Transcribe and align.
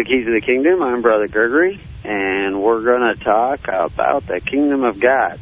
To 0.00 0.04
Keys 0.04 0.26
of 0.26 0.32
the 0.32 0.40
Kingdom. 0.40 0.82
I'm 0.82 1.02
Brother 1.02 1.28
Gregory, 1.28 1.78
and 2.04 2.62
we're 2.62 2.80
going 2.82 3.14
to 3.14 3.22
talk 3.22 3.68
about 3.68 4.26
the 4.26 4.40
Kingdom 4.40 4.82
of 4.82 4.98
God. 4.98 5.38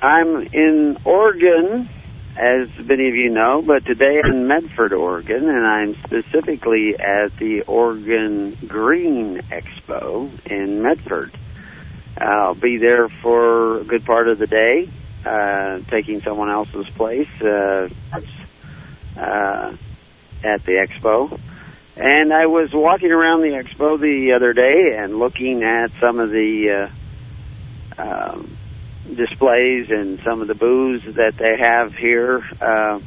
I'm 0.00 0.40
in 0.54 0.96
Oregon, 1.04 1.86
as 2.34 2.70
many 2.78 3.08
of 3.08 3.14
you 3.14 3.28
know, 3.28 3.60
but 3.60 3.84
today 3.84 4.22
I'm 4.24 4.32
in 4.32 4.46
Medford, 4.46 4.94
Oregon, 4.94 5.50
and 5.50 5.66
I'm 5.66 5.96
specifically 5.96 6.94
at 6.98 7.36
the 7.36 7.60
Oregon 7.66 8.56
Green 8.66 9.42
Expo 9.50 10.30
in 10.46 10.80
Medford. 10.80 11.36
I'll 12.16 12.54
be 12.54 12.78
there 12.78 13.10
for 13.10 13.80
a 13.80 13.84
good 13.84 14.06
part 14.06 14.28
of 14.28 14.38
the 14.38 14.46
day, 14.46 14.88
uh, 15.26 15.80
taking 15.90 16.22
someone 16.22 16.48
else's 16.48 16.88
place. 16.88 17.28
Uh, 17.38 17.90
uh, 19.18 19.76
at 20.42 20.64
the 20.64 20.72
expo. 20.72 21.38
And 22.00 22.32
I 22.32 22.46
was 22.46 22.72
walking 22.72 23.12
around 23.12 23.42
the 23.42 23.62
expo 23.62 24.00
the 24.00 24.32
other 24.32 24.54
day 24.54 24.96
and 24.96 25.18
looking 25.18 25.62
at 25.62 25.90
some 26.00 26.18
of 26.18 26.30
the 26.30 26.88
uh, 27.98 28.02
um, 28.02 28.56
displays 29.14 29.90
and 29.90 30.18
some 30.20 30.40
of 30.40 30.48
the 30.48 30.54
booths 30.54 31.04
that 31.16 31.36
they 31.36 31.58
have 31.58 31.94
here. 31.94 32.42
Uh, 32.58 33.00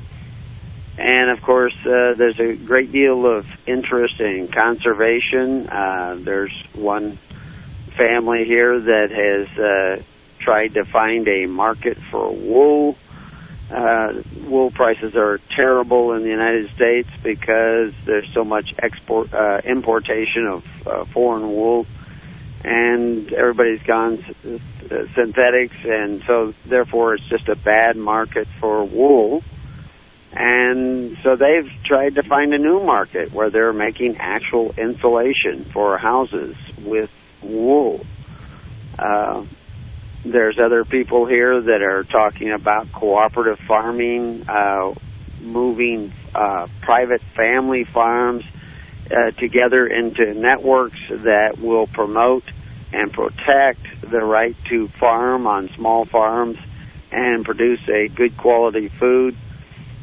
and 0.99 1.31
of 1.31 1.41
course, 1.41 1.73
uh, 1.88 2.14
there's 2.16 2.39
a 2.39 2.53
great 2.53 2.91
deal 2.91 3.25
of 3.25 3.47
interest 3.66 4.19
in 4.19 4.47
conservation. 4.47 5.67
Uh, 5.69 6.16
there's 6.19 6.53
one 6.73 7.17
family 7.97 8.45
here 8.45 8.80
that 8.80 9.09
has 9.09 9.58
uh, 9.58 10.03
tried 10.38 10.75
to 10.75 10.86
find 10.86 11.27
a 11.27 11.47
market 11.47 11.97
for 11.97 12.31
wool 12.31 12.95
wool 13.69 14.72
prices 14.72 15.16
are 15.16 15.39
terrible 15.56 16.14
in 16.14 16.23
the 16.23 16.30
United 16.30 16.69
States 16.72 17.09
because 17.23 17.94
there's 18.05 18.28
so 18.33 18.44
much 18.44 18.73
export 18.81 19.33
uh, 19.33 19.59
importation 19.66 20.47
of 20.47 20.64
uh, 20.86 21.05
foreign 21.05 21.47
wool, 21.47 21.86
and 22.64 23.31
everybody's 23.33 23.81
gone 23.83 24.23
s- 24.23 24.61
uh, 24.92 25.05
synthetics, 25.16 25.78
and 25.83 26.23
so 26.28 26.53
therefore 26.66 27.16
it's 27.16 27.28
just 27.30 27.47
a 27.50 27.55
bad 27.55 27.95
market 27.97 28.47
for 28.59 28.83
wool. 28.83 29.44
And 30.36 31.16
so 31.23 31.36
they've 31.36 31.72
tried 31.86 32.16
to 32.16 32.23
find 32.23 32.53
a 32.53 32.58
new 32.58 32.83
market 32.83 33.33
where 33.33 33.52
they're 33.52 33.73
making 33.73 34.17
actual 34.20 34.73
insulation 34.77 35.64
for 35.66 35.98
houses 35.98 36.55
with 36.77 37.11
wool. 37.44 38.03
Uh, 38.98 39.45
there's 40.25 40.58
other 40.59 40.86
people 40.86 41.25
here 41.25 41.61
that 41.61 41.81
are 41.81 42.03
talking 42.03 42.52
about 42.52 42.92
cooperative 42.92 43.59
farming, 43.59 44.48
uh, 44.48 44.93
moving 45.42 46.14
uh, 46.33 46.67
private 46.81 47.21
family 47.21 47.83
farms 47.83 48.43
uh, 49.11 49.31
together 49.31 49.86
into 49.86 50.33
networks 50.33 50.99
that 51.09 51.59
will 51.59 51.87
promote 51.87 52.45
and 52.93 53.11
protect 53.11 53.81
the 54.02 54.20
right 54.20 54.55
to 54.70 54.87
farm 54.87 55.45
on 55.45 55.67
small 55.70 56.05
farms 56.05 56.58
and 57.11 57.43
produce 57.43 57.81
a 57.89 58.08
good 58.08 58.37
quality 58.37 58.87
food. 58.87 59.36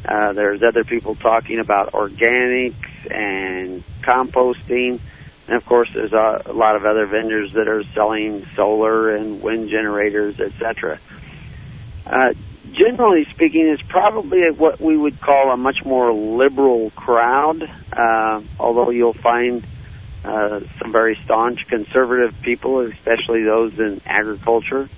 Uh, 0.04 0.32
there's 0.32 0.62
other 0.62 0.84
people 0.84 1.14
talking 1.14 1.60
about 1.60 1.92
organics 1.92 2.74
and 3.10 3.82
composting. 4.02 5.00
And 5.50 5.56
of 5.56 5.66
course, 5.66 5.90
there's 5.92 6.12
a, 6.12 6.42
a 6.46 6.52
lot 6.52 6.76
of 6.76 6.84
other 6.84 7.06
vendors 7.06 7.54
that 7.54 7.66
are 7.66 7.82
selling 7.92 8.46
solar 8.54 9.16
and 9.16 9.42
wind 9.42 9.68
generators, 9.68 10.38
etc. 10.38 11.00
Uh, 12.06 12.34
generally 12.70 13.24
speaking, 13.32 13.66
it's 13.66 13.82
probably 13.82 14.48
what 14.56 14.80
we 14.80 14.96
would 14.96 15.20
call 15.20 15.50
a 15.50 15.56
much 15.56 15.84
more 15.84 16.12
liberal 16.12 16.90
crowd, 16.90 17.68
uh, 17.92 18.40
although 18.60 18.90
you'll 18.90 19.12
find 19.12 19.66
uh, 20.24 20.60
some 20.78 20.92
very 20.92 21.18
staunch 21.24 21.66
conservative 21.66 22.40
people, 22.42 22.86
especially 22.86 23.42
those 23.42 23.76
in 23.76 24.00
agriculture. 24.06 24.88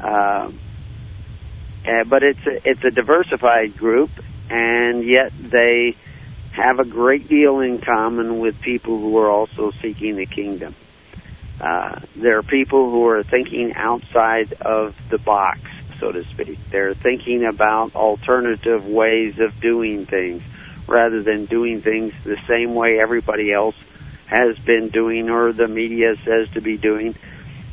Uh, 0.00 0.52
but 2.06 2.22
it's 2.22 2.46
a, 2.46 2.70
it's 2.70 2.84
a 2.84 2.90
diversified 2.90 3.76
group, 3.76 4.10
and 4.48 5.02
yet 5.02 5.32
they 5.40 5.96
have 6.58 6.80
a 6.80 6.84
great 6.84 7.28
deal 7.28 7.60
in 7.60 7.78
common 7.78 8.40
with 8.40 8.60
people 8.60 8.98
who 8.98 9.16
are 9.18 9.30
also 9.30 9.70
seeking 9.80 10.16
the 10.16 10.26
kingdom. 10.26 10.74
Uh, 11.60 12.00
there 12.16 12.38
are 12.38 12.42
people 12.42 12.90
who 12.90 13.06
are 13.06 13.22
thinking 13.22 13.74
outside 13.74 14.52
of 14.54 14.94
the 15.08 15.18
box, 15.18 15.60
so 15.98 16.12
to 16.12 16.24
speak. 16.24 16.58
They're 16.70 16.94
thinking 16.94 17.44
about 17.44 17.94
alternative 17.94 18.86
ways 18.86 19.38
of 19.38 19.60
doing 19.60 20.04
things 20.06 20.42
rather 20.86 21.22
than 21.22 21.46
doing 21.46 21.80
things 21.80 22.12
the 22.24 22.38
same 22.48 22.74
way 22.74 22.98
everybody 23.00 23.52
else 23.52 23.76
has 24.26 24.58
been 24.58 24.88
doing 24.88 25.30
or 25.30 25.52
the 25.52 25.68
media 25.68 26.16
says 26.24 26.50
to 26.54 26.60
be 26.60 26.76
doing. 26.76 27.14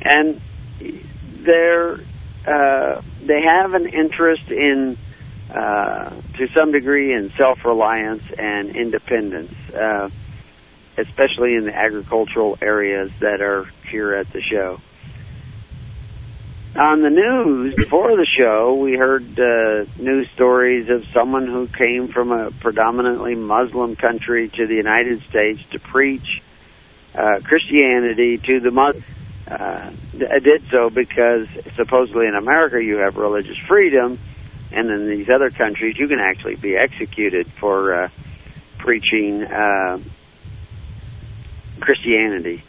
And 0.01 0.39
they're, 0.79 1.99
uh, 2.45 3.01
they 3.23 3.41
have 3.41 3.73
an 3.73 3.87
interest 3.87 4.49
in 4.49 4.97
uh, 5.53 6.09
to 6.37 6.47
some 6.53 6.71
degree 6.71 7.13
in 7.13 7.31
self-reliance 7.37 8.23
and 8.37 8.75
independence, 8.75 9.53
uh, 9.73 10.09
especially 10.97 11.55
in 11.55 11.65
the 11.65 11.75
agricultural 11.75 12.57
areas 12.61 13.11
that 13.19 13.41
are 13.41 13.65
here 13.89 14.15
at 14.15 14.31
the 14.31 14.41
show. 14.41 14.79
On 16.75 17.01
the 17.01 17.09
news 17.09 17.73
before 17.75 18.17
the 18.17 18.27
show, 18.37 18.73
we 18.75 18.97
heard 18.97 19.39
uh, 19.39 19.85
news 19.97 20.29
stories 20.31 20.89
of 20.89 21.05
someone 21.13 21.47
who 21.47 21.67
came 21.67 22.09
from 22.09 22.33
a 22.33 22.51
predominantly 22.51 23.33
Muslim 23.35 23.95
country 23.95 24.49
to 24.49 24.67
the 24.67 24.75
United 24.75 25.21
States 25.21 25.61
to 25.71 25.79
preach 25.79 26.41
uh, 27.13 27.39
Christianity 27.43 28.39
to 28.39 28.59
the 28.59 28.71
Muslims. 28.71 29.05
Uh, 29.47 29.91
did 30.11 30.67
so 30.71 30.89
because 30.89 31.47
supposedly 31.75 32.25
in 32.25 32.35
America 32.35 32.83
you 32.83 32.97
have 32.97 33.15
religious 33.15 33.57
freedom, 33.67 34.19
and 34.75 34.89
in 34.89 35.07
these 35.07 35.29
other 35.29 35.49
countries 35.49 35.97
you 35.97 36.07
can 36.07 36.19
actually 36.19 36.55
be 36.55 36.75
executed 36.75 37.47
for 37.47 38.03
uh, 38.03 38.09
preaching 38.77 39.43
uh, 39.43 39.97
Christianity. 41.79 42.61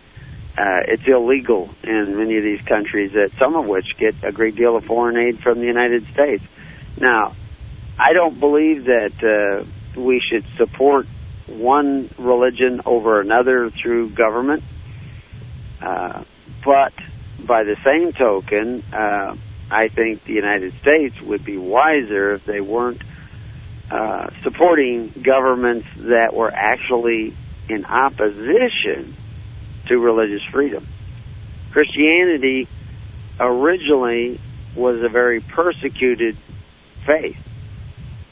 Uh, 0.56 0.81
it's 0.89 1.06
illegal 1.06 1.69
in 1.84 2.16
many 2.16 2.39
of 2.39 2.43
these 2.43 2.62
countries, 2.62 3.12
that 3.12 3.31
some 3.39 3.56
of 3.56 3.66
which 3.66 3.84
get 3.99 4.15
a 4.22 4.33
great 4.33 4.56
deal 4.56 4.77
of 4.77 4.84
foreign 4.84 5.16
aid 5.16 5.39
from 5.41 5.61
the 5.61 5.66
United 5.66 6.06
States. 6.06 6.43
Now, 6.99 7.34
I 7.99 8.15
don't 8.15 8.41
believe 8.41 8.84
that 8.84 9.12
uh, 9.22 10.00
we 10.00 10.21
should 10.21 10.47
support 10.56 11.06
one 11.47 12.09
religion 12.19 12.81
over 12.86 13.21
another 13.21 13.71
through 13.71 14.10
government, 14.10 14.63
uh, 15.83 16.25
but 16.65 16.95
by 17.39 17.65
the 17.65 17.77
same 17.84 18.13
token, 18.13 18.83
uh, 18.92 19.36
I 19.71 19.89
think 19.89 20.24
the 20.24 20.33
United 20.33 20.74
States 20.78 21.21
would 21.22 21.45
be 21.45 21.57
wiser 21.57 22.34
if 22.34 22.45
they 22.45 22.60
weren't 22.60 23.03
uh, 23.91 24.28
supporting 24.42 25.09
governments 25.09 25.89
that 25.97 26.34
were 26.34 26.53
actually 26.53 27.34
in 27.68 27.84
opposition 27.84 29.15
to 29.86 29.98
religious 29.98 30.42
freedom. 30.53 30.86
Christianity 31.72 32.68
originally 33.39 34.41
was 34.74 35.03
a 35.03 35.09
very 35.09 35.41
persecuted 35.41 36.36
faith. 37.04 37.39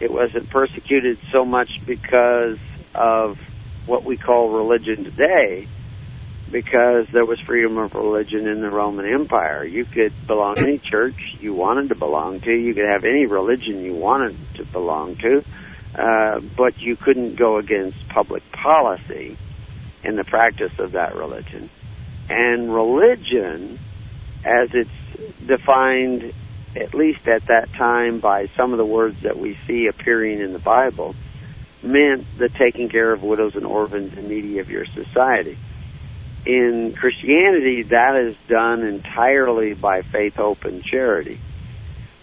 It 0.01 0.11
wasn't 0.13 0.51
persecuted 0.51 1.19
so 1.33 1.45
much 1.45 1.71
because 1.85 2.59
of 2.95 3.39
what 3.87 4.05
we 4.05 4.17
call 4.17 4.51
religion 4.51 5.05
today, 5.05 5.67
because 6.55 7.09
there 7.09 7.25
was 7.25 7.41
freedom 7.41 7.77
of 7.79 7.97
religion 7.97 8.47
in 8.47 8.61
the 8.61 8.71
Roman 8.71 9.13
Empire. 9.13 9.65
You 9.65 9.85
could 9.85 10.13
belong 10.29 10.55
to 10.55 10.61
any 10.61 10.79
church 10.79 11.17
you 11.41 11.53
wanted 11.53 11.89
to 11.89 11.97
belong 11.97 12.39
to. 12.43 12.53
You 12.53 12.73
could 12.73 12.89
have 12.89 13.03
any 13.03 13.27
religion 13.27 13.83
you 13.83 13.97
wanted 13.97 14.37
to 14.55 14.65
belong 14.67 15.17
to, 15.17 15.45
uh, 15.97 16.39
but 16.57 16.81
you 16.81 16.95
couldn't 16.95 17.35
go 17.35 17.59
against 17.59 18.09
public 18.09 18.49
policy 18.53 19.37
in 20.05 20.15
the 20.15 20.23
practice 20.23 20.79
of 20.79 20.93
that 20.93 21.17
religion. 21.17 21.69
And 22.31 22.73
religion, 22.73 23.81
as 24.45 24.71
it's 24.75 25.45
defined, 25.45 26.33
at 26.77 26.95
least 26.95 27.27
at 27.27 27.47
that 27.47 27.73
time, 27.73 28.21
by 28.21 28.47
some 28.57 28.71
of 28.71 28.79
the 28.79 28.87
words 28.87 29.23
that 29.23 29.37
we 29.37 29.59
see 29.67 29.89
appearing 29.89 30.39
in 30.39 30.53
the 30.53 30.61
Bible, 30.61 31.17
meant 31.83 32.25
the 32.39 32.49
taking 32.49 32.89
care 32.89 33.11
of 33.11 33.25
widows 33.25 33.57
and 33.57 33.67
orphans 33.67 34.17
and 34.17 34.29
needy 34.29 34.61
of 34.61 34.71
your 34.71 34.87
society. 34.87 35.59
In 36.47 36.93
Christianity, 36.95 37.85
that 37.85 38.17
is 38.17 38.37
done 38.49 38.83
entirely 38.83 39.73
by 39.75 40.03
faith, 40.03 40.35
hope, 40.37 40.65
and 40.65 40.85
charity. 40.85 41.39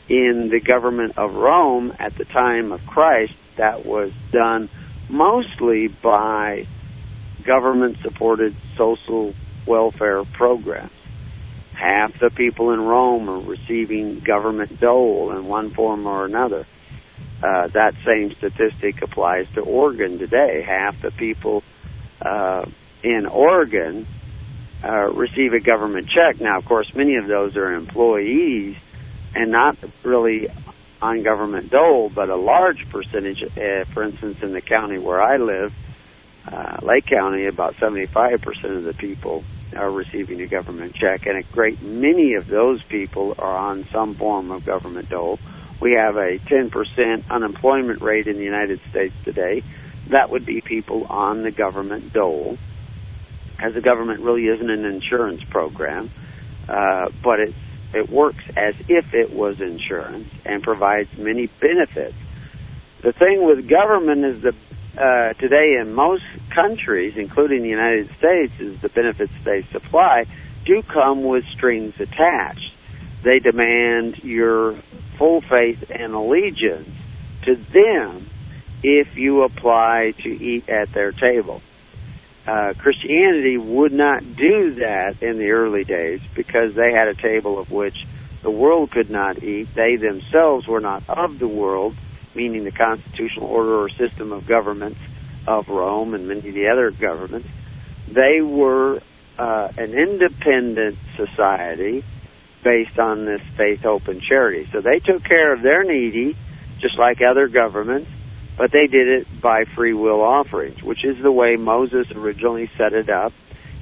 In 0.09 0.49
the 0.49 0.59
government 0.59 1.17
of 1.17 1.33
Rome 1.35 1.93
at 1.99 2.15
the 2.15 2.25
time 2.25 2.71
of 2.71 2.85
Christ, 2.85 3.33
that 3.55 3.85
was 3.85 4.11
done 4.31 4.69
mostly 5.09 5.87
by 5.87 6.67
government 7.43 7.97
supported 8.01 8.55
social 8.77 9.33
welfare 9.65 10.23
programs. 10.23 10.91
Half 11.73 12.19
the 12.19 12.29
people 12.29 12.71
in 12.71 12.81
Rome 12.81 13.27
are 13.29 13.39
receiving 13.39 14.19
government 14.19 14.79
dole 14.79 15.31
in 15.31 15.47
one 15.47 15.71
form 15.71 16.05
or 16.05 16.25
another. 16.25 16.65
uh, 17.43 17.67
that 17.69 17.95
same 18.05 18.31
statistic 18.33 19.01
applies 19.01 19.47
to 19.53 19.61
Oregon 19.61 20.19
today. 20.19 20.61
Half 20.61 21.01
the 21.01 21.11
people 21.11 21.63
uh, 22.21 22.65
in 23.03 23.25
Oregon 23.25 24.05
uh, 24.83 25.11
receive 25.13 25.53
a 25.53 25.59
government 25.59 26.09
check. 26.09 26.41
Now, 26.41 26.57
of 26.57 26.65
course, 26.65 26.93
many 26.95 27.15
of 27.15 27.27
those 27.27 27.55
are 27.55 27.73
employees 27.73 28.75
and 29.35 29.51
not 29.51 29.77
really 30.03 30.47
on 31.01 31.23
government 31.23 31.69
dole, 31.69 32.09
but 32.09 32.29
a 32.29 32.35
large 32.35 32.87
percentage, 32.89 33.43
uh, 33.43 33.85
for 33.85 34.03
instance, 34.03 34.41
in 34.41 34.53
the 34.53 34.61
county 34.61 34.99
where 34.99 35.21
I 35.21 35.37
live, 35.37 35.73
uh, 36.51 36.77
Lake 36.81 37.05
County, 37.05 37.45
about 37.45 37.75
75% 37.75 38.77
of 38.77 38.83
the 38.83 38.93
people 38.93 39.43
are 39.75 39.89
receiving 39.89 40.41
a 40.41 40.47
government 40.47 40.95
check, 40.95 41.25
and 41.25 41.37
a 41.37 41.43
great 41.51 41.81
many 41.81 42.33
of 42.33 42.47
those 42.47 42.83
people 42.83 43.35
are 43.37 43.57
on 43.57 43.85
some 43.91 44.15
form 44.15 44.51
of 44.51 44.65
government 44.65 45.09
dole. 45.09 45.39
We 45.79 45.93
have 45.93 46.17
a 46.17 46.37
10% 46.39 47.29
unemployment 47.29 48.01
rate 48.01 48.27
in 48.27 48.37
the 48.37 48.43
United 48.43 48.81
States 48.89 49.15
today. 49.23 49.63
That 50.07 50.29
would 50.29 50.45
be 50.45 50.61
people 50.61 51.05
on 51.05 51.41
the 51.41 51.51
government 51.51 52.13
dole, 52.13 52.57
as 53.61 53.73
the 53.73 53.81
government 53.81 54.21
really 54.21 54.47
isn't 54.47 54.69
an 54.69 54.85
insurance 54.85 55.43
program, 55.43 56.09
uh, 56.67 57.09
but 57.23 57.39
it's 57.39 57.57
it 57.93 58.09
works 58.09 58.43
as 58.55 58.73
if 58.87 59.13
it 59.13 59.33
was 59.33 59.59
insurance 59.59 60.29
and 60.45 60.63
provides 60.63 61.09
many 61.17 61.47
benefits. 61.47 62.15
The 63.01 63.11
thing 63.11 63.43
with 63.45 63.67
government 63.67 64.23
is 64.23 64.41
that 64.43 64.55
uh, 64.97 65.33
today 65.33 65.77
in 65.79 65.93
most 65.93 66.23
countries, 66.49 67.17
including 67.17 67.63
the 67.63 67.69
United 67.69 68.09
States, 68.17 68.53
is 68.59 68.79
the 68.79 68.89
benefits 68.89 69.33
they 69.43 69.63
supply 69.63 70.25
do 70.65 70.81
come 70.83 71.23
with 71.23 71.43
strings 71.45 71.99
attached. 71.99 72.73
They 73.23 73.39
demand 73.39 74.23
your 74.23 74.73
full 75.17 75.41
faith 75.41 75.91
and 75.93 76.13
allegiance 76.13 76.89
to 77.43 77.55
them 77.55 78.29
if 78.83 79.17
you 79.17 79.43
apply 79.43 80.13
to 80.23 80.29
eat 80.29 80.69
at 80.69 80.91
their 80.93 81.11
table. 81.11 81.61
Uh, 82.47 82.73
Christianity 82.77 83.57
would 83.57 83.93
not 83.93 84.21
do 84.35 84.75
that 84.75 85.21
in 85.21 85.37
the 85.37 85.51
early 85.51 85.83
days 85.83 86.21
because 86.33 86.73
they 86.73 86.91
had 86.91 87.07
a 87.07 87.13
table 87.13 87.59
of 87.59 87.71
which 87.71 88.05
the 88.41 88.49
world 88.49 88.91
could 88.91 89.11
not 89.11 89.43
eat. 89.43 89.73
They 89.75 89.95
themselves 89.97 90.67
were 90.67 90.79
not 90.79 91.03
of 91.07 91.37
the 91.37 91.47
world, 91.47 91.95
meaning 92.33 92.63
the 92.63 92.71
constitutional 92.71 93.47
order 93.47 93.83
or 93.83 93.89
system 93.89 94.31
of 94.31 94.47
governments 94.47 94.99
of 95.47 95.69
Rome 95.69 96.13
and 96.13 96.27
many 96.27 96.49
of 96.49 96.53
the 96.53 96.67
other 96.67 96.91
governments. 96.91 97.47
They 98.07 98.41
were 98.41 99.01
uh, 99.37 99.71
an 99.77 99.93
independent 99.93 100.97
society 101.15 102.03
based 102.63 102.99
on 102.99 103.25
this 103.25 103.41
faith, 103.55 103.81
hope, 103.81 104.07
and 104.07 104.21
charity. 104.21 104.67
So 104.71 104.81
they 104.81 104.99
took 104.99 105.23
care 105.23 105.53
of 105.53 105.61
their 105.61 105.83
needy, 105.83 106.35
just 106.79 106.97
like 106.97 107.21
other 107.21 107.47
governments, 107.47 108.09
but 108.57 108.71
they 108.71 108.87
did 108.87 109.07
it 109.07 109.41
by 109.41 109.65
free 109.65 109.93
will 109.93 110.21
offerings, 110.21 110.83
which 110.83 111.03
is 111.03 111.21
the 111.21 111.31
way 111.31 111.55
Moses 111.55 112.11
originally 112.11 112.69
set 112.77 112.93
it 112.93 113.09
up, 113.09 113.33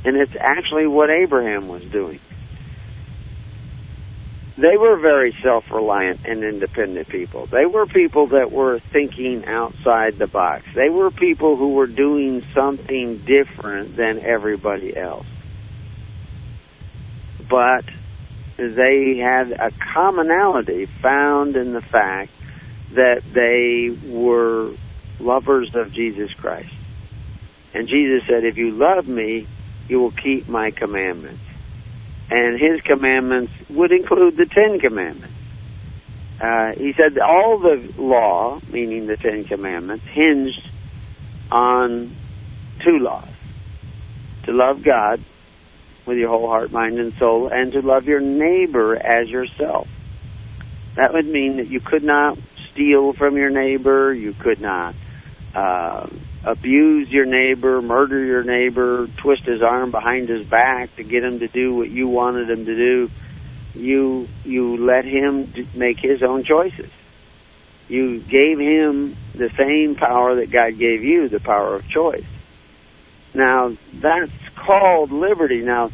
and 0.05 0.15
it's 0.15 0.35
actually 0.39 0.87
what 0.87 1.09
Abraham 1.09 1.67
was 1.67 1.83
doing. 1.83 2.19
They 4.57 4.75
were 4.75 4.97
very 4.97 5.33
self-reliant 5.41 6.25
and 6.25 6.43
independent 6.43 7.07
people. 7.07 7.45
They 7.45 7.65
were 7.65 7.85
people 7.85 8.27
that 8.27 8.51
were 8.51 8.79
thinking 8.79 9.45
outside 9.45 10.17
the 10.17 10.27
box. 10.27 10.65
They 10.75 10.89
were 10.89 11.11
people 11.11 11.55
who 11.55 11.75
were 11.75 11.87
doing 11.87 12.43
something 12.53 13.19
different 13.19 13.95
than 13.95 14.19
everybody 14.19 14.97
else. 14.97 15.25
But 17.49 17.85
they 18.57 19.17
had 19.17 19.53
a 19.53 19.71
commonality 19.93 20.87
found 20.87 21.55
in 21.55 21.71
the 21.71 21.81
fact 21.81 22.31
that 22.93 23.21
they 23.31 23.95
were 24.07 24.71
lovers 25.19 25.75
of 25.75 25.91
Jesus 25.91 26.33
Christ. 26.33 26.73
And 27.73 27.87
Jesus 27.87 28.23
said, 28.27 28.45
if 28.45 28.57
you 28.57 28.71
love 28.71 29.07
me, 29.07 29.47
you 29.87 29.99
will 29.99 30.11
keep 30.11 30.47
my 30.47 30.71
commandments. 30.71 31.41
And 32.31 32.59
his 32.59 32.81
commandments 32.81 33.51
would 33.69 33.91
include 33.91 34.37
the 34.37 34.45
Ten 34.45 34.79
Commandments. 34.79 35.35
Uh, 36.39 36.71
he 36.73 36.93
said 36.93 37.17
all 37.19 37.59
the 37.59 37.91
law, 37.97 38.59
meaning 38.71 39.07
the 39.07 39.17
Ten 39.17 39.43
Commandments, 39.45 40.05
hinged 40.05 40.67
on 41.51 42.15
two 42.83 42.99
laws. 42.99 43.27
To 44.43 44.53
love 44.53 44.83
God 44.83 45.21
with 46.05 46.17
your 46.17 46.29
whole 46.29 46.47
heart, 46.47 46.71
mind, 46.71 46.97
and 46.97 47.13
soul, 47.15 47.49
and 47.49 47.71
to 47.73 47.81
love 47.81 48.07
your 48.07 48.21
neighbor 48.21 48.95
as 48.95 49.29
yourself. 49.29 49.87
That 50.95 51.13
would 51.13 51.27
mean 51.27 51.57
that 51.57 51.67
you 51.67 51.79
could 51.79 52.03
not 52.03 52.37
steal 52.79 53.13
from 53.13 53.35
your 53.35 53.49
neighbor. 53.49 54.13
You 54.13 54.33
could 54.33 54.61
not 54.61 54.95
uh, 55.53 56.07
abuse 56.45 57.09
your 57.09 57.25
neighbor, 57.25 57.81
murder 57.81 58.23
your 58.23 58.43
neighbor, 58.43 59.07
twist 59.17 59.43
his 59.43 59.61
arm 59.61 59.91
behind 59.91 60.29
his 60.29 60.47
back 60.47 60.95
to 60.95 61.03
get 61.03 61.23
him 61.23 61.39
to 61.39 61.47
do 61.47 61.75
what 61.75 61.89
you 61.89 62.07
wanted 62.07 62.49
him 62.49 62.65
to 62.65 62.75
do. 62.75 63.11
You 63.75 64.27
you 64.45 64.77
let 64.77 65.05
him 65.05 65.51
make 65.75 65.99
his 65.99 66.23
own 66.23 66.43
choices. 66.43 66.89
You 67.87 68.19
gave 68.19 68.59
him 68.59 69.15
the 69.33 69.49
same 69.57 69.95
power 69.95 70.35
that 70.35 70.51
God 70.51 70.77
gave 70.77 71.03
you, 71.03 71.27
the 71.27 71.39
power 71.39 71.75
of 71.75 71.87
choice. 71.87 72.25
Now 73.33 73.75
that's 73.95 74.31
called 74.55 75.11
liberty. 75.11 75.61
Now 75.61 75.91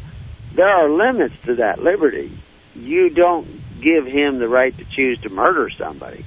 there 0.54 0.68
are 0.68 0.88
limits 0.88 1.34
to 1.44 1.56
that 1.56 1.82
liberty. 1.82 2.30
You 2.74 3.10
don't 3.10 3.46
give 3.80 4.06
him 4.06 4.38
the 4.38 4.48
right 4.48 4.76
to 4.76 4.84
choose 4.84 5.20
to 5.22 5.28
murder 5.28 5.68
somebody 5.70 6.24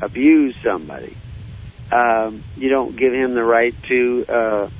abuse 0.00 0.56
somebody. 0.62 1.16
Um, 1.92 2.44
you 2.56 2.68
don't 2.68 2.96
give 2.96 3.12
him 3.12 3.34
the 3.34 3.42
right 3.42 3.74
to 3.88 4.26
uh, 4.28 4.70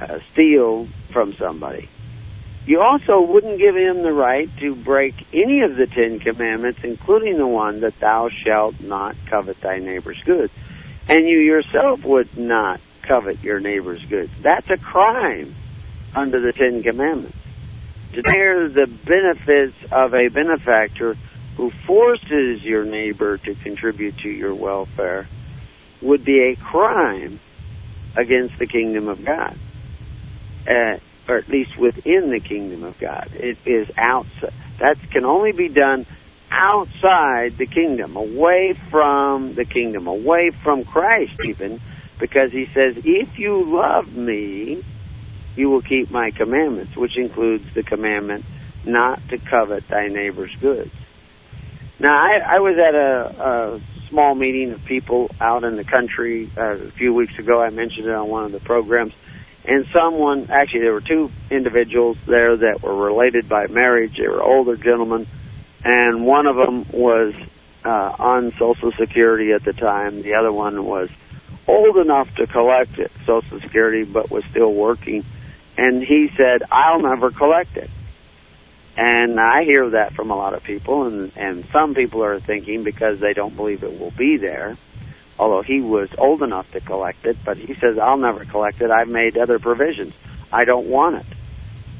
uh, 0.00 0.18
steal 0.32 0.88
from 1.12 1.34
somebody. 1.34 1.88
You 2.66 2.80
also 2.80 3.20
wouldn't 3.20 3.58
give 3.58 3.74
him 3.74 4.02
the 4.02 4.12
right 4.12 4.48
to 4.58 4.74
break 4.74 5.14
any 5.32 5.60
of 5.62 5.76
the 5.76 5.86
Ten 5.86 6.20
Commandments, 6.20 6.80
including 6.84 7.36
the 7.36 7.46
one 7.46 7.80
that 7.80 7.98
thou 8.00 8.28
shalt 8.44 8.80
not 8.80 9.16
covet 9.26 9.60
thy 9.60 9.78
neighbor's 9.78 10.22
goods. 10.24 10.52
And 11.08 11.26
you 11.26 11.38
yourself 11.38 12.04
would 12.04 12.36
not 12.36 12.80
covet 13.02 13.42
your 13.42 13.60
neighbor's 13.60 14.04
goods. 14.04 14.30
That's 14.42 14.68
a 14.70 14.76
crime 14.76 15.54
under 16.14 16.40
the 16.40 16.52
Ten 16.52 16.82
Commandments. 16.82 17.36
To 18.12 18.22
dare 18.22 18.68
the 18.68 18.86
benefits 18.86 19.76
of 19.90 20.14
a 20.14 20.28
benefactor 20.28 21.16
who 21.56 21.70
forces 21.70 22.62
your 22.62 22.84
neighbor 22.84 23.38
to 23.38 23.54
contribute 23.54 24.18
to 24.18 24.28
your 24.28 24.54
welfare 24.54 25.26
would 26.00 26.24
be 26.24 26.40
a 26.50 26.56
crime 26.56 27.40
against 28.16 28.58
the 28.58 28.66
kingdom 28.66 29.08
of 29.08 29.24
God, 29.24 29.56
uh, 30.66 30.96
or 31.28 31.36
at 31.36 31.48
least 31.48 31.78
within 31.78 32.30
the 32.30 32.40
kingdom 32.40 32.82
of 32.84 32.98
God. 32.98 33.30
It 33.34 33.58
is 33.66 33.90
outside. 33.96 34.52
That 34.78 34.96
can 35.10 35.24
only 35.24 35.52
be 35.52 35.68
done 35.68 36.06
outside 36.50 37.56
the 37.56 37.66
kingdom, 37.66 38.16
away 38.16 38.74
from 38.90 39.54
the 39.54 39.64
kingdom, 39.64 40.06
away 40.06 40.50
from 40.50 40.84
Christ 40.84 41.34
even, 41.44 41.80
because 42.18 42.52
he 42.52 42.66
says, 42.66 42.96
if 43.04 43.38
you 43.38 43.64
love 43.64 44.14
me, 44.14 44.82
you 45.56 45.70
will 45.70 45.82
keep 45.82 46.10
my 46.10 46.30
commandments, 46.30 46.96
which 46.96 47.16
includes 47.16 47.72
the 47.74 47.82
commandment 47.82 48.44
not 48.84 49.26
to 49.28 49.38
covet 49.38 49.86
thy 49.88 50.08
neighbor's 50.08 50.54
goods. 50.56 50.92
Now, 52.00 52.16
I, 52.16 52.56
I 52.56 52.58
was 52.60 52.78
at 52.78 52.94
a, 52.94 53.44
a 53.44 53.80
small 54.08 54.34
meeting 54.34 54.72
of 54.72 54.82
people 54.86 55.30
out 55.38 55.64
in 55.64 55.76
the 55.76 55.84
country 55.84 56.50
uh, 56.56 56.76
a 56.76 56.90
few 56.92 57.12
weeks 57.12 57.38
ago. 57.38 57.62
I 57.62 57.68
mentioned 57.68 58.06
it 58.06 58.14
on 58.14 58.28
one 58.28 58.44
of 58.44 58.52
the 58.52 58.60
programs. 58.60 59.12
And 59.66 59.86
someone, 59.92 60.50
actually, 60.50 60.80
there 60.80 60.94
were 60.94 61.02
two 61.02 61.30
individuals 61.50 62.16
there 62.26 62.56
that 62.56 62.82
were 62.82 62.96
related 62.96 63.50
by 63.50 63.66
marriage. 63.66 64.16
They 64.16 64.26
were 64.26 64.42
older 64.42 64.76
gentlemen. 64.76 65.26
And 65.84 66.24
one 66.24 66.46
of 66.46 66.56
them 66.56 66.86
was 66.90 67.34
uh, 67.84 67.88
on 68.18 68.52
Social 68.52 68.92
Security 68.92 69.52
at 69.52 69.62
the 69.62 69.74
time. 69.74 70.22
The 70.22 70.34
other 70.34 70.52
one 70.52 70.84
was 70.86 71.10
old 71.68 71.98
enough 71.98 72.34
to 72.36 72.46
collect 72.46 72.98
it, 72.98 73.12
Social 73.26 73.60
Security, 73.60 74.04
but 74.04 74.30
was 74.30 74.44
still 74.46 74.72
working. 74.72 75.24
And 75.76 76.02
he 76.02 76.30
said, 76.34 76.62
I'll 76.70 77.00
never 77.00 77.30
collect 77.30 77.76
it. 77.76 77.90
And 79.02 79.40
I 79.40 79.64
hear 79.64 79.88
that 79.88 80.12
from 80.12 80.30
a 80.30 80.36
lot 80.36 80.52
of 80.52 80.62
people, 80.62 81.06
and, 81.06 81.32
and 81.34 81.64
some 81.72 81.94
people 81.94 82.22
are 82.22 82.38
thinking 82.38 82.84
because 82.84 83.18
they 83.18 83.32
don't 83.32 83.56
believe 83.56 83.82
it 83.82 83.98
will 83.98 84.10
be 84.10 84.36
there, 84.36 84.76
although 85.38 85.62
he 85.62 85.80
was 85.80 86.10
old 86.18 86.42
enough 86.42 86.70
to 86.72 86.80
collect 86.80 87.24
it, 87.24 87.38
but 87.42 87.56
he 87.56 87.72
says, 87.76 87.98
I'll 87.98 88.18
never 88.18 88.44
collect 88.44 88.82
it. 88.82 88.90
I've 88.90 89.08
made 89.08 89.38
other 89.38 89.58
provisions. 89.58 90.12
I 90.52 90.66
don't 90.66 90.86
want 90.88 91.16
it. 91.16 91.26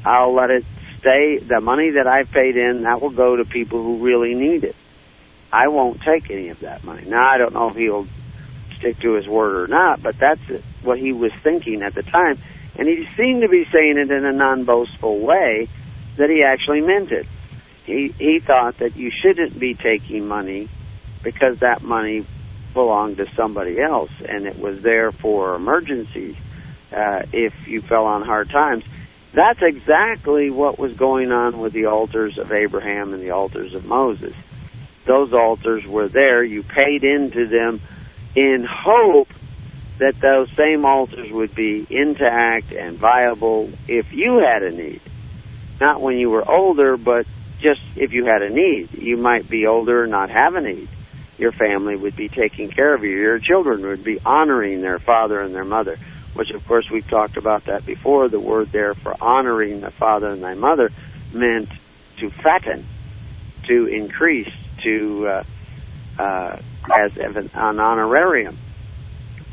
I'll 0.05 0.35
let 0.35 0.51
it 0.51 0.63
stay. 0.99 1.39
The 1.39 1.59
money 1.59 1.89
that 1.89 2.05
I've 2.05 2.29
paid 2.29 2.55
in, 2.55 2.83
that 2.83 3.01
will 3.01 3.09
go 3.09 3.35
to 3.35 3.45
people 3.45 3.81
who 3.81 4.05
really 4.05 4.35
need 4.35 4.63
it. 4.63 4.75
I 5.51 5.69
won't 5.69 6.01
take 6.01 6.29
any 6.29 6.49
of 6.49 6.59
that 6.59 6.83
money. 6.83 7.05
Now, 7.07 7.27
I 7.27 7.39
don't 7.39 7.55
know 7.55 7.69
if 7.69 7.75
he'll 7.75 8.05
stick 8.77 8.99
to 8.99 9.13
his 9.13 9.27
word 9.27 9.55
or 9.55 9.67
not, 9.67 10.03
but 10.03 10.19
that's 10.19 10.41
what 10.83 10.99
he 10.99 11.13
was 11.13 11.31
thinking 11.41 11.81
at 11.81 11.95
the 11.95 12.03
time. 12.03 12.37
And 12.77 12.87
he 12.87 13.07
seemed 13.17 13.41
to 13.41 13.49
be 13.49 13.65
saying 13.73 13.97
it 13.97 14.11
in 14.11 14.23
a 14.23 14.31
non-boastful 14.31 15.17
way, 15.17 15.67
that 16.17 16.29
he 16.29 16.43
actually 16.43 16.81
meant 16.81 17.11
it. 17.11 17.25
He 17.85 18.13
he 18.17 18.39
thought 18.39 18.77
that 18.77 18.95
you 18.95 19.11
shouldn't 19.11 19.57
be 19.59 19.73
taking 19.73 20.27
money 20.27 20.69
because 21.23 21.59
that 21.59 21.81
money 21.81 22.25
belonged 22.73 23.17
to 23.17 23.25
somebody 23.35 23.79
else, 23.81 24.11
and 24.27 24.45
it 24.45 24.59
was 24.59 24.81
there 24.81 25.11
for 25.11 25.55
emergencies 25.55 26.35
uh, 26.93 27.23
if 27.33 27.67
you 27.67 27.81
fell 27.81 28.05
on 28.05 28.23
hard 28.23 28.49
times. 28.49 28.83
That's 29.33 29.61
exactly 29.61 30.49
what 30.49 30.77
was 30.77 30.93
going 30.93 31.31
on 31.31 31.59
with 31.59 31.73
the 31.73 31.85
altars 31.85 32.37
of 32.37 32.51
Abraham 32.51 33.13
and 33.13 33.21
the 33.21 33.31
altars 33.31 33.73
of 33.73 33.85
Moses. 33.85 34.33
Those 35.05 35.33
altars 35.33 35.85
were 35.85 36.09
there. 36.09 36.43
You 36.43 36.63
paid 36.63 37.03
into 37.03 37.47
them 37.47 37.79
in 38.35 38.67
hope 38.69 39.29
that 39.99 40.19
those 40.19 40.49
same 40.57 40.85
altars 40.85 41.31
would 41.31 41.55
be 41.55 41.85
intact 41.89 42.71
and 42.71 42.97
viable 42.97 43.69
if 43.87 44.13
you 44.13 44.39
had 44.39 44.63
a 44.63 44.71
need. 44.71 45.01
Not 45.81 45.99
when 46.01 46.17
you 46.17 46.29
were 46.29 46.49
older, 46.49 46.95
but 46.95 47.27
just 47.59 47.81
if 47.97 48.13
you 48.13 48.23
had 48.25 48.41
a 48.41 48.49
need. 48.49 48.93
You 48.93 49.17
might 49.17 49.49
be 49.49 49.67
older 49.67 50.03
and 50.03 50.11
not 50.11 50.29
have 50.29 50.55
a 50.55 50.61
need. 50.61 50.87
Your 51.37 51.51
family 51.51 51.97
would 51.97 52.15
be 52.15 52.29
taking 52.29 52.69
care 52.69 52.93
of 52.93 53.03
you. 53.03 53.09
Your 53.09 53.39
children 53.39 53.81
would 53.81 54.03
be 54.03 54.19
honoring 54.23 54.81
their 54.81 54.99
father 54.99 55.41
and 55.41 55.53
their 55.53 55.65
mother 55.65 55.97
which 56.33 56.51
of 56.51 56.65
course 56.67 56.89
we've 56.89 57.07
talked 57.07 57.37
about 57.37 57.65
that 57.65 57.85
before. 57.85 58.29
The 58.29 58.39
word 58.39 58.71
there 58.71 58.93
for 58.93 59.15
honoring 59.21 59.81
the 59.81 59.91
father 59.91 60.29
and 60.29 60.41
thy 60.41 60.53
mother 60.53 60.89
meant 61.33 61.69
to 62.17 62.29
fatten, 62.29 62.85
to 63.67 63.85
increase, 63.87 64.51
to 64.83 65.27
uh, 65.27 65.43
uh, 66.19 66.61
as 66.97 67.17
an, 67.17 67.49
honorarium. 67.53 68.57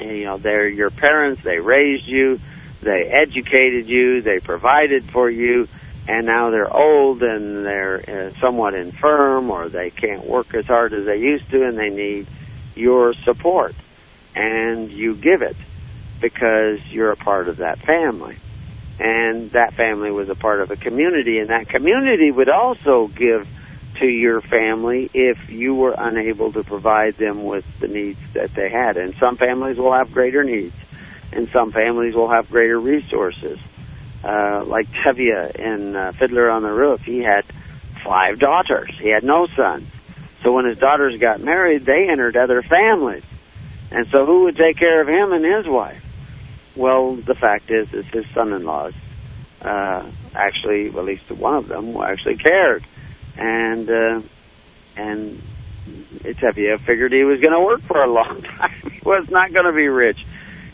And, 0.00 0.10
you 0.10 0.24
know, 0.24 0.38
they're 0.38 0.68
your 0.68 0.90
parents. 0.90 1.42
They 1.42 1.58
raised 1.58 2.06
you. 2.06 2.38
They 2.80 3.10
educated 3.10 3.88
you. 3.88 4.22
They 4.22 4.38
provided 4.38 5.10
for 5.10 5.28
you. 5.28 5.66
And 6.08 6.24
now 6.24 6.48
they're 6.48 6.74
old 6.74 7.22
and 7.22 7.66
they're 7.66 8.30
uh, 8.30 8.40
somewhat 8.40 8.72
infirm, 8.72 9.50
or 9.50 9.68
they 9.68 9.90
can't 9.90 10.24
work 10.24 10.54
as 10.54 10.64
hard 10.64 10.94
as 10.94 11.04
they 11.04 11.18
used 11.18 11.50
to, 11.50 11.68
and 11.68 11.76
they 11.76 11.90
need 11.90 12.26
your 12.74 13.12
support. 13.12 13.74
And 14.34 14.90
you 14.90 15.14
give 15.14 15.42
it 15.42 15.56
because 16.18 16.80
you're 16.90 17.12
a 17.12 17.16
part 17.16 17.48
of 17.50 17.58
that 17.58 17.78
family. 17.80 18.38
And 18.98 19.50
that 19.50 19.74
family 19.74 20.10
was 20.10 20.30
a 20.30 20.34
part 20.34 20.62
of 20.62 20.70
a 20.70 20.76
community, 20.76 21.40
and 21.40 21.50
that 21.50 21.68
community 21.68 22.30
would 22.30 22.48
also 22.48 23.08
give 23.08 23.46
to 24.00 24.06
your 24.06 24.40
family 24.40 25.10
if 25.12 25.50
you 25.50 25.74
were 25.74 25.94
unable 25.96 26.52
to 26.52 26.62
provide 26.62 27.16
them 27.18 27.44
with 27.44 27.66
the 27.80 27.88
needs 27.88 28.18
that 28.32 28.54
they 28.54 28.70
had. 28.70 28.96
And 28.96 29.14
some 29.16 29.36
families 29.36 29.76
will 29.76 29.92
have 29.92 30.12
greater 30.14 30.42
needs, 30.42 30.74
and 31.32 31.50
some 31.50 31.70
families 31.70 32.14
will 32.14 32.30
have 32.30 32.48
greater 32.48 32.80
resources. 32.80 33.58
Uh, 34.24 34.64
like 34.64 34.88
Tevye 34.88 35.54
in 35.54 35.94
uh, 35.94 36.12
Fiddler 36.12 36.50
on 36.50 36.62
the 36.62 36.72
Roof, 36.72 37.02
he 37.02 37.20
had 37.20 37.44
five 38.04 38.38
daughters. 38.38 38.90
He 39.00 39.10
had 39.10 39.22
no 39.22 39.46
sons. 39.54 39.86
So 40.42 40.52
when 40.52 40.66
his 40.66 40.78
daughters 40.78 41.20
got 41.20 41.40
married, 41.40 41.84
they 41.84 42.08
entered 42.10 42.36
other 42.36 42.62
families. 42.62 43.24
And 43.90 44.06
so 44.10 44.26
who 44.26 44.44
would 44.44 44.56
take 44.56 44.76
care 44.76 45.00
of 45.00 45.08
him 45.08 45.32
and 45.32 45.44
his 45.44 45.66
wife? 45.66 46.04
Well, 46.76 47.14
the 47.14 47.34
fact 47.34 47.70
is, 47.70 47.92
is 47.94 48.06
his 48.06 48.26
son-in-laws 48.30 48.94
uh, 49.62 50.06
actually, 50.34 50.86
at 50.88 51.04
least 51.04 51.30
one 51.30 51.54
of 51.54 51.68
them, 51.68 51.96
actually 51.96 52.36
cared, 52.36 52.84
and 53.36 53.90
uh, 53.90 54.20
and 54.96 55.42
Tevye 56.22 56.78
figured 56.80 57.12
he 57.12 57.24
was 57.24 57.40
going 57.40 57.52
to 57.52 57.60
work 57.60 57.80
for 57.82 58.02
a 58.02 58.10
long 58.10 58.42
time. 58.56 58.90
he 58.92 59.00
was 59.04 59.28
not 59.30 59.52
going 59.52 59.66
to 59.66 59.72
be 59.72 59.88
rich. 59.88 60.24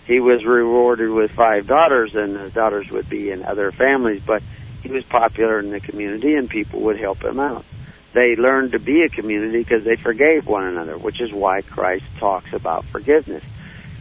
He 0.07 0.21
was 0.21 0.45
rewarded 0.45 1.11
with 1.11 1.31
five 1.33 1.67
daughters, 1.67 2.15
and 2.15 2.37
his 2.37 2.53
daughters 2.53 2.91
would 2.91 3.09
be 3.09 3.31
in 3.31 3.45
other 3.45 3.73
families, 3.73 4.23
but 4.25 4.43
he 4.83 4.91
was 4.91 5.05
popular 5.05 5.59
in 5.59 5.71
the 5.71 5.81
community, 5.81 6.35
and 6.35 6.49
people 6.49 6.81
would 6.81 6.99
help 6.99 7.25
him 7.25 7.41
out. 7.41 7.65
They 8.13 8.37
learned 8.37 8.73
to 8.73 8.79
be 8.79 9.03
a 9.03 9.09
community 9.09 9.59
because 9.59 9.85
they 9.85 9.97
forgave 9.97 10.47
one 10.47 10.65
another, 10.65 10.97
which 10.97 11.21
is 11.21 11.33
why 11.33 11.63
Christ 11.63 12.05
talks 12.19 12.53
about 12.53 12.85
forgiveness 12.85 13.43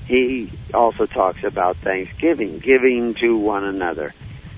he 0.07 0.51
also 0.74 1.05
talks 1.05 1.43
about 1.43 1.77
thanksgiving, 1.77 2.60
giving 2.60 3.13
to 3.15 3.38
one 3.38 3.63
another. 3.63 4.13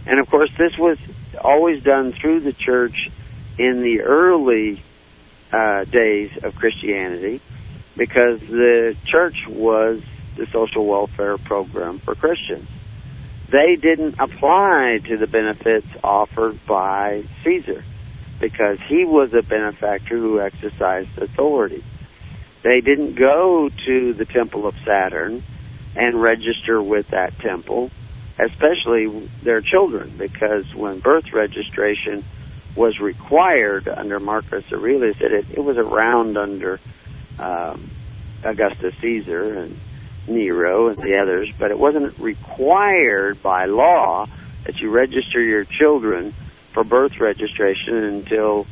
And 0.07 0.19
of 0.19 0.29
course, 0.29 0.49
this 0.57 0.77
was 0.77 0.97
always 1.39 1.83
done 1.83 2.13
through 2.13 2.41
the 2.41 2.53
church 2.53 3.09
in 3.57 3.81
the 3.81 4.01
early 4.01 4.81
uh, 5.51 5.83
days 5.85 6.31
of 6.43 6.55
Christianity 6.55 7.41
because 7.95 8.39
the 8.41 8.95
church 9.05 9.47
was 9.47 10.01
the 10.35 10.47
social 10.47 10.85
welfare 10.85 11.37
program 11.37 11.99
for 11.99 12.15
Christians. 12.15 12.67
They 13.49 13.75
didn't 13.75 14.15
apply 14.19 14.99
to 15.05 15.17
the 15.17 15.27
benefits 15.27 15.87
offered 16.03 16.65
by 16.65 17.23
Caesar 17.43 17.83
because 18.39 18.79
he 18.87 19.05
was 19.05 19.33
a 19.33 19.41
benefactor 19.41 20.17
who 20.17 20.41
exercised 20.41 21.17
authority. 21.17 21.83
They 22.63 22.81
didn't 22.81 23.15
go 23.15 23.69
to 23.85 24.13
the 24.13 24.25
temple 24.25 24.67
of 24.67 24.75
Saturn 24.83 25.43
and 25.95 26.21
register 26.21 26.81
with 26.81 27.09
that 27.09 27.37
temple, 27.39 27.91
especially 28.39 29.29
their 29.43 29.61
children, 29.61 30.13
because 30.17 30.73
when 30.73 30.99
birth 30.99 31.31
registration 31.31 32.23
was 32.75 32.99
required 32.99 33.87
under 33.87 34.19
Marcus 34.19 34.65
Aurelius, 34.71 35.17
it, 35.21 35.45
it 35.51 35.63
was 35.63 35.77
around 35.77 36.37
under 36.37 36.79
um, 37.39 37.89
Augustus 38.43 38.93
Caesar 38.99 39.59
and 39.59 39.79
Nero 40.27 40.89
and 40.89 40.97
the 40.97 41.17
others, 41.17 41.51
but 41.57 41.71
it 41.71 41.79
wasn't 41.79 42.17
required 42.19 43.41
by 43.41 43.65
law 43.65 44.25
that 44.65 44.79
you 44.79 44.89
register 44.89 45.41
your 45.41 45.63
children 45.65 46.33
for 46.73 46.83
birth 46.83 47.19
registration 47.19 48.03
until 48.03 48.65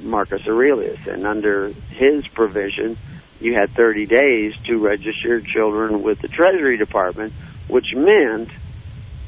Marcus 0.00 0.46
Aurelius. 0.46 0.98
And 1.06 1.26
under 1.26 1.68
his 1.90 2.26
provision, 2.28 2.96
you 3.40 3.54
had 3.54 3.70
30 3.70 4.06
days 4.06 4.54
to 4.66 4.78
register 4.78 5.40
children 5.40 6.02
with 6.02 6.20
the 6.20 6.28
Treasury 6.28 6.76
Department, 6.76 7.32
which 7.68 7.94
meant 7.94 8.50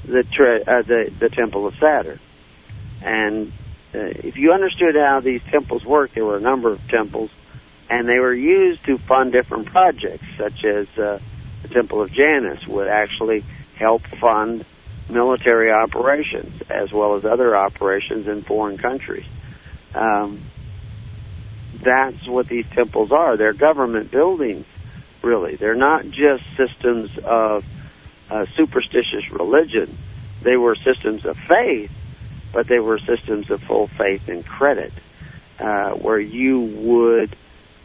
the 0.05 0.25
tre- 0.25 0.63
uh, 0.63 0.83
the, 0.83 1.13
the 1.19 1.29
Temple 1.29 1.67
of 1.67 1.75
Saturn. 1.77 2.19
And 3.03 3.53
uh, 3.95 3.99
if 3.99 4.37
you 4.37 4.53
understood 4.53 4.95
how 4.97 5.21
these 5.21 5.43
temples 5.45 5.85
worked, 5.85 6.15
there 6.15 6.25
were 6.25 6.37
a 6.37 6.41
number 6.41 6.73
of 6.73 6.87
temples, 6.89 7.31
and 7.89 8.09
they 8.09 8.19
were 8.19 8.35
used 8.35 8.85
to 8.87 8.99
fund 8.99 9.33
different 9.33 9.67
projects, 9.67 10.25
such 10.37 10.65
as 10.65 10.87
uh, 10.99 11.19
the 11.63 11.69
Temple 11.69 12.03
of 12.03 12.13
Janus 12.13 12.67
would 12.67 12.89
actually 12.89 13.45
help 13.77 14.03
fund 14.03 14.65
military 15.09 15.71
operations 15.71 16.63
as 16.71 16.93
well 16.93 17.17
as 17.17 17.25
other 17.25 17.57
operations 17.57 18.29
in 18.29 18.43
foreign 18.43 18.79
countries. 18.79 19.27
Um, 19.95 20.41
that's 21.83 22.27
what 22.27 22.47
these 22.49 22.69
temples 22.71 23.11
are. 23.11 23.37
They're 23.37 23.53
government 23.53 24.11
buildings, 24.11 24.67
really. 25.23 25.57
They're 25.57 25.75
not 25.75 26.05
just 26.11 26.45
systems 26.57 27.17
of 27.19 27.65
uh, 28.31 28.47
superstitious 28.55 29.31
religion. 29.31 29.97
They 30.43 30.57
were 30.57 30.77
systems 30.77 31.25
of 31.25 31.37
faith, 31.37 31.93
but 32.53 32.67
they 32.67 32.79
were 32.79 32.99
systems 32.99 33.51
of 33.51 33.63
full 33.63 33.87
faith 33.87 34.29
and 34.29 34.45
credit, 34.45 34.93
uh, 35.59 35.91
where 35.91 36.21
you 36.21 36.61
would 36.61 37.35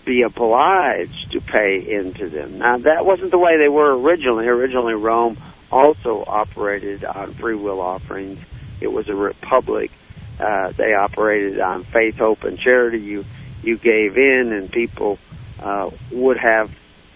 be 0.05 0.21
obliged 0.21 1.31
to 1.31 1.41
pay 1.41 1.83
into 1.85 2.29
them. 2.29 2.59
Now, 2.59 2.77
that 2.77 3.05
wasn't 3.05 3.31
the 3.31 3.39
way 3.39 3.57
they 3.57 3.69
were 3.69 3.97
originally. 3.97 4.47
Originally, 4.47 4.93
Rome 4.93 5.37
also 5.71 6.23
operated 6.25 7.03
on 7.03 7.33
free 7.33 7.55
will 7.55 7.81
offerings. 7.81 8.39
It 8.79 8.91
was 8.91 9.09
a 9.09 9.15
republic. 9.15 9.91
Uh, 10.39 10.71
they 10.71 10.93
operated 10.93 11.59
on 11.59 11.83
faith, 11.83 12.17
hope, 12.17 12.43
and 12.43 12.59
charity. 12.59 12.99
You 12.99 13.25
you 13.63 13.77
gave 13.77 14.17
in, 14.17 14.53
and 14.53 14.71
people 14.71 15.17
uh, 15.59 15.89
would 16.11 16.37
have 16.37 16.71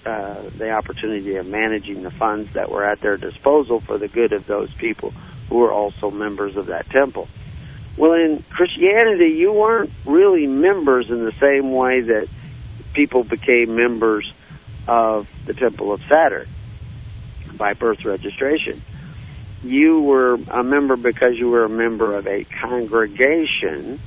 uh, 0.06 0.42
the 0.58 0.72
opportunity 0.72 1.36
of 1.36 1.46
managing 1.46 2.02
the 2.02 2.10
funds 2.10 2.52
that 2.54 2.72
were 2.72 2.84
at 2.84 3.00
their 3.02 3.18
disposal 3.18 3.80
for 3.82 3.98
the 3.98 4.08
good 4.08 4.34
of 4.34 4.48
those 4.48 4.74
people 4.74 5.12
who 5.50 5.58
were 5.58 5.72
also 5.72 6.10
members 6.10 6.56
of 6.56 6.68
that 6.68 6.90
temple. 6.90 7.28
Well, 7.98 8.14
in 8.14 8.44
Christianity, 8.50 9.36
you 9.38 9.52
weren't 9.52 9.92
really 10.06 10.48
members 10.48 11.10
in 11.10 11.26
the 11.26 11.34
same 11.34 11.72
way 11.72 12.02
that 12.02 12.30
people 12.94 13.24
became 13.24 13.76
members 13.76 14.32
of 14.88 15.28
the 15.46 15.54
Temple 15.54 15.94
of 15.94 16.02
Saturn 16.10 16.48
by 17.56 17.74
birth 17.74 18.04
registration. 18.06 18.82
You 19.64 20.02
were 20.02 20.36
a 20.36 20.64
member 20.64 20.96
because 20.96 21.38
you 21.38 21.50
were 21.50 21.66
a 21.66 21.70
member 21.70 22.16
of 22.16 22.28
a 22.28 22.46
congregation 22.46 24.00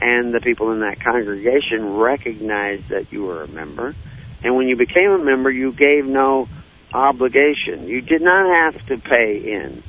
and 0.00 0.32
the 0.32 0.40
people 0.40 0.72
in 0.72 0.80
that 0.80 1.00
congregation 1.00 1.94
recognized 1.94 2.88
that 2.88 3.12
you 3.12 3.24
were 3.24 3.42
a 3.42 3.48
member. 3.48 3.94
And 4.42 4.56
when 4.56 4.68
you 4.68 4.76
became 4.76 5.10
a 5.10 5.18
member, 5.18 5.50
you 5.50 5.72
gave 5.72 6.06
no 6.06 6.48
obligation. 6.92 7.88
You 7.88 8.00
did 8.00 8.22
not 8.22 8.72
have 8.72 8.86
to 8.86 8.98
pay 8.98 9.52
in. 9.52 9.82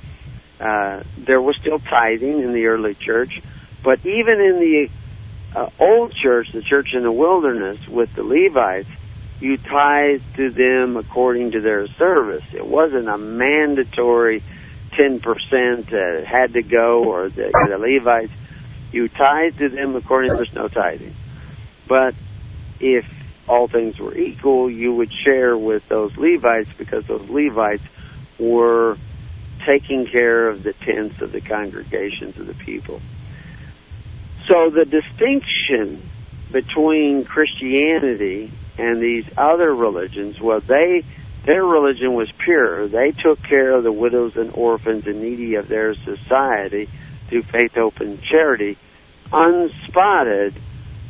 Uh, 0.59 1.03
there 1.17 1.41
was 1.41 1.55
still 1.57 1.79
tithing 1.79 2.41
in 2.41 2.53
the 2.53 2.65
early 2.65 2.95
church, 2.95 3.41
but 3.83 4.05
even 4.05 4.41
in 4.41 4.59
the 4.59 4.89
uh, 5.55 5.69
old 5.79 6.13
church, 6.13 6.51
the 6.51 6.61
church 6.61 6.89
in 6.93 7.03
the 7.03 7.11
wilderness 7.11 7.87
with 7.87 8.13
the 8.13 8.23
Levites, 8.23 8.89
you 9.39 9.57
tithed 9.57 10.35
to 10.35 10.51
them 10.51 10.97
according 10.97 11.51
to 11.51 11.61
their 11.61 11.87
service. 11.87 12.43
It 12.53 12.65
wasn't 12.65 13.07
a 13.07 13.17
mandatory 13.17 14.43
10% 14.91 15.21
that 15.89 16.25
had 16.27 16.53
to 16.53 16.61
go 16.61 17.05
or 17.05 17.29
the, 17.29 17.51
the 17.67 17.77
Levites 17.77 18.33
you 18.91 19.07
tithe 19.07 19.57
to 19.57 19.69
them 19.69 19.95
according 19.95 20.31
to 20.31 20.37
there's 20.37 20.53
no 20.53 20.67
tithing. 20.67 21.13
But 21.87 22.15
if 22.79 23.05
all 23.47 23.67
things 23.67 23.99
were 23.99 24.15
equal, 24.15 24.69
you 24.69 24.93
would 24.93 25.11
share 25.11 25.57
with 25.57 25.87
those 25.87 26.15
Levites 26.17 26.69
because 26.77 27.05
those 27.05 27.29
Levites 27.29 27.83
were 28.37 28.97
taking 29.65 30.07
care 30.07 30.47
of 30.49 30.63
the 30.63 30.73
tents 30.73 31.21
of 31.21 31.31
the 31.31 31.41
congregations 31.41 32.37
of 32.37 32.47
the 32.47 32.53
people. 32.53 33.01
So 34.49 34.71
the 34.71 34.83
distinction 34.83 36.01
between 36.51 37.23
Christianity 37.23 38.51
and 38.79 38.99
these 38.99 39.25
other 39.37 39.73
religions, 39.73 40.41
well, 40.41 40.59
they 40.59 41.03
their 41.45 41.63
religion 41.63 42.13
was 42.15 42.29
pure. 42.37 42.87
They 42.87 43.11
took 43.11 43.41
care 43.43 43.71
of 43.71 43.83
the 43.83 43.91
widows 43.91 44.35
and 44.35 44.51
orphans 44.53 45.07
and 45.07 45.21
needy 45.21 45.55
of 45.55 45.67
their 45.67 45.95
society 45.95 46.89
through 47.27 47.43
faith, 47.43 47.75
hope, 47.75 48.01
and 48.01 48.21
charity, 48.21 48.77
unspotted 49.31 50.55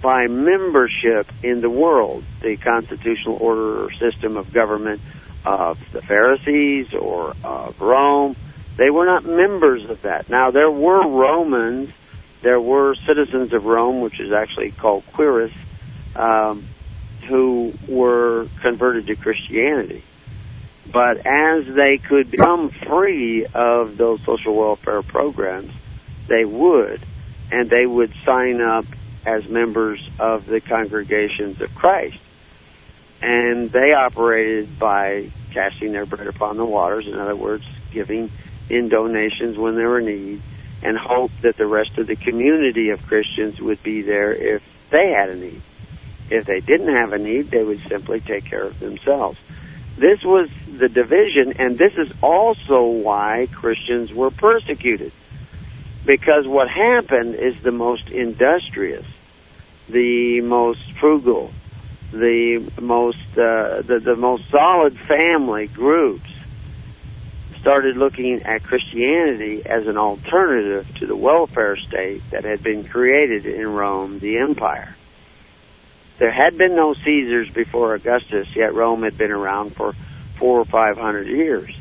by 0.02 0.28
membership 0.28 1.32
in 1.44 1.62
the 1.62 1.70
world, 1.70 2.24
the 2.42 2.58
constitutional 2.58 3.38
order 3.42 3.86
or 3.86 3.92
system 3.94 4.38
of 4.38 4.54
government 4.54 5.02
of 5.46 5.80
the 5.92 6.02
Pharisees 6.02 6.94
or 6.94 7.34
of 7.44 7.80
Rome. 7.82 8.36
They 8.78 8.90
were 8.90 9.06
not 9.06 9.26
members 9.26 9.90
of 9.90 10.04
that. 10.04 10.30
Now, 10.30 10.52
there 10.52 10.72
were 10.72 11.08
Romans, 11.08 11.90
there 12.42 12.60
were 12.60 12.96
citizens 12.96 13.54
of 13.54 13.66
Rome, 13.66 14.02
which 14.02 14.20
is 14.20 14.32
actually 14.32 14.72
called 14.72 15.06
Quiris, 15.14 15.54
um, 16.16 16.68
who 17.28 17.74
were 17.88 18.48
converted 18.62 19.08
to 19.08 19.16
Christianity. 19.16 20.04
But 20.92 21.26
as 21.26 21.68
they 21.68 21.98
could 21.98 22.32
become 22.32 22.70
free 22.70 23.46
of 23.46 23.98
those 23.98 24.22
social 24.22 24.56
welfare 24.56 25.04
programs, 25.04 25.72
they 26.28 26.46
would, 26.46 27.02
and 27.52 27.70
they 27.70 27.86
would 27.86 28.14
sign 28.26 28.62
up 28.62 28.86
as 29.26 29.48
members 29.48 30.08
of 30.18 30.46
the 30.46 30.62
congregations 30.62 31.62
of 31.62 31.74
Christ. 31.76 32.18
And 33.22 33.70
they 33.70 33.94
operated 33.94 34.80
by 34.80 35.30
casting 35.52 35.92
their 35.92 36.06
bread 36.06 36.28
upon 36.28 36.58
the 36.58 36.66
waters, 36.66 37.06
in 37.06 37.16
other 37.16 37.36
words, 37.36 37.66
giving 37.92 38.32
in 38.70 38.88
donations 38.88 39.58
when 39.58 39.76
there 39.76 39.90
were 39.90 40.02
need, 40.02 40.42
and 40.82 40.98
hope 40.98 41.32
that 41.42 41.58
the 41.58 41.66
rest 41.66 41.98
of 41.98 42.08
the 42.08 42.16
community 42.16 42.90
of 42.90 43.06
Christians 43.06 43.60
would 43.60 43.82
be 43.84 44.02
there 44.02 44.34
if 44.34 44.64
they 44.90 45.12
had 45.12 45.30
a 45.30 45.36
need. 45.36 45.62
If 46.30 46.46
they 46.46 46.60
didn't 46.60 46.94
have 46.94 47.14
a 47.14 47.18
need, 47.18 47.50
they 47.50 47.64
would 47.64 47.82
simply 47.88 48.20
take 48.20 48.46
care 48.46 48.64
of 48.64 48.80
themselves. 48.80 49.38
This 49.98 50.24
was 50.24 50.50
the 50.72 50.88
division, 50.88 51.54
and 51.60 51.78
this 51.78 51.94
is 51.98 52.12
also 52.22 52.84
why 52.84 53.48
Christians 53.52 54.14
were 54.14 54.32
persecuted. 54.32 55.12
Because 56.06 56.48
what 56.48 56.70
happened 56.70 57.36
is 57.36 57.62
the 57.62 57.72
most 57.72 58.10
industrious, 58.10 59.06
the 59.90 60.40
most 60.42 60.80
frugal, 60.94 61.52
the 62.12 62.72
most 62.80 63.18
uh, 63.34 63.82
the, 63.82 64.00
the 64.02 64.16
most 64.16 64.50
solid 64.50 64.98
family 65.00 65.68
groups 65.68 66.30
started 67.60 67.98
looking 67.98 68.44
at 68.44 68.64
Christianity 68.64 69.66
as 69.66 69.88
an 69.88 69.98
alternative 69.98 70.88
to 71.00 71.08
the 71.08 71.16
welfare 71.16 71.76
state 71.76 72.22
that 72.32 72.44
had 72.44 72.64
been 72.64 72.84
created 72.84 73.46
in 73.46 73.68
Rome, 73.68 74.20
the 74.20 74.38
empire. 74.38 74.96
There 76.20 76.32
had 76.32 76.58
been 76.58 76.76
no 76.76 76.94
Caesars 76.94 77.50
before 77.50 77.96
Augustus, 77.96 78.48
yet 78.56 78.74
Rome 78.74 79.04
had 79.04 79.18
been 79.18 79.32
around 79.32 79.76
for 79.76 79.94
four 80.38 80.60
or 80.60 80.66
five 80.66 80.98
hundred 80.98 81.28
years. 81.28 81.76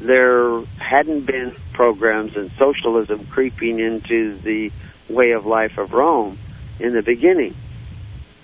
There 0.00 0.62
hadn't 0.78 1.26
been 1.26 1.54
programs 1.72 2.36
and 2.36 2.50
socialism 2.52 3.26
creeping 3.26 3.80
into 3.80 4.36
the 4.38 4.72
way 5.08 5.32
of 5.32 5.46
life 5.46 5.78
of 5.78 5.92
Rome 5.92 6.38
in 6.80 6.94
the 6.94 7.02
beginning. 7.02 7.54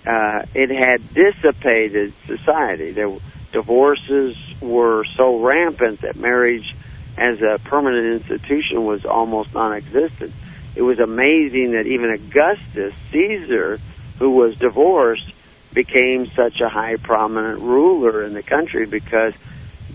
Uh, 0.07 0.45
it 0.55 0.71
had 0.71 1.03
dissipated 1.13 2.15
society. 2.27 2.93
There, 2.93 3.11
divorces 3.53 4.37
were 4.61 5.05
so 5.17 5.41
rampant 5.41 6.03
that 6.03 6.17
marriage 6.17 6.75
as 7.17 7.41
a 7.43 7.59
permanent 7.65 8.23
institution 8.23 8.85
was 8.85 9.05
almost 9.05 9.55
non-existent. 9.55 10.33
It 10.75 10.83
was 10.83 10.99
amazing 10.99 11.73
that 11.73 11.87
even 11.87 12.11
Augustus 12.11 12.95
Caesar, 13.11 13.79
who 14.19 14.31
was 14.31 14.57
divorced, 14.57 15.33
became 15.73 16.27
such 16.31 16.61
a 16.61 16.69
high 16.69 16.97
prominent 16.97 17.61
ruler 17.61 18.25
in 18.25 18.35
the 18.35 18.43
country 18.43 18.87
because 18.87 19.35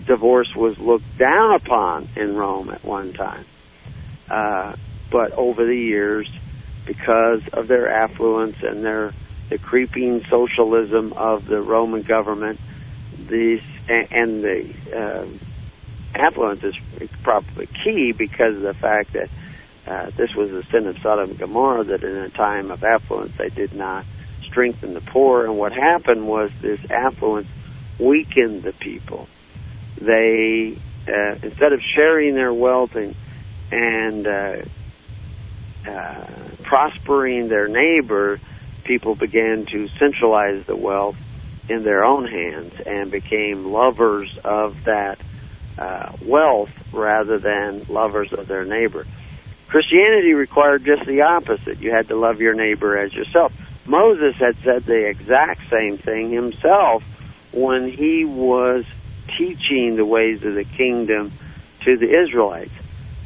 divorce 0.06 0.54
was 0.54 0.78
looked 0.78 1.18
down 1.18 1.54
upon 1.54 2.08
in 2.16 2.36
Rome 2.36 2.70
at 2.70 2.84
one 2.84 3.12
time. 3.12 3.44
Uh, 4.30 4.76
but 5.10 5.32
over 5.32 5.64
the 5.64 5.76
years, 5.76 6.28
because 6.84 7.46
of 7.48 7.68
their 7.68 7.90
affluence 7.90 8.56
and 8.62 8.84
their 8.84 9.12
the 9.48 9.58
creeping 9.58 10.24
socialism 10.24 11.12
of 11.12 11.46
the 11.46 11.60
Roman 11.60 12.02
government, 12.02 12.58
these 13.28 13.62
and, 13.88 14.42
the 14.42 14.74
uh, 14.94 15.26
affluence 16.14 16.62
is 16.64 16.74
probably 17.22 17.66
key 17.84 18.12
because 18.12 18.56
of 18.56 18.62
the 18.62 18.74
fact 18.74 19.12
that 19.12 19.28
uh, 19.86 20.10
this 20.16 20.34
was 20.34 20.50
the 20.50 20.62
sin 20.64 20.86
of 20.86 20.98
Sodom 20.98 21.30
and 21.30 21.38
Gomorrah 21.38 21.84
that 21.84 22.02
in 22.02 22.16
a 22.16 22.30
time 22.30 22.70
of 22.70 22.82
affluence 22.82 23.36
they 23.36 23.48
did 23.50 23.74
not 23.74 24.04
strengthen 24.44 24.94
the 24.94 25.00
poor, 25.00 25.44
and 25.44 25.56
what 25.58 25.72
happened 25.72 26.26
was 26.26 26.50
this 26.60 26.80
affluence 26.90 27.48
weakened 27.98 28.62
the 28.62 28.72
people. 28.72 29.28
They 30.00 30.76
uh, 31.08 31.36
instead 31.42 31.72
of 31.72 31.80
sharing 31.94 32.34
their 32.34 32.52
wealth 32.52 32.96
and 32.96 33.14
and 33.70 34.26
uh, 34.26 34.56
uh, 35.86 36.26
prospering 36.62 37.48
their 37.48 37.68
neighbor, 37.68 38.40
people 38.84 39.14
began 39.14 39.66
to 39.66 39.88
centralize 39.98 40.64
the 40.66 40.76
wealth 40.76 41.16
in 41.68 41.82
their 41.82 42.04
own 42.04 42.26
hands 42.26 42.74
and 42.84 43.10
became 43.10 43.72
lovers 43.72 44.38
of 44.44 44.84
that 44.84 45.18
uh, 45.78 46.12
wealth 46.22 46.70
rather 46.92 47.38
than 47.38 47.84
lovers 47.88 48.32
of 48.32 48.46
their 48.46 48.64
neighbor. 48.64 49.06
Christianity 49.68 50.32
required 50.32 50.84
just 50.84 51.04
the 51.06 51.22
opposite. 51.22 51.80
You 51.80 51.90
had 51.90 52.08
to 52.08 52.16
love 52.16 52.40
your 52.40 52.54
neighbor 52.54 52.96
as 52.96 53.12
yourself. 53.12 53.52
Moses 53.86 54.36
had 54.36 54.56
said 54.64 54.84
the 54.84 55.06
exact 55.06 55.68
same 55.70 55.98
thing 55.98 56.30
himself 56.30 57.02
when 57.52 57.88
he 57.90 58.24
was 58.24 58.84
teaching 59.36 59.96
the 59.96 60.04
ways 60.04 60.42
of 60.44 60.54
the 60.54 60.64
kingdom 60.64 61.32
to 61.84 61.96
the 61.96 62.22
Israelites, 62.22 62.72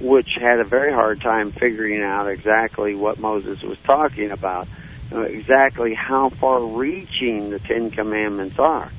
which 0.00 0.30
had 0.40 0.60
a 0.60 0.64
very 0.64 0.92
hard 0.92 1.20
time 1.20 1.50
figuring 1.50 2.02
out 2.02 2.26
exactly 2.26 2.94
what 2.94 3.18
Moses 3.18 3.62
was 3.62 3.78
talking 3.80 4.30
about, 4.30 4.66
exactly 5.12 5.94
how 5.94 6.30
far 6.30 6.60
reaching 6.64 7.50
the 7.50 7.58
Ten 7.58 7.90
Commandments 7.90 8.58
are. 8.58 8.90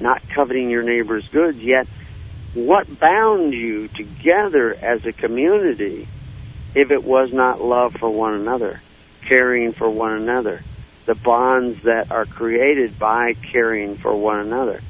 Not 0.00 0.22
coveting 0.28 0.70
your 0.70 0.82
neighbor's 0.82 1.26
goods, 1.28 1.58
yet 1.58 1.86
what 2.54 2.98
bound 2.98 3.52
you 3.52 3.88
together 3.88 4.74
as 4.74 5.04
a 5.04 5.12
community 5.12 6.08
if 6.74 6.90
it 6.90 7.04
was 7.04 7.32
not 7.32 7.62
love 7.62 7.94
for 7.94 8.10
one 8.10 8.34
another, 8.34 8.80
caring 9.26 9.72
for 9.72 9.88
one 9.88 10.12
another, 10.12 10.62
the 11.06 11.14
bonds 11.14 11.82
that 11.84 12.10
are 12.10 12.26
created 12.26 12.98
by 12.98 13.32
caring 13.52 13.96
for 13.96 14.14
one 14.14 14.40
another. 14.40 14.80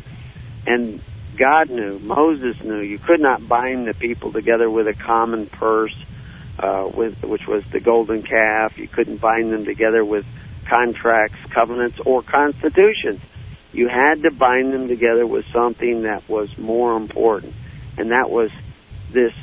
And 0.66 1.00
God 1.36 1.70
knew, 1.70 1.98
Moses 2.00 2.62
knew, 2.62 2.80
you 2.80 2.98
could 2.98 3.20
not 3.20 3.46
bind 3.46 3.86
the 3.86 3.94
people 3.94 4.32
together 4.32 4.68
with 4.70 4.88
a 4.88 4.94
common 4.94 5.46
purse, 5.46 5.96
uh, 6.58 6.90
with, 6.92 7.22
which 7.22 7.46
was 7.46 7.64
the 7.66 7.80
golden 7.80 8.22
calf. 8.22 8.78
You 8.78 8.88
couldn't 8.88 9.18
bind 9.18 9.52
them 9.52 9.64
together 9.64 10.04
with 10.04 10.26
contracts, 10.68 11.38
covenants, 11.50 11.98
or 12.04 12.22
constitutions. 12.22 13.20
You 13.72 13.88
had 13.88 14.22
to 14.22 14.30
bind 14.30 14.72
them 14.72 14.88
together 14.88 15.26
with 15.26 15.46
something 15.52 16.02
that 16.02 16.28
was 16.28 16.56
more 16.58 16.96
important, 16.96 17.54
and 17.98 18.10
that 18.10 18.30
was 18.30 18.50
this 19.12 19.34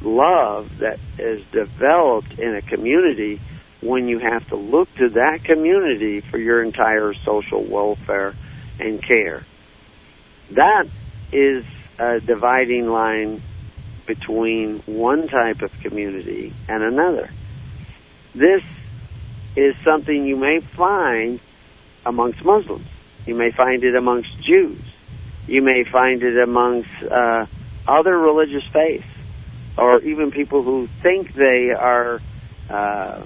love 0.00 0.78
that 0.78 0.98
is 1.18 1.44
developed 1.46 2.38
in 2.38 2.54
a 2.54 2.62
community 2.62 3.40
when 3.80 4.08
you 4.08 4.18
have 4.18 4.48
to 4.48 4.56
look 4.56 4.92
to 4.94 5.10
that 5.10 5.44
community 5.44 6.20
for 6.20 6.38
your 6.38 6.62
entire 6.62 7.12
social 7.12 7.62
welfare 7.62 8.34
and 8.80 9.02
care. 9.02 9.44
That 10.52 10.86
is 11.32 11.64
a 11.98 12.20
dividing 12.20 12.88
line 12.88 13.42
between 14.06 14.78
one 14.80 15.28
type 15.28 15.62
of 15.62 15.78
community 15.80 16.52
and 16.68 16.82
another. 16.82 17.30
This 18.34 18.62
is 19.56 19.74
something 19.84 20.24
you 20.24 20.36
may 20.36 20.60
find 20.60 21.40
amongst 22.04 22.44
Muslims. 22.44 22.86
You 23.26 23.34
may 23.34 23.50
find 23.50 23.82
it 23.84 23.94
amongst 23.94 24.40
Jews. 24.42 24.78
You 25.46 25.62
may 25.62 25.84
find 25.84 26.22
it 26.22 26.38
amongst 26.38 26.90
uh, 27.02 27.46
other 27.86 28.16
religious 28.18 28.64
faiths, 28.72 29.06
or 29.76 30.00
even 30.00 30.30
people 30.30 30.62
who 30.62 30.88
think 31.02 31.34
they 31.34 31.70
are, 31.70 32.20
uh, 32.70 33.22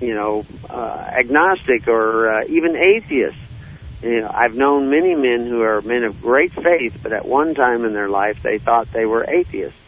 you 0.00 0.14
know, 0.14 0.44
uh, 0.68 1.10
agnostic 1.18 1.88
or 1.88 2.40
uh, 2.40 2.44
even 2.48 2.76
atheists 2.76 3.40
you 4.02 4.20
know, 4.20 4.30
I've 4.32 4.54
known 4.54 4.90
many 4.90 5.14
men 5.14 5.46
who 5.46 5.62
are 5.62 5.80
men 5.82 6.04
of 6.04 6.20
great 6.20 6.52
faith, 6.52 6.98
but 7.02 7.12
at 7.12 7.24
one 7.24 7.54
time 7.54 7.84
in 7.84 7.92
their 7.92 8.08
life 8.08 8.42
they 8.42 8.58
thought 8.58 8.92
they 8.92 9.06
were 9.06 9.24
atheists. 9.28 9.78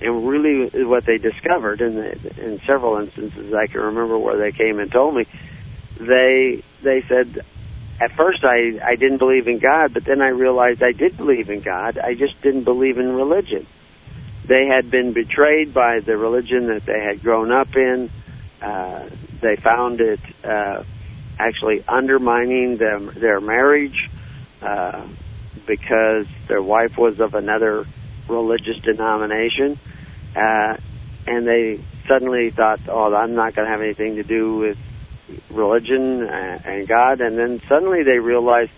And 0.00 0.26
really, 0.26 0.84
what 0.84 1.04
they 1.04 1.18
discovered, 1.18 1.80
in, 1.80 1.94
the, 1.94 2.44
in 2.44 2.60
several 2.60 2.96
instances 2.96 3.54
I 3.54 3.66
can 3.66 3.80
remember 3.80 4.18
where 4.18 4.36
they 4.36 4.52
came 4.52 4.78
and 4.78 4.90
told 4.90 5.14
me, 5.14 5.26
they 5.98 6.62
they 6.82 7.02
said, 7.08 7.40
at 8.00 8.12
first 8.16 8.44
I, 8.44 8.80
I 8.84 8.96
didn't 8.96 9.18
believe 9.18 9.46
in 9.46 9.58
God, 9.58 9.94
but 9.94 10.04
then 10.04 10.20
I 10.20 10.28
realized 10.28 10.82
I 10.82 10.92
did 10.92 11.16
believe 11.16 11.48
in 11.48 11.60
God. 11.60 11.98
I 11.98 12.14
just 12.14 12.40
didn't 12.42 12.64
believe 12.64 12.98
in 12.98 13.14
religion. 13.14 13.66
They 14.46 14.66
had 14.66 14.90
been 14.90 15.12
betrayed 15.12 15.72
by 15.72 16.00
the 16.00 16.16
religion 16.16 16.66
that 16.66 16.84
they 16.84 17.00
had 17.00 17.22
grown 17.22 17.50
up 17.50 17.74
in. 17.76 18.10
Uh, 18.60 19.08
they 19.40 19.56
found 19.56 20.00
it 20.00 20.20
uh, 20.44 20.82
actually 21.38 21.82
undermining 21.88 22.76
them, 22.76 23.10
their 23.14 23.40
marriage 23.40 24.10
uh, 24.60 25.06
because 25.66 26.26
their 26.48 26.62
wife 26.62 26.98
was 26.98 27.20
of 27.20 27.34
another 27.34 27.86
religious 28.28 28.78
denomination. 28.82 29.78
Uh, 30.36 30.76
and 31.26 31.46
they 31.46 31.80
suddenly 32.06 32.50
thought, 32.50 32.80
oh, 32.88 33.14
I'm 33.14 33.34
not 33.34 33.54
going 33.54 33.66
to 33.66 33.72
have 33.72 33.80
anything 33.80 34.16
to 34.16 34.22
do 34.22 34.56
with 34.56 34.78
religion 35.50 36.22
and 36.22 36.86
God. 36.86 37.20
And 37.20 37.38
then 37.38 37.60
suddenly 37.68 38.02
they 38.02 38.18
realized 38.18 38.72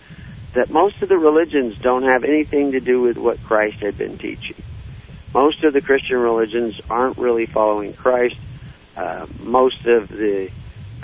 that 0.54 0.70
most 0.70 1.02
of 1.02 1.08
the 1.08 1.18
religions 1.18 1.76
don't 1.78 2.04
have 2.04 2.24
anything 2.24 2.72
to 2.72 2.80
do 2.80 3.00
with 3.00 3.18
what 3.18 3.42
Christ 3.42 3.78
had 3.78 3.98
been 3.98 4.16
teaching. 4.16 4.56
Most 5.34 5.64
of 5.64 5.72
the 5.72 5.80
Christian 5.80 6.16
religions 6.18 6.80
aren't 6.88 7.18
really 7.18 7.46
following 7.46 7.92
Christ. 7.92 8.36
Uh, 8.96 9.26
most 9.40 9.84
of 9.84 10.08
the 10.08 10.50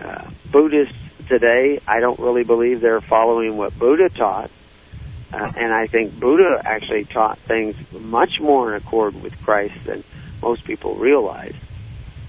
uh, 0.03 0.31
Buddhists 0.51 0.97
today, 1.29 1.81
I 1.87 2.01
don't 2.01 2.19
really 2.19 2.45
believe 2.45 2.81
they're 2.81 3.03
following 3.03 3.57
what 3.57 3.79
Buddha 3.79 4.09
taught. 4.09 4.51
Uh, 5.33 5.51
and 5.57 5.73
I 5.73 5.87
think 5.87 6.19
Buddha 6.19 6.61
actually 6.65 7.05
taught 7.05 7.39
things 7.39 7.77
much 7.93 8.41
more 8.41 8.75
in 8.75 8.83
accord 8.83 9.21
with 9.23 9.41
Christ 9.43 9.75
than 9.87 10.05
most 10.43 10.65
people 10.65 10.95
realize. 10.97 11.55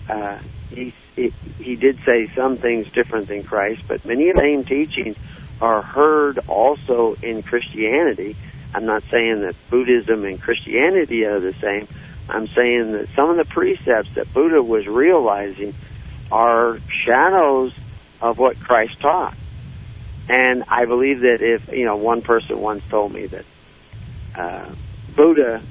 Uh, 0.09 0.39
he, 0.69 0.93
he 1.15 1.33
he 1.59 1.75
did 1.75 1.99
say 2.05 2.29
some 2.35 2.57
things 2.57 2.89
different 2.91 3.27
than 3.27 3.43
Christ, 3.43 3.83
but 3.87 4.05
many 4.05 4.29
of 4.29 4.35
the 4.35 4.41
same 4.41 4.63
teachings 4.63 5.17
are 5.61 5.81
heard 5.81 6.39
also 6.47 7.15
in 7.21 7.43
Christianity. 7.43 8.35
I'm 8.73 8.85
not 8.85 9.03
saying 9.11 9.41
that 9.41 9.55
Buddhism 9.69 10.25
and 10.25 10.41
Christianity 10.41 11.25
are 11.25 11.39
the 11.39 11.53
same. 11.53 11.87
I'm 12.29 12.47
saying 12.47 12.93
that 12.93 13.09
some 13.15 13.29
of 13.29 13.37
the 13.37 13.45
precepts 13.45 14.15
that 14.15 14.33
Buddha 14.33 14.63
was 14.63 14.87
realizing 14.87 15.73
are 16.31 16.79
shadows 17.05 17.73
of 18.21 18.37
what 18.39 18.59
Christ 18.59 18.99
taught. 18.99 19.35
And 20.29 20.63
I 20.67 20.85
believe 20.85 21.21
that 21.21 21.39
if, 21.41 21.67
you 21.69 21.85
know, 21.85 21.97
one 21.97 22.21
person 22.21 22.59
once 22.59 22.83
told 22.89 23.13
me 23.13 23.27
that 23.27 23.45
uh, 24.35 24.69
Buddha, 25.15 25.61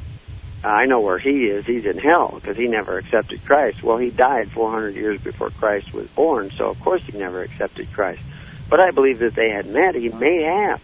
uh, 0.62 0.66
I 0.66 0.86
know 0.86 1.00
where 1.00 1.18
he 1.18 1.46
is, 1.46 1.64
he's 1.64 1.86
in 1.86 1.98
hell 1.98 2.32
because 2.34 2.56
he 2.56 2.68
never 2.68 2.98
accepted 2.98 3.44
Christ. 3.44 3.82
Well, 3.82 3.98
he 3.98 4.10
died 4.10 4.50
400 4.52 4.94
years 4.94 5.20
before 5.20 5.50
Christ 5.50 5.92
was 5.92 6.06
born, 6.08 6.50
so 6.50 6.66
of 6.68 6.80
course 6.80 7.02
he 7.04 7.16
never 7.16 7.42
accepted 7.42 7.92
Christ. 7.92 8.22
But 8.68 8.80
I 8.80 8.90
believe 8.90 9.18
that 9.20 9.34
they 9.34 9.50
had 9.50 9.66
met, 9.66 9.94
he 9.94 10.08
may 10.10 10.42
have, 10.42 10.82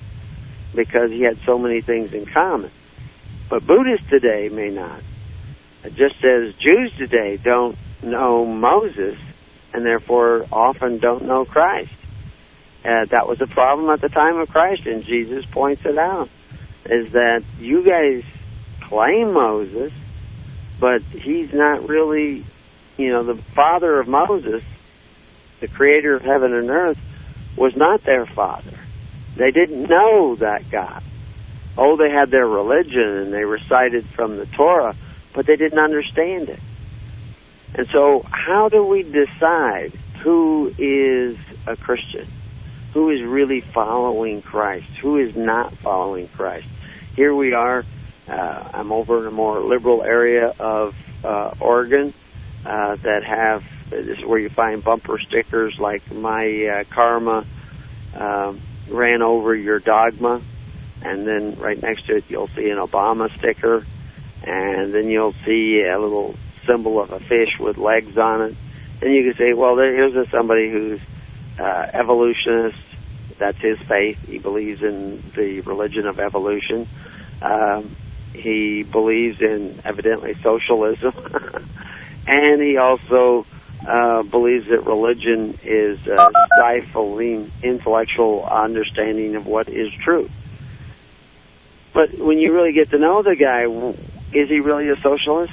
because 0.75 1.11
he 1.11 1.23
had 1.23 1.39
so 1.45 1.59
many 1.59 1.81
things 1.81 2.13
in 2.13 2.27
common. 2.27 2.71
But 3.49 3.67
Buddhists 3.67 4.09
today 4.09 4.49
may 4.49 4.71
not. 4.71 5.01
Just 5.95 6.23
as 6.25 6.55
Jews 6.55 6.93
today 6.97 7.37
don't 7.37 7.77
know 8.03 8.45
Moses 8.45 9.19
and 9.73 9.85
therefore 9.85 10.45
often 10.51 10.99
don't 10.99 11.25
know 11.25 11.45
Christ. 11.45 11.93
Uh, 12.85 13.05
that 13.07 13.29
was 13.29 13.41
a 13.41 13.47
problem 13.47 13.91
at 13.91 14.01
the 14.01 14.09
time 14.09 14.39
of 14.39 14.49
Christ, 14.49 14.87
and 14.87 15.05
Jesus 15.05 15.45
points 15.47 15.85
it 15.85 15.99
out, 15.99 16.29
is 16.87 17.13
that 17.13 17.43
you 17.59 17.85
guys 17.85 18.23
claim 18.83 19.33
Moses, 19.33 19.93
but 20.79 21.03
he's 21.03 21.53
not 21.53 21.89
really, 21.89 22.45
you 22.97 23.11
know, 23.11 23.25
the 23.25 23.35
father 23.35 23.99
of 24.01 24.09
Moses, 24.09 24.63
the 25.61 25.69
creator 25.69 26.15
of 26.15 26.23
heaven 26.23 26.55
and 26.55 26.71
earth, 26.71 26.99
was 27.57 27.77
not 27.77 28.05
their 28.05 28.27
father. 28.27 28.79
They 29.37 29.51
didn't 29.51 29.83
know 29.89 30.37
that 30.37 30.71
God. 30.71 31.03
Oh, 31.77 31.97
they 31.97 32.11
had 32.11 32.31
their 32.31 32.47
religion 32.47 33.19
and 33.19 33.33
they 33.33 33.45
recited 33.45 34.05
from 34.07 34.37
the 34.37 34.47
Torah, 34.47 34.95
but 35.33 35.47
they 35.47 35.57
didn't 35.57 35.79
understand 35.79 36.49
it. 36.49 36.61
And 37.75 37.87
so, 37.93 38.25
how 38.31 38.69
do 38.69 38.85
we 38.85 39.03
decide 39.03 39.93
who 40.23 40.75
is 40.79 41.37
a 41.67 41.77
Christian? 41.77 42.27
Who 42.95 43.11
is 43.11 43.23
really 43.23 43.61
following 43.61 44.43
Christ? 44.43 44.89
Who 45.03 45.19
is 45.19 45.37
not 45.37 45.75
following 45.79 46.29
Christ? 46.29 46.67
Here 47.15 47.35
we 47.35 47.53
are. 47.53 47.85
Uh, 48.29 48.71
I'm 48.75 48.93
over 48.93 49.21
in 49.21 49.27
a 49.27 49.31
more 49.31 49.61
liberal 49.61 50.03
area 50.03 50.53
of 50.59 50.95
uh, 51.25 51.55
Oregon 51.61 52.13
uh, 52.65 52.97
that 52.97 53.25
have 53.25 53.65
this 53.91 54.19
is 54.19 54.25
where 54.25 54.39
you 54.39 54.51
find 54.51 54.85
bumper 54.85 55.19
stickers 55.19 55.79
like 55.79 56.11
"My 56.13 56.81
uh, 56.81 56.85
Karma 56.95 57.47
um, 58.15 58.61
ran 58.89 59.23
over 59.23 59.55
your 59.55 59.79
dogma," 59.79 60.41
and 61.03 61.27
then 61.27 61.59
right 61.59 61.81
next 61.81 62.07
to 62.07 62.17
it 62.17 62.25
you'll 62.29 62.49
see 62.49 62.69
an 62.69 62.79
Obama 62.79 63.35
sticker, 63.39 63.85
and 64.43 64.93
then 64.93 65.09
you'll 65.09 65.35
see 65.45 65.83
a 65.83 65.99
little 65.99 66.35
symbol 66.67 67.01
of 67.01 67.13
a 67.13 67.21
fish 67.21 67.59
with 67.59 67.79
legs 67.79 68.17
on 68.19 68.43
it. 68.43 68.55
And 69.01 69.15
you 69.15 69.25
can 69.25 69.35
say, 69.39 69.53
well, 69.55 69.77
there, 69.77 69.95
here's 69.95 70.15
a, 70.15 70.29
somebody 70.31 70.71
who's 70.71 71.01
uh, 71.59 71.87
evolutionist. 71.93 72.79
That's 73.39 73.59
his 73.59 73.79
faith. 73.81 74.19
He 74.27 74.39
believes 74.39 74.83
in 74.83 75.23
the 75.37 75.61
religion 75.61 76.07
of 76.07 76.19
evolution. 76.19 76.89
Um, 77.41 77.95
he 78.33 78.83
believes 78.83 79.41
in 79.41 79.81
evidently 79.85 80.35
socialism, 80.43 81.13
and 82.27 82.61
he 82.61 82.77
also 82.77 83.47
uh, 83.87 84.23
believes 84.23 84.69
that 84.69 84.85
religion 84.87 85.59
is 85.63 85.99
uh, 86.07 86.31
stifling 86.55 87.51
intellectual 87.63 88.45
understanding 88.45 89.35
of 89.37 89.47
what 89.47 89.69
is 89.69 89.93
true. 90.05 90.29
But 91.95 92.19
when 92.19 92.39
you 92.39 92.53
really 92.53 92.73
get 92.73 92.91
to 92.91 92.99
know 92.99 93.23
the 93.23 93.35
guy, 93.35 93.65
is 94.37 94.49
he 94.49 94.61
really 94.61 94.89
a 94.91 94.97
socialist? 94.97 95.53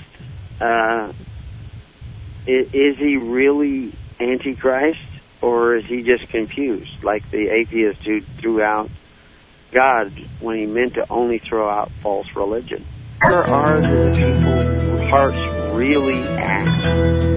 uh, 0.59 1.11
is, 2.47 2.73
is 2.73 2.97
he 2.97 3.17
really 3.17 3.93
antichrist 4.19 4.99
or 5.45 5.75
is 5.75 5.85
he 5.85 6.01
just 6.01 6.27
confused 6.29 7.03
like 7.03 7.29
the 7.29 7.49
atheist 7.49 8.03
who 8.03 8.19
threw 8.19 8.63
out 8.63 8.89
God 9.71 10.11
when 10.39 10.57
he 10.57 10.65
meant 10.65 10.95
to 10.95 11.05
only 11.07 11.37
throw 11.37 11.69
out 11.69 11.91
false 12.01 12.25
religion? 12.35 12.83
Where 13.21 13.43
are 13.43 13.79
the 13.79 14.11
people 14.17 14.97
whose 14.97 15.09
hearts 15.09 15.75
really 15.75 16.23
at? 16.23 17.34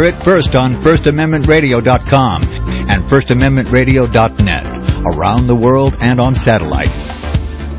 Hear 0.00 0.16
it 0.16 0.24
first 0.24 0.54
on 0.56 0.80
FirstAmendmentRadio.com 0.80 2.42
and 2.88 3.04
FirstAmendmentRadio.net, 3.04 4.64
around 5.12 5.46
the 5.46 5.54
world 5.54 5.94
and 6.00 6.18
on 6.18 6.34
satellite. 6.34 6.88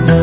Well, 0.08 0.16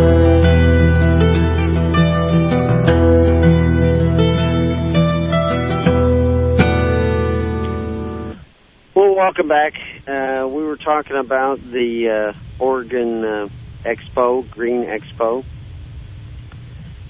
welcome 9.14 9.48
back. 9.48 9.74
Uh, 10.08 10.48
we 10.48 10.62
were 10.64 10.78
talking 10.78 11.16
about 11.16 11.60
the 11.60 12.32
uh, 12.32 12.38
Oregon 12.58 13.24
uh, 13.24 13.48
Expo, 13.84 14.48
Green 14.48 14.84
Expo, 14.86 15.44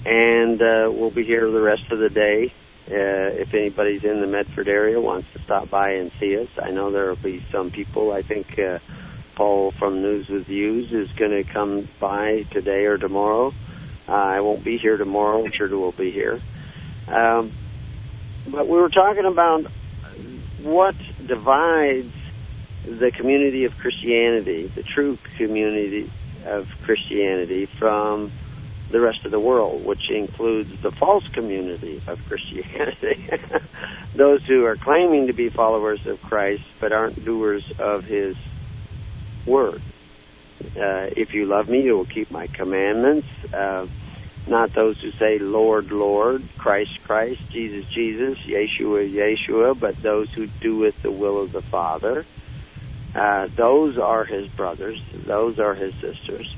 and 0.05 0.61
uh, 0.61 0.91
we'll 0.91 1.11
be 1.11 1.23
here 1.23 1.49
the 1.49 1.61
rest 1.61 1.89
of 1.93 1.99
the 1.99 2.09
day. 2.09 2.51
Uh, 2.91 3.39
if 3.39 3.53
anybody's 3.53 4.03
in 4.03 4.19
the 4.19 4.27
Medford 4.27 4.67
area 4.67 4.99
wants 4.99 5.31
to 5.31 5.41
stop 5.43 5.69
by 5.69 5.91
and 5.91 6.11
see 6.19 6.37
us, 6.37 6.49
I 6.61 6.71
know 6.71 6.91
there 6.91 7.07
will 7.07 7.15
be 7.15 7.41
some 7.51 7.71
people. 7.71 8.11
I 8.11 8.21
think 8.21 8.59
uh, 8.59 8.79
Paul 9.35 9.71
from 9.71 10.01
News 10.01 10.27
with 10.29 10.45
Views 10.47 10.91
is 10.93 11.11
going 11.13 11.31
to 11.31 11.43
come 11.43 11.87
by 11.99 12.43
today 12.51 12.85
or 12.85 12.97
tomorrow. 12.97 13.53
Uh, 14.07 14.11
I 14.11 14.39
won't 14.41 14.63
be 14.63 14.77
here 14.77 14.97
tomorrow. 14.97 15.43
Richard 15.43 15.71
will 15.71 15.91
be 15.91 16.11
here. 16.11 16.39
Um, 17.07 17.51
but 18.47 18.67
we 18.67 18.77
were 18.77 18.89
talking 18.89 19.25
about 19.25 19.65
what 20.61 20.95
divides 21.25 22.13
the 22.85 23.11
community 23.11 23.65
of 23.65 23.77
Christianity, 23.77 24.67
the 24.67 24.83
true 24.83 25.17
community 25.37 26.09
of 26.45 26.69
Christianity, 26.83 27.65
from 27.65 28.31
the 28.91 28.99
rest 28.99 29.25
of 29.25 29.31
the 29.31 29.39
world, 29.39 29.83
which 29.83 30.09
includes 30.11 30.69
the 30.81 30.91
false 30.91 31.27
community 31.29 32.01
of 32.07 32.23
Christianity. 32.27 33.27
Those 34.15 34.43
who 34.45 34.65
are 34.65 34.75
claiming 34.75 35.27
to 35.27 35.33
be 35.33 35.49
followers 35.49 36.05
of 36.05 36.21
Christ 36.21 36.63
but 36.79 36.91
aren't 36.91 37.25
doers 37.25 37.69
of 37.79 38.05
his 38.05 38.35
word. 39.45 39.81
Uh, 40.75 41.09
if 41.15 41.33
you 41.33 41.45
love 41.45 41.69
me, 41.69 41.81
you 41.81 41.97
will 41.97 42.05
keep 42.05 42.31
my 42.31 42.47
commandments. 42.47 43.27
Uh, 43.53 43.87
not 44.47 44.73
those 44.73 44.99
who 44.99 45.11
say, 45.11 45.39
Lord, 45.39 45.91
Lord, 45.91 46.43
Christ, 46.57 46.99
Christ, 47.03 47.41
Jesus, 47.51 47.85
Jesus, 47.91 48.37
Yeshua, 48.45 49.11
Yeshua, 49.11 49.79
but 49.79 50.01
those 50.01 50.31
who 50.31 50.47
do 50.47 50.79
doeth 50.83 51.01
the 51.01 51.11
will 51.11 51.41
of 51.41 51.51
the 51.51 51.61
Father. 51.61 52.25
Uh, 53.15 53.47
those 53.55 53.97
are 53.97 54.25
his 54.25 54.47
brothers. 54.49 55.01
Those 55.13 55.57
are 55.59 55.73
his 55.73 55.95
sisters. 55.95 56.53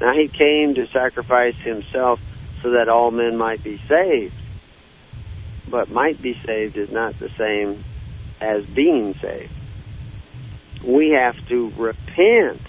Now 0.00 0.12
he 0.14 0.28
came 0.28 0.74
to 0.74 0.86
sacrifice 0.88 1.56
himself 1.56 2.20
so 2.60 2.72
that 2.72 2.88
all 2.88 3.10
men 3.10 3.36
might 3.36 3.62
be 3.62 3.78
saved. 3.88 4.34
But 5.68 5.90
might 5.90 6.20
be 6.20 6.38
saved 6.44 6.76
is 6.76 6.90
not 6.90 7.18
the 7.18 7.30
same 7.30 7.82
as 8.40 8.66
being 8.66 9.14
saved. 9.14 9.52
We 10.84 11.10
have 11.10 11.36
to 11.48 11.72
repent 11.76 12.60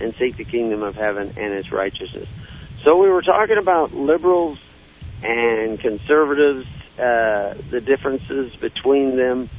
and 0.00 0.14
seek 0.14 0.36
the 0.36 0.44
kingdom 0.44 0.82
of 0.82 0.96
heaven 0.96 1.34
and 1.36 1.52
its 1.54 1.70
righteousness. 1.70 2.28
So 2.82 2.96
we 2.96 3.08
were 3.08 3.22
talking 3.22 3.58
about 3.58 3.94
liberals 3.94 4.58
and 5.22 5.78
conservatives, 5.78 6.66
uh, 6.98 7.54
the 7.70 7.80
differences 7.84 8.56
between 8.56 9.16
them, 9.16 9.50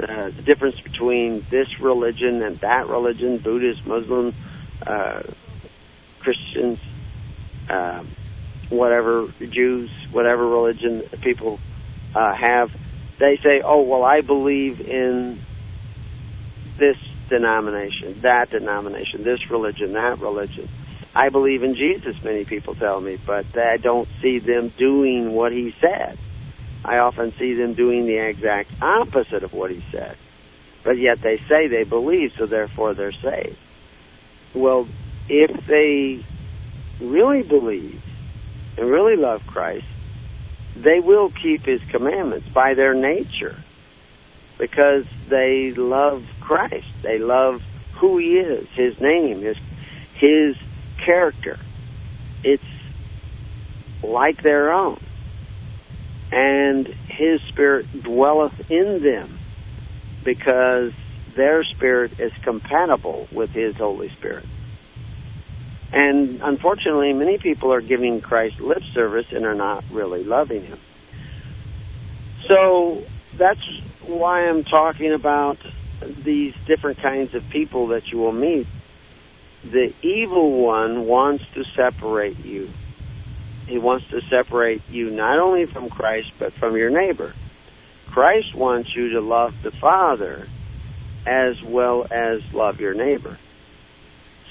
uh, 0.00 0.30
the 0.30 0.42
difference 0.42 0.80
between 0.80 1.44
this 1.50 1.80
religion 1.80 2.42
and 2.42 2.58
that 2.60 2.88
religion, 2.88 3.38
Buddhist, 3.38 3.86
Muslim, 3.86 4.34
uh, 4.84 5.22
Christians, 6.18 6.80
um, 7.70 8.08
whatever, 8.70 9.28
Jews, 9.38 9.90
whatever 10.10 10.46
religion 10.46 11.02
people 11.20 11.60
uh, 12.14 12.34
have. 12.34 12.74
They 13.18 13.36
say, 13.36 13.62
oh, 13.64 13.82
well, 13.82 14.02
I 14.02 14.20
believe 14.20 14.80
in 14.80 15.40
this 16.76 16.96
denomination, 17.28 18.20
that 18.20 18.50
denomination, 18.50 19.22
this 19.22 19.50
religion, 19.50 19.92
that 19.92 20.20
religion. 20.20 20.68
I 21.14 21.28
believe 21.28 21.62
in 21.62 21.74
Jesus, 21.74 22.22
many 22.24 22.44
people 22.44 22.74
tell 22.74 23.00
me, 23.00 23.18
but 23.24 23.46
I 23.56 23.76
don't 23.76 24.08
see 24.20 24.40
them 24.40 24.68
doing 24.68 25.32
what 25.32 25.52
he 25.52 25.74
said. 25.80 26.18
I 26.84 26.98
often 26.98 27.32
see 27.38 27.54
them 27.54 27.74
doing 27.74 28.04
the 28.06 28.18
exact 28.18 28.70
opposite 28.82 29.42
of 29.42 29.54
what 29.54 29.70
he 29.70 29.82
said. 29.90 30.16
But 30.82 30.98
yet 30.98 31.20
they 31.22 31.38
say 31.48 31.68
they 31.68 31.84
believe, 31.84 32.34
so 32.36 32.46
therefore 32.46 32.94
they're 32.94 33.12
saved. 33.12 33.56
Well, 34.52 34.86
if 35.28 35.66
they 35.66 36.22
really 37.00 37.42
believe 37.42 38.02
and 38.76 38.90
really 38.90 39.16
love 39.16 39.46
Christ, 39.46 39.86
they 40.76 41.00
will 41.00 41.30
keep 41.30 41.64
his 41.64 41.82
commandments 41.84 42.48
by 42.48 42.74
their 42.74 42.92
nature 42.92 43.56
because 44.58 45.06
they 45.28 45.72
love 45.72 46.26
Christ. 46.40 46.86
They 47.02 47.18
love 47.18 47.62
who 47.94 48.18
he 48.18 48.38
is, 48.38 48.68
his 48.70 49.00
name, 49.00 49.42
his 49.42 49.56
his 50.14 50.56
character. 50.98 51.58
It's 52.42 52.64
like 54.02 54.42
their 54.42 54.72
own. 54.72 55.00
and 56.32 56.86
his 57.08 57.40
spirit 57.42 57.86
dwelleth 58.02 58.70
in 58.70 59.02
them 59.02 59.38
because 60.24 60.92
their 61.34 61.62
spirit 61.64 62.18
is 62.18 62.32
compatible 62.42 63.28
with 63.32 63.52
his 63.52 63.76
Holy 63.76 64.08
Spirit. 64.10 64.46
And 65.92 66.40
unfortunately, 66.42 67.12
many 67.12 67.38
people 67.38 67.72
are 67.72 67.80
giving 67.80 68.20
Christ 68.20 68.60
lip 68.60 68.82
service 68.92 69.32
and 69.32 69.44
are 69.46 69.54
not 69.54 69.84
really 69.90 70.24
loving 70.24 70.64
him. 70.64 70.80
So 72.48 73.04
that's 73.36 73.64
why 74.06 74.48
I'm 74.48 74.64
talking 74.64 75.12
about 75.12 75.58
these 76.00 76.54
different 76.66 76.98
kinds 76.98 77.34
of 77.34 77.48
people 77.50 77.88
that 77.88 78.10
you 78.10 78.18
will 78.18 78.32
meet. 78.32 78.66
The 79.64 79.92
evil 80.02 80.52
one 80.62 81.06
wants 81.06 81.44
to 81.54 81.64
separate 81.64 82.44
you. 82.44 82.70
He 83.66 83.78
wants 83.78 84.08
to 84.10 84.20
separate 84.22 84.82
you 84.90 85.10
not 85.10 85.38
only 85.38 85.64
from 85.64 85.88
Christ, 85.88 86.32
but 86.38 86.52
from 86.52 86.76
your 86.76 86.90
neighbor. 86.90 87.32
Christ 88.10 88.54
wants 88.54 88.94
you 88.94 89.10
to 89.14 89.20
love 89.20 89.62
the 89.62 89.70
Father 89.70 90.46
as 91.26 91.62
well 91.62 92.06
as 92.10 92.42
love 92.52 92.80
your 92.80 92.94
neighbor. 92.94 93.38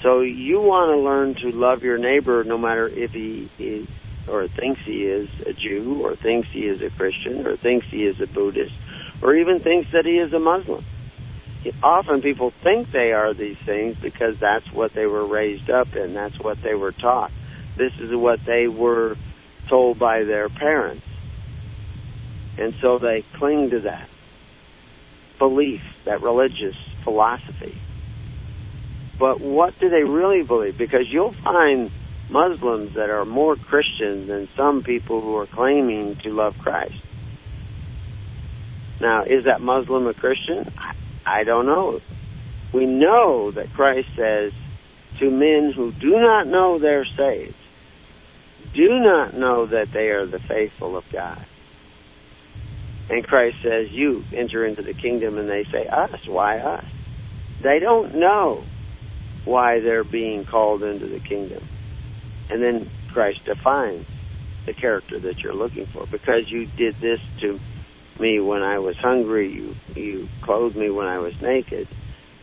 So 0.02 0.20
you 0.20 0.60
want 0.60 0.90
to 0.90 1.00
learn 1.00 1.34
to 1.36 1.56
love 1.56 1.82
your 1.82 1.96
neighbor 1.96 2.44
no 2.44 2.58
matter 2.58 2.88
if 2.88 3.12
he 3.12 3.48
is 3.58 3.86
or 4.28 4.46
thinks 4.48 4.80
he 4.82 5.04
is 5.04 5.28
a 5.46 5.52
Jew 5.52 6.02
or 6.04 6.16
thinks 6.16 6.48
he 6.50 6.66
is 6.66 6.80
a 6.82 6.90
Christian 6.90 7.46
or 7.46 7.56
thinks 7.56 7.86
he 7.86 8.04
is 8.04 8.20
a 8.20 8.26
Buddhist 8.26 8.74
or 9.22 9.34
even 9.34 9.60
thinks 9.60 9.90
that 9.92 10.04
he 10.04 10.18
is 10.18 10.32
a 10.32 10.38
Muslim. 10.38 10.84
Often 11.82 12.22
people 12.22 12.50
think 12.50 12.90
they 12.90 13.12
are 13.12 13.32
these 13.32 13.56
things 13.58 13.96
because 13.96 14.38
that's 14.38 14.70
what 14.70 14.92
they 14.92 15.06
were 15.06 15.24
raised 15.24 15.70
up 15.70 15.96
in, 15.96 16.12
that's 16.12 16.38
what 16.38 16.60
they 16.60 16.74
were 16.74 16.92
taught. 16.92 17.32
This 17.76 17.98
is 17.98 18.14
what 18.14 18.44
they 18.44 18.68
were 18.68 19.16
told 19.68 19.98
by 19.98 20.24
their 20.24 20.48
parents. 20.48 21.06
And 22.58 22.74
so 22.80 22.98
they 22.98 23.22
cling 23.34 23.70
to 23.70 23.80
that 23.80 24.08
belief, 25.38 25.82
that 26.04 26.22
religious 26.22 26.76
philosophy. 27.02 27.76
But 29.18 29.40
what 29.40 29.78
do 29.78 29.88
they 29.88 30.04
really 30.04 30.42
believe? 30.42 30.76
Because 30.76 31.08
you'll 31.08 31.32
find 31.32 31.90
Muslims 32.28 32.94
that 32.94 33.10
are 33.10 33.24
more 33.24 33.56
Christian 33.56 34.26
than 34.26 34.48
some 34.56 34.82
people 34.82 35.20
who 35.20 35.36
are 35.36 35.46
claiming 35.46 36.16
to 36.16 36.30
love 36.30 36.58
Christ. 36.58 36.96
Now, 39.00 39.24
is 39.24 39.44
that 39.44 39.60
Muslim 39.60 40.06
a 40.06 40.14
Christian? 40.14 40.68
I 41.26 41.44
don't 41.44 41.66
know. 41.66 42.00
We 42.72 42.86
know 42.86 43.50
that 43.50 43.72
Christ 43.72 44.08
says 44.16 44.52
to 45.18 45.30
men 45.30 45.72
who 45.72 45.92
do 45.92 46.10
not 46.10 46.46
know 46.46 46.78
they're 46.78 47.04
saved, 47.04 47.54
do 48.72 48.98
not 48.98 49.34
know 49.34 49.66
that 49.66 49.92
they 49.92 50.08
are 50.08 50.26
the 50.26 50.40
faithful 50.40 50.96
of 50.96 51.10
God. 51.12 51.44
And 53.08 53.24
Christ 53.26 53.58
says, 53.62 53.92
You 53.92 54.24
enter 54.32 54.64
into 54.66 54.82
the 54.82 54.94
kingdom, 54.94 55.38
and 55.38 55.48
they 55.48 55.64
say, 55.64 55.86
Us. 55.86 56.26
Why 56.26 56.58
us? 56.58 56.84
They 57.60 57.78
don't 57.78 58.14
know 58.14 58.64
why 59.44 59.80
they're 59.80 60.04
being 60.04 60.44
called 60.44 60.82
into 60.82 61.06
the 61.06 61.20
kingdom. 61.20 61.62
And 62.50 62.62
then 62.62 62.90
Christ 63.12 63.44
defines 63.44 64.06
the 64.66 64.72
character 64.72 65.18
that 65.20 65.42
you're 65.42 65.54
looking 65.54 65.86
for. 65.86 66.06
Because 66.06 66.50
you 66.50 66.66
did 66.66 66.96
this 66.96 67.20
to 67.40 67.60
me 68.18 68.40
when 68.40 68.62
I 68.62 68.78
was 68.78 68.96
hungry, 68.96 69.52
you, 69.52 69.76
you 69.94 70.28
clothed 70.42 70.76
me 70.76 70.90
when 70.90 71.06
I 71.06 71.18
was 71.18 71.40
naked. 71.40 71.88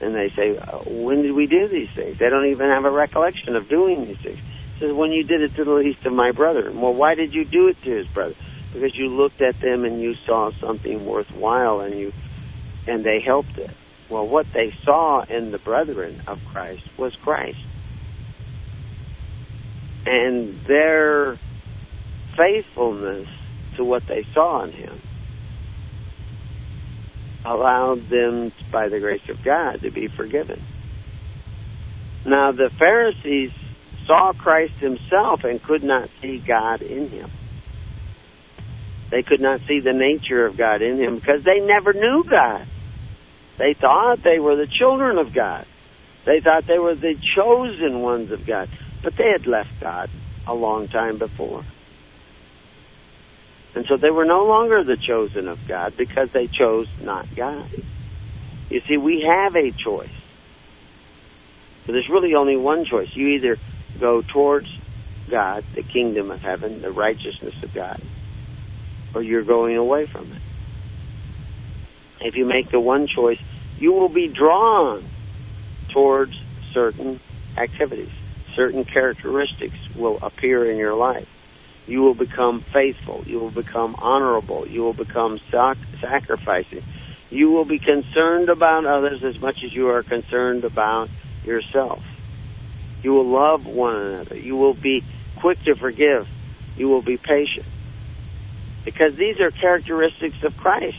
And 0.02 0.16
they 0.16 0.30
say, 0.30 0.58
uh, 0.58 0.80
When 0.80 1.22
did 1.22 1.34
we 1.34 1.48
do 1.48 1.68
these 1.68 1.92
things? 1.92 2.18
They 2.18 2.30
don't 2.30 2.48
even 2.48 2.70
have 2.70 2.86
a 2.86 2.92
recollection 2.92 3.56
of 3.56 3.70
doing 3.70 4.06
these 4.06 4.18
things. 4.18 4.40
Says, 4.80 4.94
When 4.94 5.12
you 5.12 5.24
did 5.24 5.42
it 5.42 5.56
to 5.56 5.64
the 5.64 5.74
least 5.74 6.06
of 6.06 6.14
my 6.14 6.32
brother. 6.32 6.72
Well, 6.72 6.94
why 6.94 7.16
did 7.16 7.34
you 7.34 7.46
do 7.46 7.68
it 7.68 7.82
to 7.84 7.92
his 7.92 8.08
brother? 8.08 8.36
because 8.74 8.96
you 8.96 9.10
looked 9.10 9.42
at 9.42 9.60
them 9.60 9.84
and 9.86 10.02
you 10.02 10.16
saw 10.16 10.52
something 10.52 11.06
worthwhile 11.06 11.82
and 11.82 11.98
you 11.98 12.14
and 12.88 13.04
they 13.04 13.20
helped 13.20 13.58
it. 13.58 13.70
Well, 14.10 14.28
what 14.28 14.52
they 14.54 14.74
saw 14.84 15.22
in 15.22 15.52
the 15.52 15.60
brethren 15.60 16.22
of 16.28 16.44
Christ 16.46 16.84
was 16.98 17.16
Christ. 17.16 17.60
And 20.06 20.60
their 20.62 21.38
faithfulness 22.36 23.28
to 23.76 23.84
what 23.84 24.06
they 24.08 24.24
saw 24.34 24.64
in 24.64 24.72
him 24.72 25.00
allowed 27.46 28.08
them, 28.08 28.52
by 28.72 28.90
the 28.90 29.00
grace 29.00 29.28
of 29.30 29.44
God, 29.44 29.82
to 29.82 29.92
be 29.92 30.08
forgiven. 30.08 30.62
Now, 32.26 32.52
the 32.52 32.70
Pharisees 32.70 33.52
saw 34.06 34.34
Christ 34.34 34.76
himself 34.76 35.44
and 35.44 35.62
could 35.62 35.84
not 35.84 36.10
see 36.22 36.38
God 36.38 36.82
in 36.82 37.10
him. 37.10 37.30
They 39.10 39.24
could 39.24 39.42
not 39.42 39.62
see 39.62 39.80
the 39.80 39.94
nature 39.94 40.46
of 40.46 40.56
God 40.56 40.82
in 40.82 40.98
him 40.98 41.16
because 41.16 41.44
they 41.44 41.60
never 41.60 41.94
knew 41.94 42.24
God. 42.30 42.66
They 43.58 43.74
thought 43.74 44.24
they 44.24 44.40
were 44.40 44.56
the 44.56 44.68
children 44.68 45.18
of 45.18 45.34
God. 45.34 45.66
They 46.26 46.40
thought 46.40 46.66
they 46.66 46.80
were 46.80 46.96
the 46.96 47.18
chosen 47.36 48.02
ones 48.02 48.32
of 48.32 48.46
God. 48.46 48.70
But 49.04 49.16
they 49.16 49.30
had 49.32 49.48
left 49.48 49.80
God 49.80 50.10
a 50.48 50.54
long 50.54 50.88
time 50.88 51.18
before. 51.18 51.64
And 53.74 53.86
so 53.88 53.96
they 53.98 54.10
were 54.10 54.26
no 54.26 54.46
longer 54.46 54.84
the 54.84 54.98
chosen 54.98 55.48
of 55.48 55.66
God 55.68 55.96
because 55.96 56.32
they 56.32 56.48
chose 56.48 56.88
not 57.02 57.34
God. 57.36 57.70
You 58.70 58.82
see, 58.82 58.98
we 58.98 59.22
have 59.22 59.56
a 59.56 59.72
choice. 59.72 60.10
But 61.86 61.94
there's 61.94 62.10
really 62.10 62.36
only 62.36 62.58
one 62.58 62.86
choice. 62.86 63.10
You 63.14 63.30
either 63.30 63.58
go 64.00 64.22
towards 64.22 64.68
God, 65.30 65.64
the 65.74 65.84
kingdom 65.84 66.32
of 66.32 66.42
heaven, 66.42 66.82
the 66.82 66.92
righteousness 66.92 67.56
of 67.64 67.74
God, 67.74 68.02
or 69.14 69.22
you're 69.24 69.44
going 69.44 69.78
away 69.78 70.06
from 70.06 70.32
it. 70.32 70.42
If 72.28 72.36
you 72.36 72.46
make 72.46 72.70
the 72.70 72.80
one 72.80 73.08
choice, 73.08 73.40
you 73.80 73.94
will 73.94 74.10
be 74.10 74.28
drawn 74.28 75.04
towards 75.90 76.40
certain 76.72 77.20
activities. 77.58 78.12
Certain 78.56 78.84
characteristics 78.84 79.78
will 79.96 80.20
appear 80.22 80.70
in 80.70 80.78
your 80.78 80.96
life. 80.96 81.28
You 81.88 82.02
will 82.02 82.14
become 82.14 82.62
faithful. 82.62 83.24
You 83.26 83.40
will 83.40 83.52
become 83.52 83.96
honorable. 83.98 84.68
You 84.68 84.82
will 84.82 84.94
become 84.94 85.40
sac- 85.50 85.78
sacrificing. 86.00 86.84
You 87.30 87.52
will 87.52 87.66
be 87.66 87.80
concerned 87.80 88.50
about 88.50 88.86
others 88.86 89.24
as 89.24 89.40
much 89.40 89.64
as 89.64 89.74
you 89.74 89.90
are 89.90 90.04
concerned 90.04 90.64
about 90.64 91.10
yourself. 91.46 92.04
You 93.04 93.14
will 93.14 93.30
love 93.32 93.66
one 93.66 93.96
another. 93.96 94.38
You 94.38 94.56
will 94.56 94.74
be 94.74 95.04
quick 95.38 95.64
to 95.64 95.76
forgive. 95.76 96.28
You 96.78 96.90
will 96.90 97.02
be 97.02 97.18
patient 97.18 97.66
because 98.86 99.16
these 99.16 99.40
are 99.40 99.52
characteristics 99.52 100.44
of 100.44 100.56
Christ. 100.58 100.98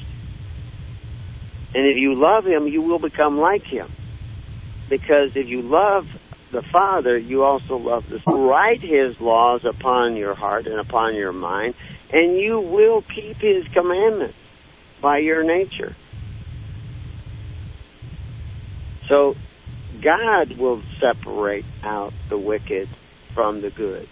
And 1.75 1.87
if 1.87 1.97
you 1.97 2.15
love 2.15 2.47
him, 2.47 2.69
you 2.69 2.83
will 2.83 2.99
become 2.99 3.39
like 3.39 3.65
him. 3.65 3.89
Because 4.89 5.35
if 5.35 5.49
you 5.49 5.63
love 5.63 6.07
the 6.53 6.63
Father, 6.63 7.17
you 7.19 7.43
also 7.43 7.77
love 7.77 8.09
the 8.09 8.21
Son. 8.21 8.43
Write 8.43 8.83
his 8.83 9.21
laws 9.21 9.65
upon 9.65 10.17
your 10.17 10.35
heart 10.35 10.67
and 10.67 10.79
upon 10.79 11.15
your 11.15 11.33
mind, 11.33 11.75
and 12.13 12.37
you 12.37 12.61
will 12.61 13.03
keep 13.03 13.39
his 13.39 13.67
commandments 13.69 14.37
by 15.01 15.19
your 15.19 15.43
nature. 15.43 15.95
So 19.09 19.35
God 20.01 20.57
will 20.59 20.83
separate 21.01 21.65
out 21.83 22.13
the 22.29 22.39
wicked 22.39 22.89
from 23.35 23.61
the 23.61 23.71
good. 23.71 24.07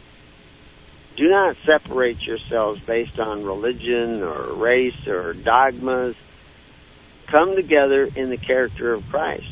Do 1.17 1.29
not 1.29 1.57
separate 1.67 2.23
yourselves 2.23 2.81
based 2.81 3.19
on 3.19 3.45
religion 3.45 4.23
or 4.23 4.55
race 4.55 5.07
or 5.07 5.35
dogmas. 5.35 6.17
Come 7.27 7.55
together 7.55 8.09
in 8.17 8.31
the 8.31 8.37
character 8.37 8.95
of 8.95 9.09
Christ, 9.11 9.47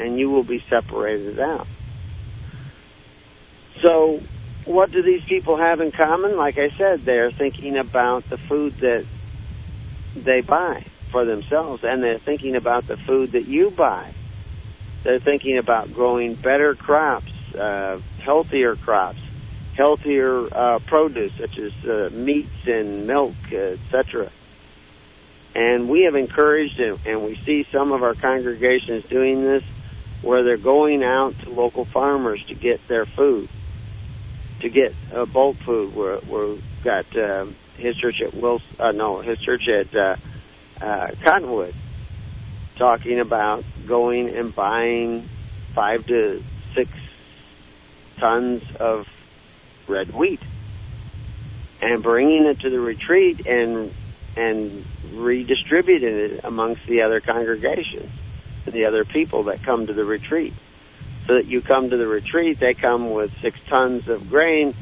and 0.00 0.18
you 0.18 0.30
will 0.30 0.44
be 0.44 0.62
separated 0.68 1.38
out. 1.38 1.66
So, 3.82 4.20
what 4.64 4.90
do 4.90 5.02
these 5.02 5.24
people 5.24 5.56
have 5.56 5.80
in 5.80 5.92
common? 5.92 6.36
Like 6.36 6.58
I 6.58 6.70
said, 6.70 7.04
they're 7.04 7.30
thinking 7.30 7.76
about 7.76 8.28
the 8.28 8.38
food 8.38 8.74
that 8.78 9.04
they 10.14 10.40
buy 10.40 10.84
for 11.10 11.24
themselves, 11.24 11.84
and 11.84 12.02
they're 12.02 12.18
thinking 12.18 12.56
about 12.56 12.86
the 12.86 12.96
food 12.96 13.32
that 13.32 13.46
you 13.46 13.70
buy. 13.70 14.12
They're 15.04 15.20
thinking 15.20 15.58
about 15.58 15.92
growing 15.92 16.34
better 16.34 16.74
crops, 16.74 17.32
uh, 17.54 18.00
healthier 18.18 18.74
crops, 18.74 19.20
healthier 19.76 20.48
uh, 20.52 20.78
produce 20.80 21.32
such 21.34 21.58
as 21.58 21.72
uh, 21.84 22.08
meats 22.12 22.66
and 22.66 23.06
milk, 23.06 23.34
etc. 23.52 24.30
And 25.54 25.88
we 25.88 26.02
have 26.02 26.16
encouraged, 26.16 26.80
and, 26.80 26.98
and 27.06 27.24
we 27.24 27.36
see 27.46 27.64
some 27.70 27.92
of 27.92 28.02
our 28.02 28.14
congregations 28.14 29.04
doing 29.06 29.42
this, 29.42 29.64
where 30.22 30.42
they're 30.42 30.56
going 30.56 31.02
out 31.02 31.38
to 31.40 31.50
local 31.50 31.84
farmers 31.84 32.42
to 32.46 32.54
get 32.54 32.86
their 32.88 33.06
food, 33.06 33.48
to 34.60 34.68
get 34.68 34.94
uh, 35.14 35.24
bulk 35.26 35.56
food. 35.58 35.94
We're, 35.94 36.18
we've 36.20 36.62
got 36.82 37.16
uh, 37.16 37.46
his 37.76 37.96
church 37.96 38.20
at 38.24 38.34
Wilson, 38.34 38.76
uh, 38.78 38.92
no, 38.92 39.20
his 39.20 39.38
church 39.40 39.68
at 39.68 39.94
uh, 39.94 40.16
uh, 40.80 41.08
Cottonwood, 41.22 41.74
talking 42.76 43.20
about 43.20 43.64
going 43.86 44.34
and 44.34 44.54
buying 44.54 45.28
five 45.74 46.06
to 46.06 46.42
six 46.74 46.90
tons 48.18 48.62
of 48.76 49.06
red 49.88 50.12
wheat 50.14 50.40
and 51.80 52.02
bringing 52.02 52.46
it 52.46 52.60
to 52.60 52.70
the 52.70 52.80
retreat 52.80 53.46
and 53.46 53.92
and 54.36 54.84
redistributing 55.12 56.14
it 56.14 56.40
amongst 56.44 56.86
the 56.86 57.02
other 57.02 57.20
congregations, 57.20 58.10
the 58.70 58.86
other 58.86 59.04
people 59.04 59.44
that 59.44 59.62
come 59.62 59.86
to 59.86 59.92
the 59.92 60.04
retreat. 60.04 60.54
So 61.26 61.34
that 61.34 61.46
you 61.46 61.60
come 61.60 61.90
to 61.90 61.96
the 61.96 62.06
retreat, 62.06 62.60
they 62.60 62.74
come 62.74 63.10
with 63.10 63.32
six 63.40 63.58
tons 63.68 64.08
of 64.08 64.28
grain, 64.28 64.74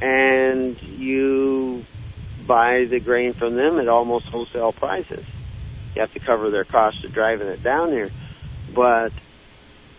and 0.00 0.80
you 0.82 1.84
buy 2.46 2.84
the 2.84 3.00
grain 3.00 3.32
from 3.32 3.54
them 3.54 3.78
at 3.78 3.88
almost 3.88 4.26
wholesale 4.26 4.72
prices. 4.72 5.24
You 5.94 6.02
have 6.02 6.12
to 6.14 6.20
cover 6.20 6.50
their 6.50 6.64
cost 6.64 7.04
of 7.04 7.12
driving 7.12 7.48
it 7.48 7.62
down 7.62 7.90
here, 7.90 8.10
but 8.74 9.12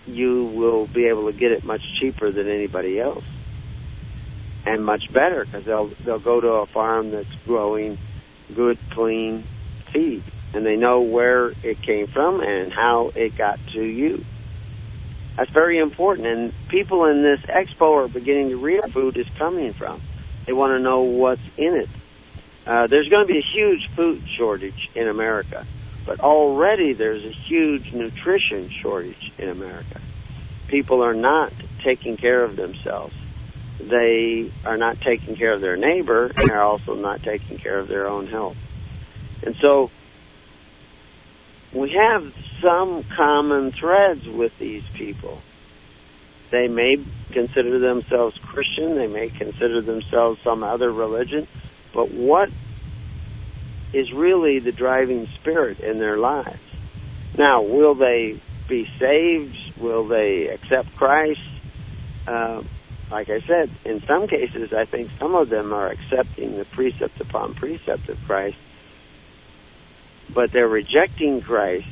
you 0.07 0.45
will 0.45 0.87
be 0.87 1.07
able 1.07 1.31
to 1.31 1.37
get 1.37 1.51
it 1.51 1.63
much 1.63 1.83
cheaper 1.99 2.31
than 2.31 2.47
anybody 2.47 2.99
else, 2.99 3.25
and 4.65 4.85
much 4.85 5.11
better 5.11 5.45
because 5.45 5.65
they'll 5.65 5.87
they'll 6.05 6.19
go 6.19 6.39
to 6.39 6.47
a 6.47 6.65
farm 6.65 7.11
that's 7.11 7.33
growing 7.45 7.97
good, 8.55 8.77
clean 8.91 9.43
feed, 9.91 10.23
and 10.53 10.65
they 10.65 10.75
know 10.75 11.01
where 11.01 11.53
it 11.63 11.81
came 11.81 12.07
from 12.07 12.41
and 12.41 12.73
how 12.73 13.11
it 13.15 13.35
got 13.37 13.59
to 13.73 13.83
you. 13.83 14.23
That's 15.37 15.51
very 15.51 15.79
important, 15.79 16.27
and 16.27 16.67
people 16.67 17.05
in 17.05 17.21
this 17.21 17.41
expo 17.41 18.03
are 18.03 18.07
beginning 18.07 18.49
to 18.49 18.57
realize 18.57 18.91
food 18.91 19.15
is 19.17 19.27
coming 19.37 19.71
from. 19.73 20.01
They 20.45 20.53
want 20.53 20.71
to 20.71 20.79
know 20.79 21.01
what's 21.01 21.41
in 21.57 21.75
it. 21.75 21.89
Uh, 22.67 22.87
there's 22.87 23.07
going 23.07 23.25
to 23.25 23.33
be 23.33 23.39
a 23.39 23.45
huge 23.53 23.89
food 23.95 24.21
shortage 24.37 24.89
in 24.95 25.07
America, 25.07 25.65
but 26.05 26.19
already 26.19 26.93
there's 26.93 27.23
a 27.23 27.31
huge 27.31 27.93
nutrition 27.93 28.69
shortage 28.69 29.31
in 29.37 29.49
America. 29.49 30.01
People 30.67 31.03
are 31.03 31.13
not 31.13 31.53
taking 31.83 32.17
care 32.17 32.43
of 32.43 32.55
themselves. 32.55 33.15
They 33.79 34.51
are 34.65 34.77
not 34.77 34.99
taking 34.99 35.35
care 35.37 35.53
of 35.53 35.61
their 35.61 35.77
neighbor, 35.77 36.25
and 36.35 36.49
they're 36.49 36.61
also 36.61 36.95
not 36.95 37.23
taking 37.23 37.57
care 37.57 37.79
of 37.79 37.87
their 37.87 38.07
own 38.09 38.27
health. 38.27 38.57
And 39.41 39.55
so 39.55 39.89
we 41.73 41.91
have 41.91 42.33
some 42.61 43.03
common 43.03 43.71
threads 43.71 44.27
with 44.27 44.57
these 44.57 44.83
people. 44.93 45.41
They 46.49 46.67
may 46.67 46.97
consider 47.31 47.79
themselves 47.79 48.37
Christian, 48.39 48.95
they 48.95 49.07
may 49.07 49.29
consider 49.29 49.81
themselves 49.81 50.41
some 50.41 50.63
other 50.63 50.91
religion, 50.91 51.47
but 51.93 52.11
what 52.11 52.49
is 53.93 54.11
really 54.11 54.59
the 54.59 54.71
driving 54.71 55.27
spirit 55.27 55.79
in 55.79 55.99
their 55.99 56.17
lives? 56.17 56.59
Now, 57.37 57.61
will 57.61 57.95
they 57.95 58.39
be 58.67 58.89
saved? 58.99 59.55
Will 59.77 60.05
they 60.05 60.47
accept 60.47 60.95
Christ? 60.95 61.41
Uh, 62.27 62.63
like 63.11 63.29
I 63.29 63.39
said, 63.39 63.69
in 63.85 64.01
some 64.01 64.27
cases, 64.27 64.73
I 64.73 64.85
think 64.85 65.09
some 65.17 65.35
of 65.35 65.49
them 65.49 65.73
are 65.73 65.87
accepting 65.87 66.57
the 66.57 66.65
precept 66.65 67.19
upon 67.21 67.55
precept 67.55 68.09
of 68.09 68.23
Christ, 68.25 68.57
but 70.33 70.51
they're 70.51 70.67
rejecting 70.67 71.41
Christ 71.41 71.87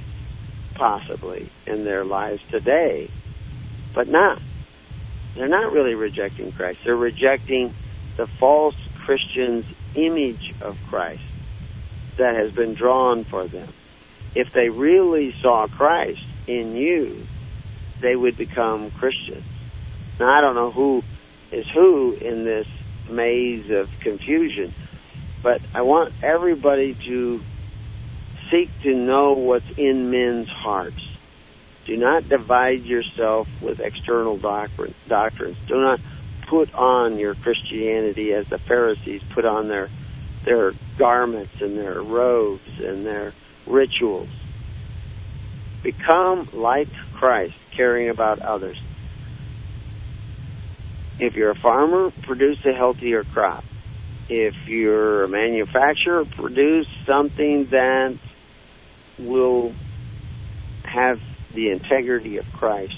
possibly 0.75 1.49
in 1.65 1.83
their 1.83 2.05
lives 2.05 2.41
today, 2.49 3.09
but 3.93 4.07
not. 4.07 4.39
They're 5.35 5.47
not 5.47 5.71
really 5.71 5.95
rejecting 5.95 6.51
Christ. 6.51 6.79
They're 6.83 6.95
rejecting 6.95 7.73
the 8.15 8.27
false 8.27 8.75
Christian's 8.99 9.65
image 9.95 10.53
of 10.61 10.77
Christ 10.87 11.23
that 12.17 12.35
has 12.35 12.51
been 12.51 12.73
drawn 12.73 13.23
for 13.23 13.47
them. 13.47 13.67
If 14.35 14.51
they 14.51 14.69
really 14.69 15.33
saw 15.41 15.67
Christ 15.67 16.23
in 16.47 16.75
you, 16.75 17.25
they 18.01 18.15
would 18.15 18.37
become 18.37 18.91
Christians. 18.91 19.45
Now, 20.19 20.37
I 20.37 20.41
don't 20.41 20.55
know 20.55 20.71
who 20.71 21.03
is 21.51 21.67
who 21.73 22.13
in 22.13 22.43
this 22.43 22.67
maze 23.09 23.69
of 23.69 23.89
confusion, 23.99 24.73
but 25.41 25.61
I 25.73 25.81
want 25.81 26.13
everybody 26.21 26.95
to 27.05 27.41
seek 28.49 28.69
to 28.83 28.93
know 28.93 29.33
what's 29.33 29.69
in 29.77 30.09
men's 30.09 30.49
hearts. 30.49 31.03
Do 31.85 31.95
not 31.95 32.27
divide 32.27 32.83
yourself 32.83 33.47
with 33.61 33.79
external 33.79 34.37
doctrine, 34.37 34.93
doctrines. 35.07 35.57
Do 35.67 35.75
not 35.75 35.99
put 36.47 36.73
on 36.73 37.17
your 37.17 37.35
Christianity 37.35 38.33
as 38.33 38.47
the 38.47 38.57
Pharisees 38.57 39.21
put 39.29 39.45
on 39.45 39.67
their 39.67 39.89
their 40.43 40.71
garments 40.97 41.61
and 41.61 41.77
their 41.77 42.01
robes 42.01 42.79
and 42.79 43.05
their 43.05 43.33
rituals. 43.65 44.29
Become 45.83 46.49
like 46.53 46.91
Christ, 47.13 47.55
caring 47.71 48.09
about 48.09 48.39
others. 48.39 48.77
If 51.19 51.35
you're 51.35 51.51
a 51.51 51.55
farmer, 51.55 52.11
produce 52.21 52.65
a 52.65 52.73
healthier 52.73 53.23
crop. 53.23 53.63
If 54.29 54.67
you're 54.67 55.23
a 55.23 55.27
manufacturer, 55.27 56.25
produce 56.25 56.87
something 57.05 57.65
that 57.65 58.17
will 59.19 59.73
have 60.83 61.21
the 61.53 61.71
integrity 61.71 62.37
of 62.37 62.51
Christ 62.53 62.97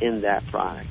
in 0.00 0.22
that 0.22 0.46
product. 0.46 0.88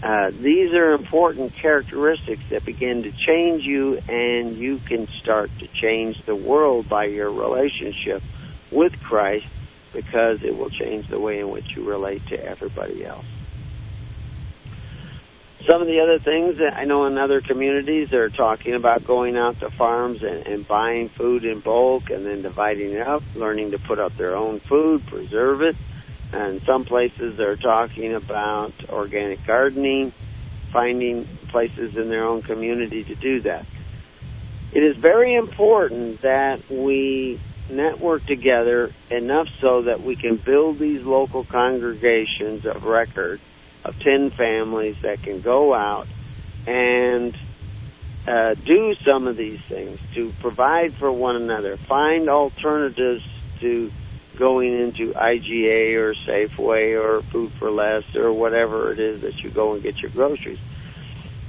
Uh, 0.00 0.30
these 0.30 0.72
are 0.74 0.92
important 0.92 1.54
characteristics 1.54 2.42
that 2.50 2.64
begin 2.64 3.02
to 3.02 3.10
change 3.10 3.64
you, 3.64 3.98
and 4.08 4.56
you 4.56 4.78
can 4.78 5.08
start 5.20 5.50
to 5.58 5.66
change 5.66 6.22
the 6.24 6.36
world 6.36 6.88
by 6.88 7.04
your 7.04 7.30
relationship 7.30 8.22
with 8.70 8.98
Christ 9.00 9.46
because 9.92 10.42
it 10.44 10.56
will 10.56 10.70
change 10.70 11.08
the 11.08 11.18
way 11.18 11.40
in 11.40 11.50
which 11.50 11.74
you 11.74 11.88
relate 11.88 12.24
to 12.28 12.40
everybody 12.40 13.04
else. 13.04 13.26
Some 15.66 15.82
of 15.82 15.88
the 15.88 16.00
other 16.00 16.18
things 16.18 16.58
that 16.58 16.76
I 16.76 16.84
know 16.84 17.06
in 17.06 17.18
other 17.18 17.40
communities 17.40 18.10
they're 18.10 18.30
talking 18.30 18.74
about 18.74 19.04
going 19.04 19.36
out 19.36 19.58
to 19.60 19.70
farms 19.70 20.22
and, 20.22 20.46
and 20.46 20.66
buying 20.66 21.08
food 21.08 21.44
in 21.44 21.60
bulk 21.60 22.10
and 22.10 22.24
then 22.24 22.42
dividing 22.42 22.92
it 22.92 23.06
up, 23.06 23.22
learning 23.34 23.72
to 23.72 23.78
put 23.78 23.98
up 23.98 24.16
their 24.16 24.36
own 24.36 24.60
food, 24.60 25.04
preserve 25.06 25.62
it. 25.62 25.76
And 26.32 26.62
some 26.62 26.84
places 26.84 27.36
they're 27.36 27.56
talking 27.56 28.14
about 28.14 28.72
organic 28.88 29.44
gardening, 29.44 30.12
finding 30.70 31.26
places 31.48 31.96
in 31.96 32.08
their 32.08 32.24
own 32.24 32.42
community 32.42 33.02
to 33.04 33.14
do 33.14 33.40
that. 33.40 33.66
It 34.72 34.82
is 34.82 34.96
very 34.96 35.34
important 35.34 36.20
that 36.22 36.70
we 36.70 37.40
network 37.70 38.24
together 38.26 38.92
enough 39.10 39.48
so 39.60 39.82
that 39.82 40.02
we 40.02 40.14
can 40.14 40.36
build 40.36 40.78
these 40.78 41.02
local 41.02 41.44
congregations 41.44 42.64
of 42.64 42.84
record 42.84 43.40
of 43.84 43.98
10 43.98 44.30
families 44.30 44.96
that 45.02 45.22
can 45.22 45.40
go 45.40 45.74
out 45.74 46.08
and 46.66 47.36
uh, 48.26 48.54
do 48.54 48.94
some 49.04 49.26
of 49.26 49.36
these 49.36 49.60
things 49.62 49.98
to 50.14 50.32
provide 50.40 50.94
for 50.94 51.10
one 51.10 51.36
another, 51.36 51.76
find 51.76 52.28
alternatives 52.28 53.24
to 53.60 53.90
going 54.36 54.78
into 54.80 55.12
IGA 55.14 55.96
or 55.96 56.14
Safeway 56.14 57.00
or 57.02 57.22
Food 57.22 57.52
for 57.52 57.70
Less 57.70 58.14
or 58.14 58.32
whatever 58.32 58.92
it 58.92 59.00
is 59.00 59.22
that 59.22 59.42
you 59.42 59.50
go 59.50 59.74
and 59.74 59.82
get 59.82 60.00
your 60.00 60.10
groceries. 60.10 60.60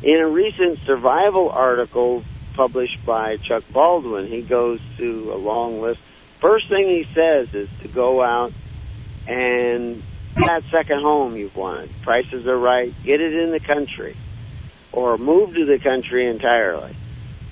In 0.02 0.16
a 0.16 0.28
recent 0.28 0.80
survival 0.80 1.50
article 1.50 2.24
published 2.54 3.06
by 3.06 3.38
Chuck 3.38 3.64
Baldwin, 3.72 4.28
he 4.28 4.42
goes 4.42 4.80
through 4.96 5.34
a 5.34 5.38
long 5.38 5.82
list. 5.82 6.00
First 6.40 6.70
thing 6.70 6.88
he 6.88 7.14
says 7.14 7.54
is 7.54 7.70
to 7.82 7.90
go 7.90 8.24
out 8.24 8.54
and 9.28 10.02
that 10.46 10.64
second 10.72 11.02
home 11.02 11.36
you've 11.36 11.56
wanted. 11.56 11.90
Prices 12.02 12.48
are 12.48 12.58
right. 12.58 12.94
Get 13.04 13.22
it 13.22 13.34
in 13.34 13.52
the 13.52 13.60
country. 13.60 14.16
Or 14.92 15.18
move 15.18 15.54
to 15.54 15.66
the 15.66 15.80
country 15.80 16.28
entirely. 16.28 16.96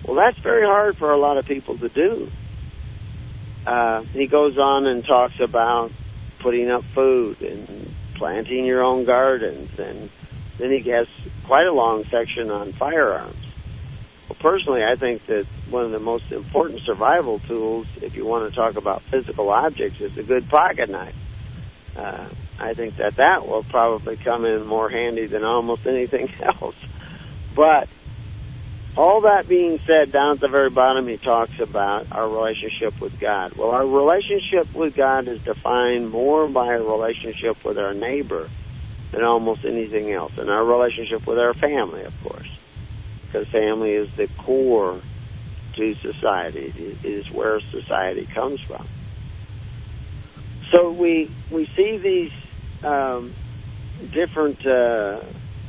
Well, 0.03 0.15
that's 0.15 0.39
very 0.39 0.65
hard 0.65 0.97
for 0.97 1.11
a 1.11 1.17
lot 1.17 1.37
of 1.37 1.45
people 1.45 1.77
to 1.77 1.89
do. 1.89 2.31
Uh, 3.65 4.03
he 4.03 4.27
goes 4.27 4.57
on 4.57 4.87
and 4.87 5.05
talks 5.05 5.39
about 5.39 5.91
putting 6.39 6.69
up 6.69 6.83
food 6.85 7.41
and 7.41 7.93
planting 8.15 8.65
your 8.65 8.83
own 8.83 9.05
gardens. 9.05 9.77
And 9.77 10.09
then 10.57 10.71
he 10.71 10.89
has 10.89 11.07
quite 11.45 11.67
a 11.67 11.73
long 11.73 12.05
section 12.05 12.49
on 12.49 12.73
firearms. 12.73 13.35
Well, 14.29 14.37
personally, 14.39 14.83
I 14.83 14.95
think 14.95 15.25
that 15.27 15.45
one 15.69 15.83
of 15.83 15.91
the 15.91 15.99
most 15.99 16.31
important 16.31 16.81
survival 16.81 17.39
tools, 17.39 17.87
if 18.01 18.15
you 18.15 18.25
want 18.25 18.49
to 18.49 18.55
talk 18.55 18.75
about 18.75 19.01
physical 19.03 19.49
objects, 19.49 20.01
is 20.01 20.17
a 20.17 20.23
good 20.23 20.49
pocket 20.49 20.89
knife. 20.89 21.15
Uh, 21.95 22.27
I 22.59 22.73
think 22.73 22.97
that 22.97 23.17
that 23.17 23.47
will 23.47 23.63
probably 23.63 24.17
come 24.17 24.45
in 24.45 24.65
more 24.65 24.89
handy 24.89 25.27
than 25.27 25.43
almost 25.43 25.85
anything 25.85 26.31
else. 26.41 26.75
But 27.55 27.87
all 28.95 29.21
that 29.21 29.47
being 29.47 29.79
said, 29.85 30.11
down 30.11 30.33
at 30.33 30.39
the 30.39 30.47
very 30.47 30.71
bottom, 30.71 31.07
he 31.07 31.17
talks 31.17 31.59
about 31.59 32.07
our 32.11 32.27
relationship 32.27 32.99
with 32.99 33.19
God. 33.19 33.53
Well, 33.53 33.69
our 33.69 33.85
relationship 33.85 34.73
with 34.73 34.95
God 34.95 35.27
is 35.27 35.39
defined 35.41 36.09
more 36.09 36.47
by 36.47 36.67
our 36.67 36.81
relationship 36.81 37.63
with 37.63 37.77
our 37.77 37.93
neighbor 37.93 38.49
than 39.11 39.23
almost 39.23 39.65
anything 39.65 40.11
else, 40.11 40.37
and 40.37 40.49
our 40.49 40.65
relationship 40.65 41.27
with 41.27 41.37
our 41.37 41.53
family, 41.53 42.03
of 42.03 42.23
course, 42.23 42.49
because 43.25 43.47
family 43.47 43.93
is 43.93 44.11
the 44.13 44.27
core 44.39 44.99
to 45.73 45.95
society. 45.95 46.73
It 46.75 47.05
is 47.05 47.31
where 47.31 47.59
society 47.59 48.25
comes 48.25 48.59
from. 48.61 48.85
So 50.71 50.91
we 50.91 51.31
we 51.49 51.65
see 51.67 51.97
these 51.97 52.31
um, 52.83 53.33
different 54.11 54.65
uh, 54.65 55.21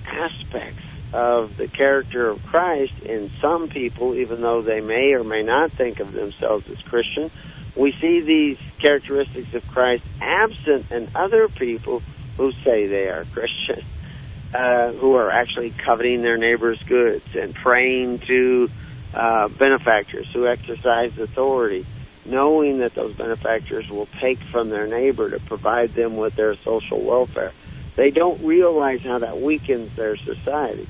aspects 0.06 0.82
of 1.12 1.56
the 1.56 1.68
character 1.68 2.28
of 2.28 2.44
Christ 2.44 2.98
in 3.00 3.30
some 3.40 3.68
people, 3.68 4.14
even 4.14 4.40
though 4.40 4.62
they 4.62 4.80
may 4.80 5.12
or 5.12 5.24
may 5.24 5.42
not 5.42 5.72
think 5.72 6.00
of 6.00 6.12
themselves 6.12 6.68
as 6.68 6.78
Christian. 6.82 7.30
We 7.74 7.92
see 7.92 8.20
these 8.20 8.58
characteristics 8.80 9.54
of 9.54 9.66
Christ 9.68 10.04
absent 10.20 10.90
in 10.90 11.08
other 11.14 11.48
people 11.48 12.02
who 12.36 12.52
say 12.52 12.86
they 12.86 13.08
are 13.08 13.24
Christian, 13.32 13.82
uh, 14.54 14.92
who 14.92 15.14
are 15.14 15.30
actually 15.30 15.70
coveting 15.70 16.22
their 16.22 16.36
neighbor's 16.36 16.82
goods 16.82 17.24
and 17.34 17.54
praying 17.54 18.18
to 18.20 18.70
uh, 19.14 19.48
benefactors 19.48 20.28
who 20.32 20.46
exercise 20.46 21.16
authority, 21.18 21.86
knowing 22.28 22.78
that 22.78 22.94
those 22.94 23.14
benefactors 23.14 23.90
will 23.90 24.08
take 24.20 24.38
from 24.38 24.68
their 24.68 24.86
neighbor 24.86 25.30
to 25.30 25.40
provide 25.40 25.94
them 25.94 26.16
with 26.16 26.34
their 26.36 26.54
social 26.56 27.00
welfare. 27.00 27.52
They 27.96 28.10
don't 28.10 28.44
realize 28.44 29.02
how 29.02 29.18
that 29.20 29.40
weakens 29.40 29.94
their 29.96 30.16
society. 30.16 30.86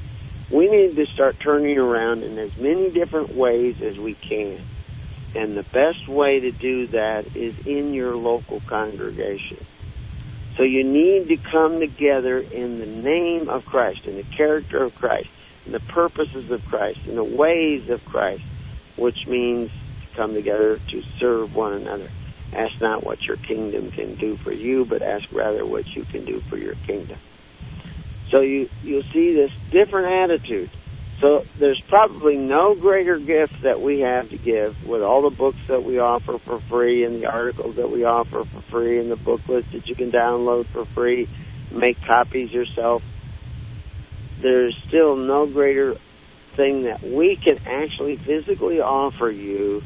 We 0.50 0.68
need 0.68 0.96
to 0.96 1.06
start 1.06 1.38
turning 1.40 1.78
around 1.78 2.22
in 2.22 2.38
as 2.38 2.56
many 2.56 2.90
different 2.90 3.34
ways 3.34 3.80
as 3.80 3.98
we 3.98 4.14
can. 4.14 4.60
And 5.34 5.56
the 5.56 5.62
best 5.62 6.08
way 6.08 6.40
to 6.40 6.50
do 6.50 6.86
that 6.88 7.36
is 7.36 7.66
in 7.66 7.94
your 7.94 8.16
local 8.16 8.60
congregation. 8.60 9.58
So 10.56 10.64
you 10.64 10.82
need 10.82 11.28
to 11.28 11.36
come 11.36 11.78
together 11.78 12.38
in 12.38 12.80
the 12.80 12.86
name 12.86 13.48
of 13.48 13.64
Christ, 13.64 14.06
in 14.06 14.16
the 14.16 14.24
character 14.24 14.82
of 14.82 14.94
Christ, 14.96 15.28
in 15.66 15.72
the 15.72 15.80
purposes 15.80 16.50
of 16.50 16.66
Christ, 16.66 17.06
in 17.06 17.14
the 17.14 17.22
ways 17.22 17.88
of 17.90 18.04
Christ, 18.04 18.42
which 18.96 19.26
means 19.26 19.70
come 20.18 20.34
together 20.34 20.80
to 20.90 21.02
serve 21.20 21.54
one 21.54 21.74
another. 21.74 22.10
Ask 22.52 22.80
not 22.80 23.04
what 23.04 23.22
your 23.22 23.36
kingdom 23.36 23.92
can 23.92 24.16
do 24.16 24.36
for 24.36 24.52
you, 24.52 24.84
but 24.84 25.00
ask 25.00 25.30
rather 25.32 25.64
what 25.64 25.86
you 25.94 26.04
can 26.04 26.24
do 26.24 26.40
for 26.40 26.58
your 26.58 26.74
kingdom. 26.74 27.16
So 28.30 28.40
you 28.40 28.68
you'll 28.82 29.04
see 29.04 29.34
this 29.34 29.52
different 29.70 30.30
attitude. 30.30 30.70
So 31.20 31.44
there's 31.58 31.80
probably 31.88 32.36
no 32.36 32.74
greater 32.74 33.18
gift 33.18 33.62
that 33.62 33.80
we 33.80 34.00
have 34.00 34.30
to 34.30 34.38
give 34.38 34.84
with 34.84 35.02
all 35.02 35.22
the 35.22 35.36
books 35.36 35.58
that 35.68 35.82
we 35.82 35.98
offer 35.98 36.38
for 36.38 36.60
free 36.60 37.04
and 37.04 37.22
the 37.22 37.26
articles 37.26 37.76
that 37.76 37.90
we 37.90 38.04
offer 38.04 38.44
for 38.44 38.60
free 38.70 39.00
and 39.00 39.10
the 39.10 39.16
booklets 39.16 39.68
that 39.72 39.88
you 39.88 39.94
can 39.94 40.12
download 40.12 40.66
for 40.66 40.84
free, 40.84 41.28
make 41.72 42.00
copies 42.02 42.52
yourself. 42.52 43.02
There's 44.40 44.76
still 44.86 45.16
no 45.16 45.46
greater 45.46 45.96
thing 46.54 46.84
that 46.84 47.02
we 47.02 47.36
can 47.36 47.58
actually 47.66 48.16
physically 48.16 48.80
offer 48.80 49.28
you 49.30 49.82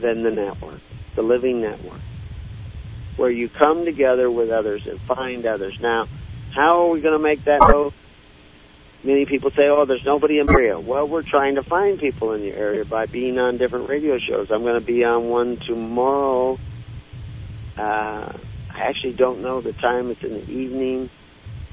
than 0.00 0.22
the 0.22 0.30
network 0.30 0.80
the 1.18 1.22
living 1.24 1.60
network, 1.60 2.00
where 3.16 3.28
you 3.30 3.48
come 3.48 3.84
together 3.84 4.30
with 4.30 4.50
others 4.50 4.86
and 4.86 5.00
find 5.00 5.44
others. 5.46 5.80
Now, 5.80 6.06
how 6.52 6.82
are 6.82 6.90
we 6.90 7.00
going 7.00 7.18
to 7.18 7.22
make 7.22 7.42
that 7.44 7.60
go? 7.60 7.92
Many 9.02 9.26
people 9.26 9.50
say, 9.50 9.68
oh, 9.68 9.84
there's 9.84 10.04
nobody 10.04 10.38
in 10.38 10.46
the 10.46 10.52
area. 10.52 10.78
Well, 10.78 11.08
we're 11.08 11.24
trying 11.24 11.56
to 11.56 11.64
find 11.64 11.98
people 11.98 12.34
in 12.34 12.42
the 12.42 12.52
area 12.52 12.84
by 12.84 13.06
being 13.06 13.36
on 13.38 13.58
different 13.58 13.88
radio 13.88 14.18
shows. 14.18 14.52
I'm 14.52 14.62
going 14.62 14.80
to 14.80 14.86
be 14.86 15.04
on 15.04 15.28
one 15.28 15.56
tomorrow. 15.56 16.56
Uh, 17.76 18.32
I 18.70 18.78
actually 18.78 19.14
don't 19.14 19.40
know 19.40 19.60
the 19.60 19.72
time. 19.72 20.10
It's 20.10 20.22
in 20.22 20.34
the 20.34 20.50
evening. 20.50 21.10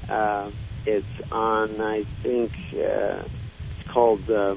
Uh, 0.08 0.50
it's 0.84 1.30
on, 1.30 1.80
I 1.80 2.02
think, 2.22 2.50
uh, 2.74 3.22
it's 3.78 3.88
called 3.88 4.28
uh, 4.28 4.56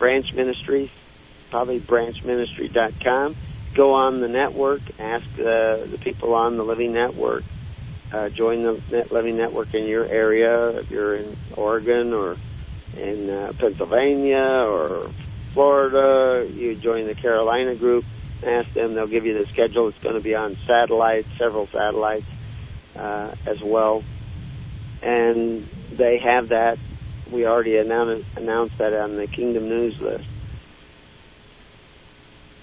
Branch 0.00 0.32
Ministries 0.32 0.90
probably 1.54 1.78
branchministry.com. 1.78 3.36
Go 3.76 3.92
on 3.92 4.20
the 4.20 4.26
network, 4.26 4.80
ask 4.98 5.24
uh, 5.38 5.86
the 5.86 6.00
people 6.00 6.34
on 6.34 6.56
the 6.56 6.64
Living 6.64 6.92
Network, 6.92 7.44
uh, 8.10 8.28
join 8.28 8.64
the 8.64 8.82
Net 8.90 9.12
Living 9.12 9.36
Network 9.36 9.72
in 9.72 9.86
your 9.86 10.04
area. 10.04 10.70
If 10.70 10.90
you're 10.90 11.14
in 11.14 11.36
Oregon 11.54 12.12
or 12.12 12.36
in 12.96 13.30
uh, 13.30 13.52
Pennsylvania 13.56 14.36
or 14.36 15.12
Florida, 15.52 16.52
you 16.52 16.74
join 16.74 17.06
the 17.06 17.14
Carolina 17.14 17.76
group. 17.76 18.04
Ask 18.44 18.72
them; 18.72 18.94
they'll 18.94 19.06
give 19.06 19.24
you 19.24 19.38
the 19.38 19.46
schedule. 19.52 19.86
It's 19.86 19.98
going 19.98 20.16
to 20.16 20.20
be 20.20 20.34
on 20.34 20.56
satellites, 20.66 21.28
several 21.38 21.68
satellites 21.68 22.26
uh, 22.96 23.32
as 23.46 23.62
well, 23.62 24.02
and 25.04 25.68
they 25.92 26.18
have 26.18 26.48
that. 26.48 26.80
We 27.30 27.46
already 27.46 27.76
announced 27.76 28.78
that 28.78 28.92
on 28.92 29.14
the 29.14 29.28
Kingdom 29.28 29.68
News 29.68 30.00
list 30.00 30.26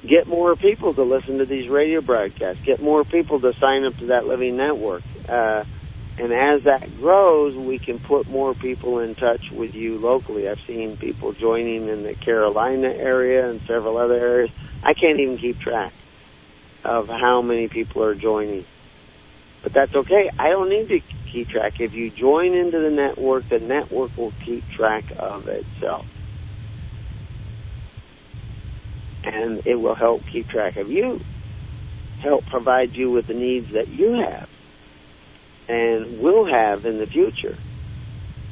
get 0.06 0.28
more 0.28 0.56
people 0.56 0.94
to 0.94 1.04
listen 1.04 1.38
to 1.38 1.46
these 1.46 1.70
radio 1.70 2.02
broadcasts, 2.02 2.64
get 2.64 2.82
more 2.82 3.04
people 3.04 3.40
to 3.40 3.54
sign 3.54 3.86
up 3.86 3.98
to 3.98 4.08
that 4.08 4.26
living 4.26 4.58
network. 4.58 5.04
Uh, 5.28 5.64
and 6.18 6.34
as 6.34 6.64
that 6.64 6.98
grows, 6.98 7.56
we 7.56 7.80
can 7.80 7.98
put 8.00 8.30
more 8.30 8.54
people 8.54 9.00
in 9.00 9.16
touch 9.16 9.50
with 9.52 9.74
you 9.74 9.98
locally. 9.98 10.48
I've 10.48 10.60
seen 10.62 10.98
people 10.98 11.32
joining 11.32 11.88
in 11.88 12.04
the 12.04 12.14
Carolina 12.14 12.90
area 12.90 13.50
and 13.50 13.62
several 13.62 13.98
other 13.98 14.16
areas. 14.16 14.52
I 14.84 14.94
can't 14.94 15.20
even 15.20 15.38
keep 15.38 15.60
track 15.60 15.94
of 16.84 17.08
how 17.08 17.42
many 17.42 17.68
people 17.68 18.04
are 18.04 18.16
joining. 18.16 18.66
But 19.64 19.74
that's 19.74 19.94
okay. 19.94 20.30
I 20.38 20.50
don't 20.50 20.70
need 20.70 20.90
to 20.90 21.00
keep 21.28 21.50
track. 21.50 21.80
If 21.80 21.94
you 21.94 22.10
join 22.10 22.54
into 22.56 22.80
the 22.80 22.90
network, 22.90 23.48
the 23.50 23.60
network 23.60 24.18
will 24.18 24.34
keep 24.44 24.68
track 24.70 25.06
of 25.18 25.48
itself. 25.48 26.06
And 29.24 29.66
it 29.66 29.76
will 29.76 29.96
help 29.96 30.26
keep 30.26 30.48
track 30.48 30.78
of 30.78 30.90
you, 30.90 31.22
help 32.22 32.46
provide 32.48 32.96
you 32.96 33.12
with 33.12 33.28
the 33.28 33.34
needs 33.34 33.72
that 33.74 33.88
you 33.88 34.14
have 34.14 34.50
and 35.68 36.20
will 36.20 36.46
have 36.46 36.86
in 36.86 36.98
the 36.98 37.06
future. 37.06 37.56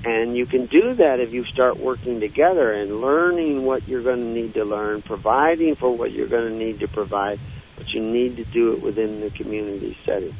And 0.05 0.37
you 0.37 0.45
can 0.45 0.67
do 0.67 0.95
that 0.95 1.19
if 1.19 1.33
you 1.33 1.43
start 1.43 1.77
working 1.77 2.21
together 2.21 2.71
and 2.71 3.01
learning 3.01 3.65
what 3.65 3.87
you're 3.87 4.01
going 4.01 4.19
to 4.19 4.41
need 4.41 4.53
to 4.53 4.63
learn, 4.63 5.01
providing 5.01 5.75
for 5.75 5.95
what 5.95 6.11
you're 6.11 6.27
going 6.27 6.49
to 6.49 6.55
need 6.55 6.79
to 6.79 6.87
provide, 6.87 7.39
but 7.75 7.89
you 7.89 8.01
need 8.01 8.37
to 8.37 8.45
do 8.45 8.73
it 8.73 8.81
within 8.81 9.19
the 9.19 9.29
community 9.29 9.97
setting. 10.05 10.33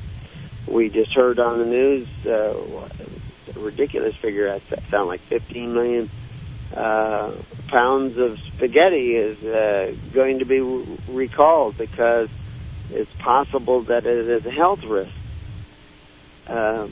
We 0.65 0.89
just 0.89 1.13
heard 1.13 1.39
on 1.39 1.59
the 1.59 1.65
news 1.65 2.07
uh, 2.25 2.53
a 3.55 3.59
ridiculous 3.59 4.15
figure. 4.15 4.57
That 4.69 4.83
sound 4.89 5.07
like 5.07 5.21
15 5.21 5.73
million 5.73 6.09
uh, 6.75 7.31
pounds 7.67 8.17
of 8.17 8.39
spaghetti 8.39 9.15
is 9.15 9.43
uh, 9.43 9.95
going 10.13 10.39
to 10.39 10.45
be 10.45 10.59
recalled 11.07 11.77
because 11.77 12.29
it's 12.91 13.13
possible 13.15 13.81
that 13.83 14.05
it 14.05 14.27
is 14.27 14.45
a 14.45 14.51
health 14.51 14.83
risk. 14.83 15.11
Uh, 16.47 16.87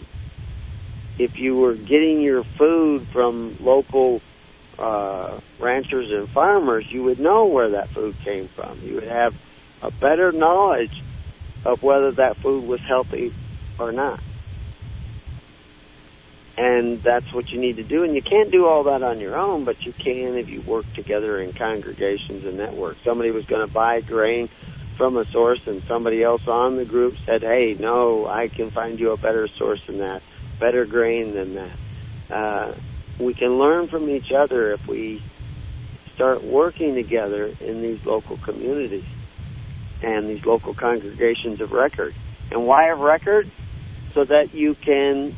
if 1.17 1.37
you 1.37 1.55
were 1.55 1.73
getting 1.73 2.21
your 2.21 2.43
food 2.43 3.07
from 3.07 3.55
local 3.59 4.21
uh, 4.77 5.39
ranchers 5.59 6.11
and 6.11 6.29
farmers, 6.29 6.85
you 6.91 7.03
would 7.03 7.19
know 7.19 7.45
where 7.45 7.71
that 7.71 7.89
food 7.89 8.15
came 8.23 8.47
from. 8.47 8.79
You 8.83 8.95
would 8.95 9.07
have 9.07 9.35
a 9.81 9.91
better 9.91 10.31
knowledge 10.31 11.03
of 11.65 11.81
whether 11.81 12.11
that 12.13 12.37
food 12.37 12.67
was 12.67 12.81
healthy 12.81 13.33
or 13.79 13.91
not 13.91 14.19
and 16.57 17.01
that's 17.03 17.31
what 17.33 17.51
you 17.51 17.59
need 17.59 17.75
to 17.75 17.83
do. 17.83 18.03
And 18.03 18.15
you 18.15 18.21
can't 18.21 18.51
do 18.51 18.65
all 18.65 18.85
that 18.85 19.03
on 19.03 19.19
your 19.19 19.37
own, 19.37 19.63
but 19.63 19.85
you 19.85 19.93
can 19.93 20.37
if 20.37 20.49
you 20.49 20.61
work 20.61 20.91
together 20.93 21.39
in 21.39 21.53
congregations 21.53 22.45
and 22.45 22.57
networks. 22.57 23.03
Somebody 23.03 23.31
was 23.31 23.45
going 23.45 23.65
to 23.65 23.71
buy 23.71 24.01
grain 24.01 24.49
from 24.97 25.15
a 25.17 25.25
source, 25.25 25.67
and 25.67 25.83
somebody 25.83 26.23
else 26.23 26.47
on 26.47 26.77
the 26.77 26.85
group 26.85 27.17
said, 27.23 27.43
"Hey, 27.43 27.77
no, 27.79 28.27
I 28.27 28.47
can 28.47 28.71
find 28.71 28.99
you 28.99 29.11
a 29.11 29.17
better 29.17 29.47
source 29.47 29.85
than 29.85 29.99
that, 29.99 30.23
better 30.59 30.85
grain 30.85 31.35
than 31.35 31.53
that." 31.53 32.35
Uh, 32.35 32.73
we 33.19 33.35
can 33.35 33.59
learn 33.59 33.87
from 33.87 34.09
each 34.09 34.31
other 34.31 34.71
if 34.71 34.87
we 34.87 35.21
start 36.15 36.43
working 36.43 36.95
together 36.95 37.51
in 37.61 37.83
these 37.83 38.03
local 38.03 38.37
communities 38.37 39.05
and 40.01 40.27
these 40.27 40.43
local 40.45 40.73
congregations 40.73 41.61
of 41.61 41.71
record. 41.71 42.15
And 42.51 42.65
why 42.65 42.89
of 42.91 42.99
record? 42.99 43.49
So 44.15 44.23
that 44.23 44.55
you 44.55 44.73
can 44.73 45.35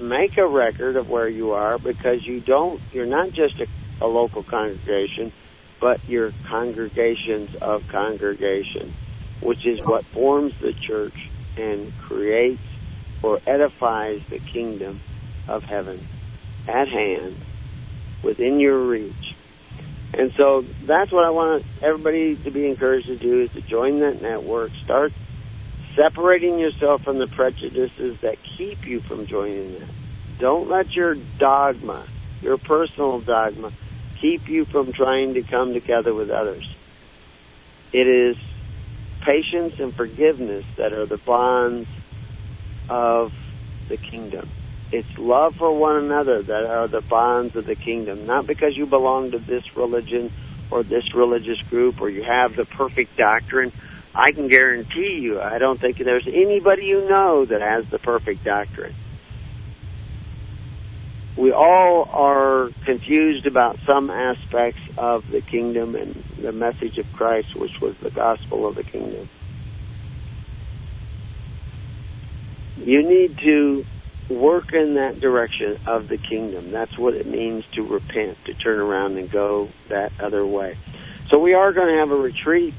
make 0.00 0.38
a 0.38 0.46
record 0.46 0.96
of 0.96 1.08
where 1.08 1.28
you 1.28 1.52
are 1.52 1.78
because 1.78 2.24
you 2.24 2.40
don't, 2.40 2.80
you're 2.92 3.06
not 3.06 3.32
just 3.32 3.60
a, 3.60 3.66
a 4.00 4.06
local 4.06 4.42
congregation, 4.42 5.32
but 5.80 6.00
you're 6.08 6.32
congregations 6.48 7.54
of 7.56 7.86
congregation, 7.88 8.92
which 9.40 9.66
is 9.66 9.80
what 9.80 10.04
forms 10.06 10.54
the 10.60 10.72
church 10.72 11.30
and 11.56 11.96
creates 11.98 12.62
or 13.22 13.40
edifies 13.46 14.22
the 14.30 14.38
kingdom 14.38 15.00
of 15.48 15.64
heaven 15.64 16.06
at 16.66 16.88
hand 16.88 17.36
within 18.22 18.60
your 18.60 18.78
reach. 18.78 19.36
And 20.12 20.32
so 20.32 20.64
that's 20.82 21.12
what 21.12 21.24
I 21.24 21.30
want 21.30 21.64
everybody 21.82 22.36
to 22.36 22.50
be 22.50 22.66
encouraged 22.66 23.06
to 23.06 23.16
do 23.16 23.42
is 23.42 23.52
to 23.52 23.60
join 23.60 24.00
that 24.00 24.20
network, 24.20 24.72
start 24.82 25.12
separating 25.94 26.58
yourself 26.58 27.02
from 27.02 27.18
the 27.18 27.26
prejudices 27.26 28.20
that 28.20 28.36
keep 28.56 28.86
you 28.86 29.00
from 29.00 29.26
joining 29.26 29.78
that. 29.78 29.88
Don't 30.38 30.68
let 30.68 30.94
your 30.94 31.14
dogma, 31.38 32.06
your 32.40 32.58
personal 32.58 33.20
dogma, 33.20 33.72
keep 34.20 34.48
you 34.48 34.64
from 34.64 34.92
trying 34.92 35.34
to 35.34 35.42
come 35.42 35.72
together 35.72 36.14
with 36.14 36.30
others. 36.30 36.68
It 37.92 38.06
is 38.06 38.36
patience 39.20 39.74
and 39.78 39.94
forgiveness 39.94 40.64
that 40.76 40.92
are 40.92 41.06
the 41.06 41.18
bonds 41.18 41.88
of 42.88 43.32
the 43.88 43.96
kingdom. 43.96 44.48
It's 44.92 45.18
love 45.18 45.54
for 45.56 45.76
one 45.76 45.96
another 45.96 46.42
that 46.42 46.66
are 46.66 46.88
the 46.88 47.00
bonds 47.00 47.54
of 47.54 47.66
the 47.66 47.76
kingdom. 47.76 48.26
Not 48.26 48.46
because 48.46 48.76
you 48.76 48.86
belong 48.86 49.32
to 49.32 49.38
this 49.38 49.76
religion 49.76 50.30
or 50.70 50.82
this 50.82 51.14
religious 51.14 51.60
group 51.68 52.00
or 52.00 52.08
you 52.08 52.22
have 52.22 52.56
the 52.56 52.64
perfect 52.64 53.16
doctrine. 53.16 53.72
I 54.14 54.32
can 54.32 54.48
guarantee 54.48 55.18
you, 55.20 55.40
I 55.40 55.58
don't 55.58 55.80
think 55.80 55.98
there's 55.98 56.26
anybody 56.26 56.84
you 56.84 57.08
know 57.08 57.44
that 57.44 57.60
has 57.60 57.88
the 57.88 57.98
perfect 57.98 58.44
doctrine. 58.44 58.94
We 61.36 61.52
all 61.52 62.08
are 62.12 62.70
confused 62.84 63.46
about 63.46 63.78
some 63.86 64.10
aspects 64.10 64.82
of 64.98 65.30
the 65.30 65.40
kingdom 65.40 65.94
and 65.94 66.24
the 66.36 66.52
message 66.52 66.98
of 66.98 67.10
Christ, 67.12 67.54
which 67.54 67.80
was 67.80 67.96
the 67.98 68.10
gospel 68.10 68.66
of 68.66 68.74
the 68.74 68.82
kingdom. 68.82 69.28
You 72.76 73.08
need 73.08 73.38
to 73.38 73.86
work 74.28 74.72
in 74.72 74.94
that 74.94 75.20
direction 75.20 75.78
of 75.86 76.08
the 76.08 76.18
kingdom. 76.18 76.72
That's 76.72 76.98
what 76.98 77.14
it 77.14 77.26
means 77.26 77.64
to 77.72 77.82
repent, 77.82 78.44
to 78.46 78.54
turn 78.54 78.78
around 78.78 79.16
and 79.16 79.30
go 79.30 79.70
that 79.88 80.12
other 80.20 80.44
way. 80.44 80.76
So 81.28 81.38
we 81.38 81.54
are 81.54 81.72
going 81.72 81.88
to 81.94 82.00
have 82.00 82.10
a 82.10 82.16
retreat 82.16 82.74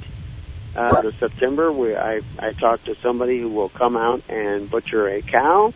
uh, 0.76 1.02
in 1.04 1.12
September. 1.14 1.72
We, 1.72 1.96
I, 1.96 2.22
I 2.40 2.54
talked 2.54 2.86
to 2.86 2.96
somebody 2.96 3.40
who 3.40 3.50
will 3.50 3.70
come 3.70 3.98
out 3.98 4.24
and 4.30 4.70
butcher 4.70 5.08
a 5.08 5.22
cow 5.22 5.74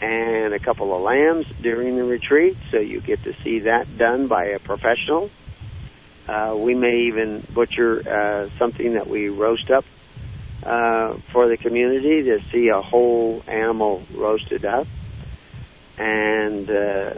and 0.00 0.54
a 0.54 0.58
couple 0.58 0.94
of 0.94 1.02
lambs 1.02 1.46
during 1.60 1.96
the 1.96 2.04
retreat, 2.04 2.56
so 2.70 2.78
you 2.78 3.00
get 3.00 3.22
to 3.24 3.34
see 3.42 3.60
that 3.60 3.98
done 3.98 4.28
by 4.28 4.46
a 4.46 4.58
professional. 4.58 5.30
Uh, 6.28 6.54
we 6.56 6.74
may 6.74 7.08
even 7.08 7.42
butcher 7.54 8.02
uh, 8.06 8.48
something 8.58 8.94
that 8.94 9.06
we 9.08 9.28
roast 9.28 9.70
up 9.70 9.84
uh, 10.62 11.16
for 11.32 11.48
the 11.48 11.56
community 11.56 12.24
to 12.24 12.40
see 12.52 12.68
a 12.68 12.82
whole 12.82 13.42
animal 13.46 14.04
roasted 14.14 14.64
up. 14.64 14.86
And 15.96 16.70
uh, 16.70 17.14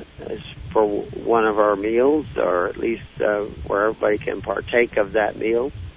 for 0.70 0.86
one 0.86 1.44
of 1.46 1.58
our 1.58 1.76
meals, 1.76 2.26
or 2.36 2.68
at 2.68 2.78
least 2.78 3.20
uh, 3.20 3.42
where 3.66 3.88
everybody 3.88 4.18
can 4.18 4.40
partake 4.40 4.96
of 4.96 5.12
that 5.12 5.36
meal, 5.36 5.66
uh, 5.66 5.89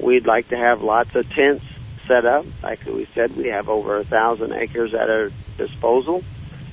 we'd 0.00 0.26
like 0.26 0.48
to 0.48 0.56
have 0.56 0.82
lots 0.82 1.14
of 1.14 1.28
tents 1.30 1.64
set 2.06 2.24
up. 2.24 2.46
Like 2.62 2.84
we 2.86 3.06
said, 3.06 3.36
we 3.36 3.48
have 3.48 3.68
over 3.68 3.98
a 3.98 4.04
thousand 4.04 4.52
acres 4.52 4.94
at 4.94 5.10
our 5.10 5.30
disposal. 5.56 6.24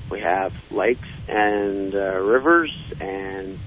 We 0.10 0.22
have 0.22 0.54
lakes 0.72 1.08
and 1.28 1.94
uh, 1.96 2.20
rivers, 2.20 2.72
and 3.00 3.58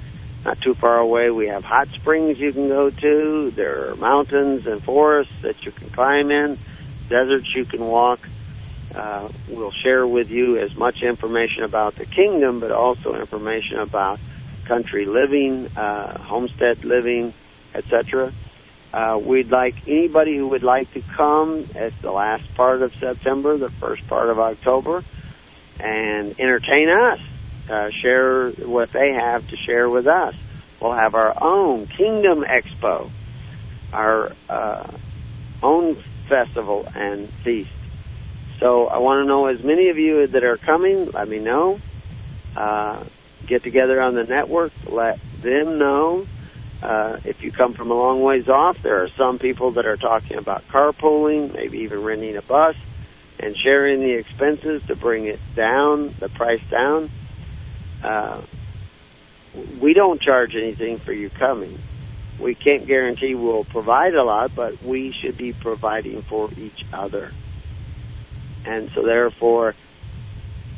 not 0.45 0.61
too 0.61 0.74
far 0.74 0.99
away 0.99 1.31
we 1.31 1.49
have 1.49 1.64
hot 1.64 1.89
springs 1.89 2.39
you 2.39 2.53
can 2.53 2.68
go 2.68 2.91
to. 2.91 3.51
There 3.51 3.91
are 3.91 3.97
mountains 3.97 4.66
and 4.66 4.83
forests 4.83 5.33
that 5.43 5.64
you 5.64 5.72
can 5.72 5.91
climb 5.91 6.31
in, 6.31 6.59
deserts 7.09 7.53
you 7.55 7.64
can 7.64 7.85
walk. 7.85 8.20
Uh, 8.95 9.29
we'll 9.49 9.72
share 9.72 10.07
with 10.07 10.31
you 10.31 10.59
as 10.59 10.74
much 10.77 11.03
information 11.03 11.64
about 11.64 11.97
the 11.97 12.07
kingdom, 12.07 12.61
but 12.61 12.70
also 12.70 13.14
information 13.14 13.79
about 13.79 14.20
country 14.64 15.05
living, 15.05 15.66
uh, 15.77 16.18
homestead 16.22 16.85
living, 16.85 17.35
etc. 17.74 18.33
Uh, 18.93 19.18
we'd 19.20 19.51
like 19.51 19.76
anybody 19.87 20.37
who 20.37 20.49
would 20.49 20.62
like 20.62 20.93
to 20.95 21.03
come 21.03 21.66
at 21.74 22.01
the 22.01 22.11
last 22.11 22.55
part 22.55 22.82
of 22.82 22.95
September, 22.95 23.59
the 23.59 23.70
first 23.70 24.07
part 24.07 24.30
of 24.30 24.39
October, 24.39 25.05
and 25.78 26.39
entertain 26.41 26.89
us, 26.89 27.20
uh, 27.68 27.91
share 28.03 28.51
what 28.51 28.93
they 28.93 29.12
have 29.12 29.47
to 29.49 29.57
share 29.57 29.89
with 29.89 30.07
us. 30.07 30.34
We'll 30.80 30.95
have 30.95 31.14
our 31.14 31.34
own 31.43 31.87
Kingdom 31.87 32.45
Expo, 32.45 33.11
our 33.93 34.32
uh, 34.49 34.91
own 35.62 35.97
festival 36.28 36.89
and 36.95 37.28
feast. 37.28 37.70
So 38.59 38.87
I 38.87 38.99
want 38.99 39.24
to 39.24 39.28
know 39.28 39.47
as 39.47 39.62
many 39.62 39.91
of 39.91 39.99
you 39.99 40.26
that 40.28 40.45
are 40.45 40.57
coming, 40.57 41.11
let 41.11 41.28
me 41.28 41.39
know. 41.39 41.80
Uh, 42.55 43.05
get 43.47 43.62
together 43.62 44.01
on 44.01 44.14
the 44.14 44.24
network, 44.24 44.72
let 44.87 45.18
them 45.43 45.78
know. 45.78 46.26
Uh, 46.83 47.18
if 47.24 47.43
you 47.43 47.51
come 47.51 47.72
from 47.72 47.91
a 47.91 47.95
long 47.95 48.22
ways 48.22 48.49
off, 48.49 48.81
there 48.83 49.03
are 49.03 49.09
some 49.09 49.39
people 49.39 49.72
that 49.72 49.87
are 49.87 49.97
talking 49.97 50.37
about 50.37 50.66
carpooling, 50.68 51.53
maybe 51.55 51.79
even 51.79 52.03
renting 52.03 52.37
a 52.37 52.43
bus 52.43 52.77
and 53.39 53.57
sharing 53.57 54.01
the 54.01 54.12
expenses 54.12 54.83
to 54.87 54.97
bring 54.97 55.27
it 55.27 55.41
down, 55.55 56.14
the 56.18 56.29
price 56.29 56.62
down. 56.70 57.11
Uh, 58.03 58.41
we 59.81 59.95
don't 59.95 60.20
charge 60.20 60.55
anything 60.55 60.99
for 60.99 61.12
you 61.12 61.31
coming. 61.31 61.79
We 62.39 62.55
can't 62.55 62.87
guarantee 62.87 63.35
we'll 63.35 63.64
provide 63.64 64.14
a 64.14 64.22
lot, 64.22 64.55
but 64.55 64.83
we 64.83 65.12
should 65.12 65.37
be 65.37 65.53
providing 65.53 66.22
for 66.22 66.51
each 66.57 66.85
other. 66.93 67.33
And 68.64 68.91
so 68.91 69.03
therefore, 69.03 69.74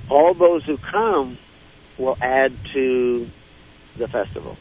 all 0.08 0.34
those 0.34 0.64
who 0.64 0.76
come 0.76 1.38
will 1.96 2.16
add 2.20 2.52
to 2.74 3.28
the 3.96 4.06
festival, 4.06 4.56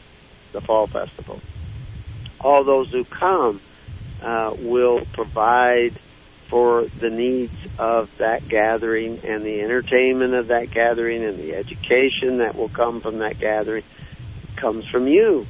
the 0.52 0.60
fall 0.60 0.86
festival. 0.86 1.40
All 2.40 2.64
those 2.64 2.90
who 2.90 3.04
come 3.04 3.60
uh, 4.22 4.54
will 4.58 5.00
provide 5.12 5.98
for 6.48 6.86
the 7.00 7.10
needs 7.10 7.54
of 7.78 8.10
that 8.18 8.48
gathering 8.48 9.20
and 9.24 9.44
the 9.44 9.60
entertainment 9.60 10.34
of 10.34 10.48
that 10.48 10.70
gathering 10.70 11.22
and 11.22 11.38
the 11.38 11.54
education 11.54 12.38
that 12.38 12.56
will 12.56 12.70
come 12.70 13.00
from 13.00 13.18
that 13.18 13.38
gathering 13.38 13.84
comes 14.56 14.86
from 14.86 15.06
you. 15.06 15.46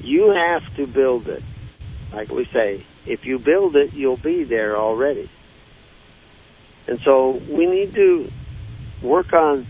You 0.00 0.30
have 0.30 0.74
to 0.76 0.86
build 0.86 1.28
it. 1.28 1.42
Like 2.12 2.30
we 2.30 2.44
say, 2.46 2.82
if 3.06 3.24
you 3.24 3.38
build 3.38 3.76
it, 3.76 3.94
you'll 3.94 4.16
be 4.16 4.44
there 4.44 4.76
already. 4.76 5.28
And 6.88 7.00
so 7.00 7.30
we 7.48 7.66
need 7.66 7.94
to 7.94 8.30
work 9.02 9.32
on 9.32 9.66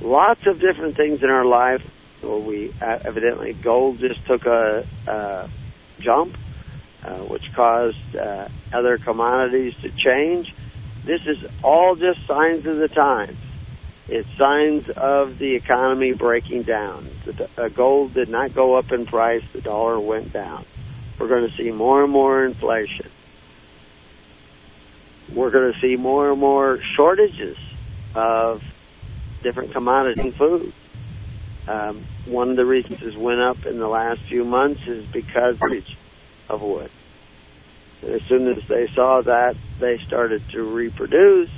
lots 0.00 0.46
of 0.46 0.60
different 0.60 0.96
things 0.96 1.22
in 1.22 1.30
our 1.30 1.44
life. 1.44 1.82
Well, 2.26 2.40
we 2.40 2.72
uh, 2.80 2.98
evidently 3.04 3.52
gold 3.52 3.98
just 3.98 4.24
took 4.26 4.46
a, 4.46 4.86
a 5.06 5.48
jump, 6.00 6.36
uh, 7.04 7.18
which 7.18 7.52
caused 7.54 8.16
uh, 8.16 8.48
other 8.72 8.98
commodities 8.98 9.74
to 9.82 9.90
change. 9.90 10.54
This 11.04 11.22
is 11.26 11.44
all 11.62 11.94
just 11.94 12.26
signs 12.26 12.66
of 12.66 12.76
the 12.76 12.88
times. 12.88 13.38
It's 14.08 14.28
signs 14.36 14.88
of 14.90 15.38
the 15.38 15.54
economy 15.54 16.12
breaking 16.12 16.62
down. 16.62 17.08
The 17.24 17.48
uh, 17.56 17.68
gold 17.68 18.14
did 18.14 18.28
not 18.28 18.54
go 18.54 18.76
up 18.76 18.92
in 18.92 19.06
price; 19.06 19.42
the 19.52 19.60
dollar 19.60 19.98
went 19.98 20.32
down. 20.32 20.64
We're 21.18 21.28
going 21.28 21.48
to 21.48 21.56
see 21.56 21.70
more 21.70 22.02
and 22.02 22.12
more 22.12 22.44
inflation 22.44 23.10
we're 25.32 25.50
going 25.50 25.72
to 25.72 25.80
see 25.80 25.96
more 25.96 26.30
and 26.30 26.40
more 26.40 26.78
shortages 26.96 27.56
of 28.14 28.62
different 29.42 29.72
commodities 29.72 30.18
and 30.18 30.34
food. 30.34 30.72
Um, 31.66 32.04
one 32.26 32.50
of 32.50 32.56
the 32.56 32.64
reasons 32.64 33.02
it 33.02 33.16
went 33.16 33.40
up 33.40 33.66
in 33.66 33.78
the 33.78 33.88
last 33.88 34.20
few 34.22 34.44
months 34.44 34.80
is 34.86 35.04
because 35.06 35.58
of 36.48 36.62
wood. 36.62 36.90
As 38.02 38.22
soon 38.22 38.46
as 38.48 38.66
they 38.68 38.86
saw 38.94 39.22
that, 39.22 39.56
they 39.80 39.98
started 40.06 40.48
to 40.50 40.62
reproduce, 40.62 41.50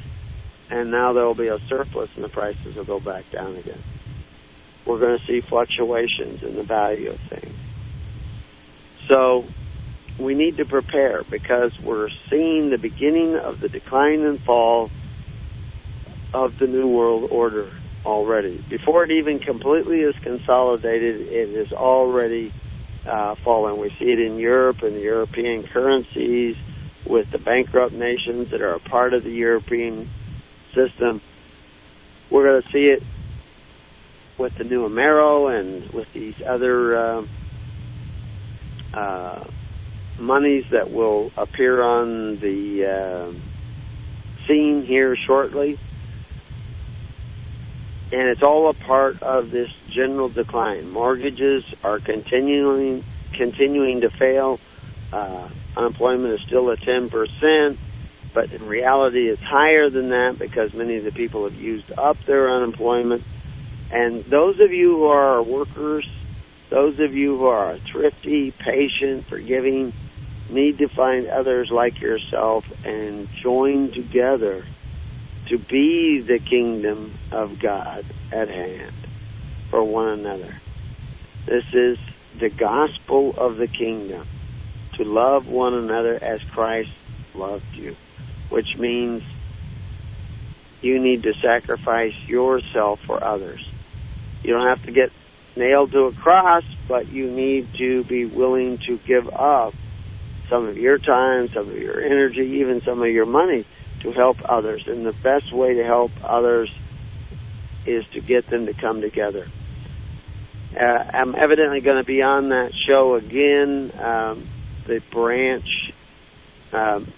and 0.70 0.90
now 0.90 1.12
there 1.12 1.24
will 1.24 1.34
be 1.34 1.48
a 1.48 1.58
surplus 1.60 2.10
and 2.14 2.24
the 2.24 2.28
prices 2.28 2.76
will 2.76 2.84
go 2.84 3.00
back 3.00 3.30
down 3.30 3.56
again. 3.56 3.82
We're 4.86 4.98
going 4.98 5.18
to 5.18 5.24
see 5.26 5.40
fluctuations 5.40 6.42
in 6.42 6.56
the 6.56 6.62
value 6.62 7.10
of 7.10 7.20
things. 7.20 7.54
So 9.08 9.46
we 10.18 10.34
need 10.34 10.56
to 10.56 10.64
prepare 10.64 11.22
because 11.24 11.78
we're 11.78 12.08
seeing 12.30 12.70
the 12.70 12.78
beginning 12.78 13.36
of 13.36 13.60
the 13.60 13.68
decline 13.68 14.24
and 14.24 14.40
fall 14.40 14.90
of 16.32 16.58
the 16.58 16.66
New 16.66 16.88
World 16.88 17.30
Order 17.30 17.70
already. 18.08 18.56
Before 18.70 19.04
it 19.04 19.10
even 19.10 19.38
completely 19.38 20.00
is 20.00 20.18
consolidated, 20.20 21.20
it 21.20 21.50
is 21.50 21.72
already 21.72 22.50
uh, 23.06 23.34
fallen. 23.34 23.78
We 23.78 23.90
see 23.90 24.10
it 24.10 24.18
in 24.18 24.38
Europe 24.38 24.82
and 24.82 24.96
the 24.96 25.00
European 25.00 25.62
currencies 25.62 26.56
with 27.04 27.30
the 27.30 27.38
bankrupt 27.38 27.92
nations 27.92 28.50
that 28.50 28.62
are 28.62 28.72
a 28.72 28.80
part 28.80 29.12
of 29.12 29.24
the 29.24 29.30
European 29.30 30.08
system. 30.74 31.20
We're 32.30 32.44
going 32.44 32.62
to 32.62 32.68
see 32.70 32.86
it 32.86 33.02
with 34.38 34.54
the 34.54 34.64
new 34.64 34.88
Amero 34.88 35.58
and 35.58 35.90
with 35.90 36.10
these 36.14 36.40
other 36.46 36.96
uh, 36.96 37.26
uh, 38.94 39.44
monies 40.18 40.64
that 40.70 40.90
will 40.90 41.30
appear 41.36 41.82
on 41.82 42.38
the 42.38 42.86
uh, 42.86 43.32
scene 44.46 44.82
here 44.82 45.14
shortly. 45.14 45.78
And 48.10 48.28
it's 48.28 48.42
all 48.42 48.70
a 48.70 48.74
part 48.74 49.22
of 49.22 49.50
this 49.50 49.70
general 49.90 50.28
decline. 50.28 50.90
Mortgages 50.90 51.64
are 51.84 51.98
continuing 51.98 53.04
continuing 53.34 54.00
to 54.00 54.10
fail. 54.10 54.58
Uh, 55.12 55.48
unemployment 55.76 56.34
is 56.34 56.40
still 56.46 56.70
at 56.70 56.80
10%, 56.80 57.76
but 58.34 58.52
in 58.52 58.66
reality 58.66 59.28
it's 59.28 59.40
higher 59.40 59.90
than 59.90 60.10
that 60.10 60.38
because 60.38 60.74
many 60.74 60.96
of 60.96 61.04
the 61.04 61.12
people 61.12 61.44
have 61.44 61.54
used 61.54 61.92
up 61.96 62.22
their 62.24 62.50
unemployment. 62.50 63.22
And 63.90 64.24
those 64.24 64.60
of 64.60 64.72
you 64.72 64.96
who 64.96 65.06
are 65.06 65.42
workers, 65.42 66.08
those 66.68 66.98
of 66.98 67.14
you 67.14 67.38
who 67.38 67.46
are 67.46 67.78
thrifty, 67.78 68.50
patient, 68.50 69.26
forgiving, 69.26 69.92
need 70.50 70.78
to 70.78 70.88
find 70.88 71.26
others 71.26 71.70
like 71.70 72.00
yourself 72.00 72.66
and 72.84 73.28
join 73.34 73.90
together 73.92 74.64
to 75.48 75.58
be 75.58 76.20
the 76.20 76.38
kingdom 76.38 77.14
of 77.32 77.58
God 77.58 78.04
at 78.30 78.48
hand 78.48 78.92
for 79.70 79.82
one 79.82 80.08
another. 80.08 80.54
This 81.46 81.64
is 81.72 81.98
the 82.38 82.50
gospel 82.50 83.34
of 83.36 83.56
the 83.56 83.66
kingdom 83.66 84.26
to 84.94 85.04
love 85.04 85.48
one 85.48 85.74
another 85.74 86.22
as 86.22 86.42
Christ 86.42 86.90
loved 87.34 87.76
you, 87.76 87.96
which 88.50 88.76
means 88.76 89.22
you 90.82 91.00
need 91.00 91.22
to 91.22 91.34
sacrifice 91.34 92.14
yourself 92.26 93.00
for 93.00 93.22
others. 93.22 93.66
You 94.42 94.52
don't 94.54 94.68
have 94.68 94.82
to 94.84 94.92
get 94.92 95.10
nailed 95.56 95.92
to 95.92 96.04
a 96.04 96.12
cross, 96.12 96.64
but 96.86 97.08
you 97.08 97.30
need 97.30 97.72
to 97.74 98.04
be 98.04 98.26
willing 98.26 98.78
to 98.86 98.98
give 98.98 99.28
up 99.28 99.74
some 100.48 100.66
of 100.66 100.78
your 100.78 100.98
time, 100.98 101.48
some 101.48 101.68
of 101.68 101.76
your 101.76 102.00
energy, 102.00 102.60
even 102.60 102.80
some 102.82 103.02
of 103.02 103.08
your 103.08 103.26
money 103.26 103.64
to 104.00 104.12
help 104.12 104.38
others. 104.44 104.86
And 104.86 105.04
the 105.04 105.12
best 105.12 105.52
way 105.52 105.74
to 105.74 105.84
help 105.84 106.12
others 106.22 106.72
is 107.86 108.06
to 108.08 108.20
get 108.20 108.46
them 108.48 108.66
to 108.66 108.74
come 108.74 109.00
together. 109.00 109.46
Uh, 110.78 110.82
I'm 110.82 111.34
evidently 111.34 111.80
going 111.80 111.96
to 111.96 112.04
be 112.04 112.22
on 112.22 112.50
that 112.50 112.72
show 112.74 113.14
again, 113.14 113.90
um, 113.98 114.46
the 114.86 115.00
Branch 115.10 115.68
um, 116.72 117.10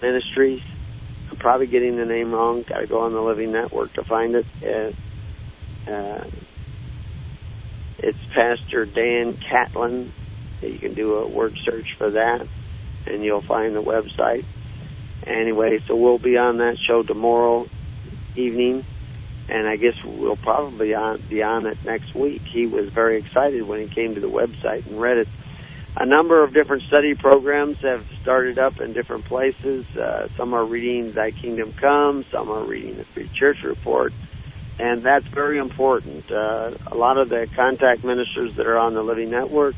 Ministries. 0.00 0.62
I'm 1.30 1.36
probably 1.36 1.66
getting 1.66 1.96
the 1.96 2.06
name 2.06 2.32
wrong. 2.32 2.62
Got 2.62 2.80
to 2.80 2.86
go 2.86 3.00
on 3.00 3.12
the 3.12 3.20
Living 3.20 3.52
Network 3.52 3.92
to 3.94 4.04
find 4.04 4.34
it. 4.34 4.46
Uh, 4.62 5.90
uh, 5.90 6.24
it's 7.98 8.18
Pastor 8.34 8.86
Dan 8.86 9.34
Catlin. 9.34 10.12
You 10.62 10.78
can 10.78 10.94
do 10.94 11.16
a 11.16 11.28
word 11.28 11.56
search 11.62 11.94
for 11.98 12.10
that, 12.12 12.46
and 13.06 13.22
you'll 13.22 13.42
find 13.42 13.76
the 13.76 13.82
website. 13.82 14.44
Anyway, 15.26 15.80
so 15.86 15.96
we'll 15.96 16.18
be 16.18 16.36
on 16.36 16.58
that 16.58 16.76
show 16.78 17.02
tomorrow 17.02 17.66
evening, 18.36 18.84
and 19.48 19.66
I 19.66 19.76
guess 19.76 19.94
we'll 20.04 20.36
probably 20.36 20.94
be 21.28 21.42
on 21.42 21.66
it 21.66 21.84
next 21.84 22.14
week. 22.14 22.42
He 22.42 22.66
was 22.66 22.90
very 22.90 23.18
excited 23.18 23.62
when 23.62 23.80
he 23.80 23.88
came 23.88 24.14
to 24.14 24.20
the 24.20 24.28
website 24.28 24.86
and 24.86 25.00
read 25.00 25.18
it. 25.18 25.28
A 25.96 26.04
number 26.04 26.42
of 26.42 26.52
different 26.52 26.82
study 26.82 27.14
programs 27.14 27.80
have 27.82 28.04
started 28.20 28.58
up 28.58 28.80
in 28.80 28.92
different 28.92 29.26
places. 29.26 29.86
Uh, 29.96 30.28
some 30.36 30.52
are 30.52 30.64
reading 30.64 31.12
Thy 31.12 31.30
Kingdom 31.30 31.72
Come, 31.72 32.24
some 32.32 32.50
are 32.50 32.64
reading 32.64 32.96
the 32.96 33.04
Free 33.04 33.28
Church 33.28 33.62
Report, 33.62 34.12
and 34.78 35.02
that's 35.02 35.26
very 35.26 35.58
important. 35.58 36.30
Uh, 36.30 36.72
a 36.88 36.96
lot 36.96 37.16
of 37.16 37.28
the 37.28 37.48
contact 37.54 38.02
ministers 38.02 38.56
that 38.56 38.66
are 38.66 38.76
on 38.76 38.94
the 38.94 39.02
Living 39.02 39.30
Network 39.30 39.76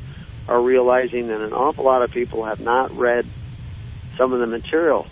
are 0.49 0.61
realizing 0.61 1.29
that 1.29 1.41
an 1.41 1.53
awful 1.53 1.85
lot 1.85 2.03
of 2.03 2.11
people 2.11 2.47
have 2.47 2.61
not 2.61 2.97
read 2.97 3.27
some 4.17 4.33
of 4.33 4.41
the 4.41 4.47
material. 4.47 5.07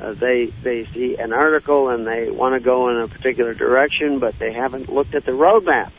Uh, 0.00 0.12
they 0.12 0.46
they 0.62 0.84
see 0.86 1.16
an 1.16 1.32
article 1.32 1.88
and 1.88 2.06
they 2.06 2.30
want 2.30 2.54
to 2.54 2.60
go 2.60 2.90
in 2.90 2.98
a 2.98 3.08
particular 3.08 3.54
direction, 3.54 4.18
but 4.18 4.38
they 4.38 4.52
haven't 4.52 4.88
looked 4.90 5.14
at 5.14 5.24
the 5.24 5.32
roadmap. 5.32 5.90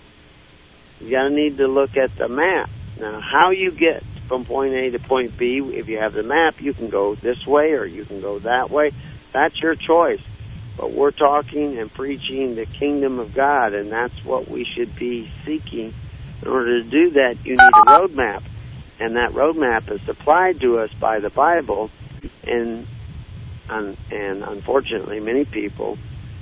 You 1.01 1.11
got 1.11 1.23
to 1.23 1.29
need 1.29 1.57
to 1.57 1.67
look 1.67 1.97
at 1.97 2.15
the 2.15 2.27
map. 2.27 2.69
Now, 2.99 3.19
how 3.21 3.51
you 3.51 3.71
get 3.71 4.03
from 4.27 4.45
point 4.45 4.73
A 4.73 4.91
to 4.91 4.99
point 4.99 5.37
B, 5.37 5.59
if 5.73 5.87
you 5.87 5.99
have 5.99 6.13
the 6.13 6.23
map, 6.23 6.61
you 6.61 6.73
can 6.73 6.89
go 6.89 7.15
this 7.15 7.45
way 7.45 7.71
or 7.71 7.85
you 7.85 8.05
can 8.05 8.21
go 8.21 8.39
that 8.39 8.69
way. 8.69 8.91
That's 9.31 9.59
your 9.61 9.75
choice. 9.75 10.21
But 10.77 10.91
we're 10.91 11.11
talking 11.11 11.77
and 11.77 11.91
preaching 11.91 12.55
the 12.55 12.65
kingdom 12.65 13.17
of 13.17 13.33
God, 13.33 13.73
and 13.73 13.91
that's 13.91 14.23
what 14.23 14.47
we 14.47 14.63
should 14.63 14.95
be 14.95 15.31
seeking. 15.43 15.93
In 16.43 16.47
order 16.47 16.83
to 16.83 16.89
do 16.89 17.11
that, 17.11 17.37
you 17.43 17.53
need 17.53 17.59
a 17.59 17.85
roadmap. 17.85 18.43
And 18.99 19.15
that 19.15 19.31
roadmap 19.31 19.91
is 19.91 20.01
supplied 20.03 20.59
to 20.61 20.79
us 20.79 20.93
by 20.93 21.19
the 21.19 21.31
Bible. 21.31 21.89
And, 22.43 22.85
and 23.69 24.43
unfortunately, 24.43 25.19
many 25.19 25.45
people 25.45 25.97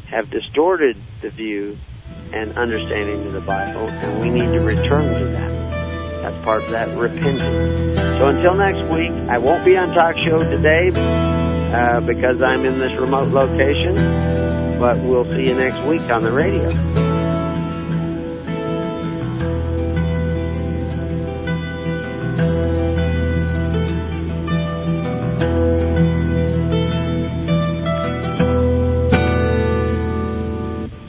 have 0.10 0.30
distorted 0.30 0.98
the 1.22 1.30
view 1.30 1.78
and 2.34 2.58
understanding 2.58 3.26
of 3.28 3.34
the 3.34 3.42
Bible, 3.42 3.88
and 3.88 4.22
we 4.22 4.30
need 4.30 4.52
to 4.54 4.60
return 4.60 5.14
to 5.20 5.26
that. 5.32 5.52
That's 6.22 6.44
part 6.44 6.64
of 6.64 6.72
that 6.72 6.98
repentance. 6.98 8.00
So 8.20 8.28
until 8.28 8.56
next 8.56 8.92
week, 8.92 9.12
I 9.30 9.38
won't 9.38 9.66
be 9.66 9.78
on 9.78 9.94
talk 9.94 10.16
show 10.26 10.44
today 10.44 10.90
uh, 10.96 12.02
because 12.02 12.42
I'm 12.42 12.66
in 12.66 12.80
this 12.80 12.94
remote 13.00 13.30
location, 13.30 14.80
but 14.80 15.02
we'll 15.04 15.26
see 15.26 15.48
you 15.48 15.56
next 15.56 15.88
week 15.88 16.10
on 16.10 16.24
the 16.24 16.32
radio. 16.32 17.05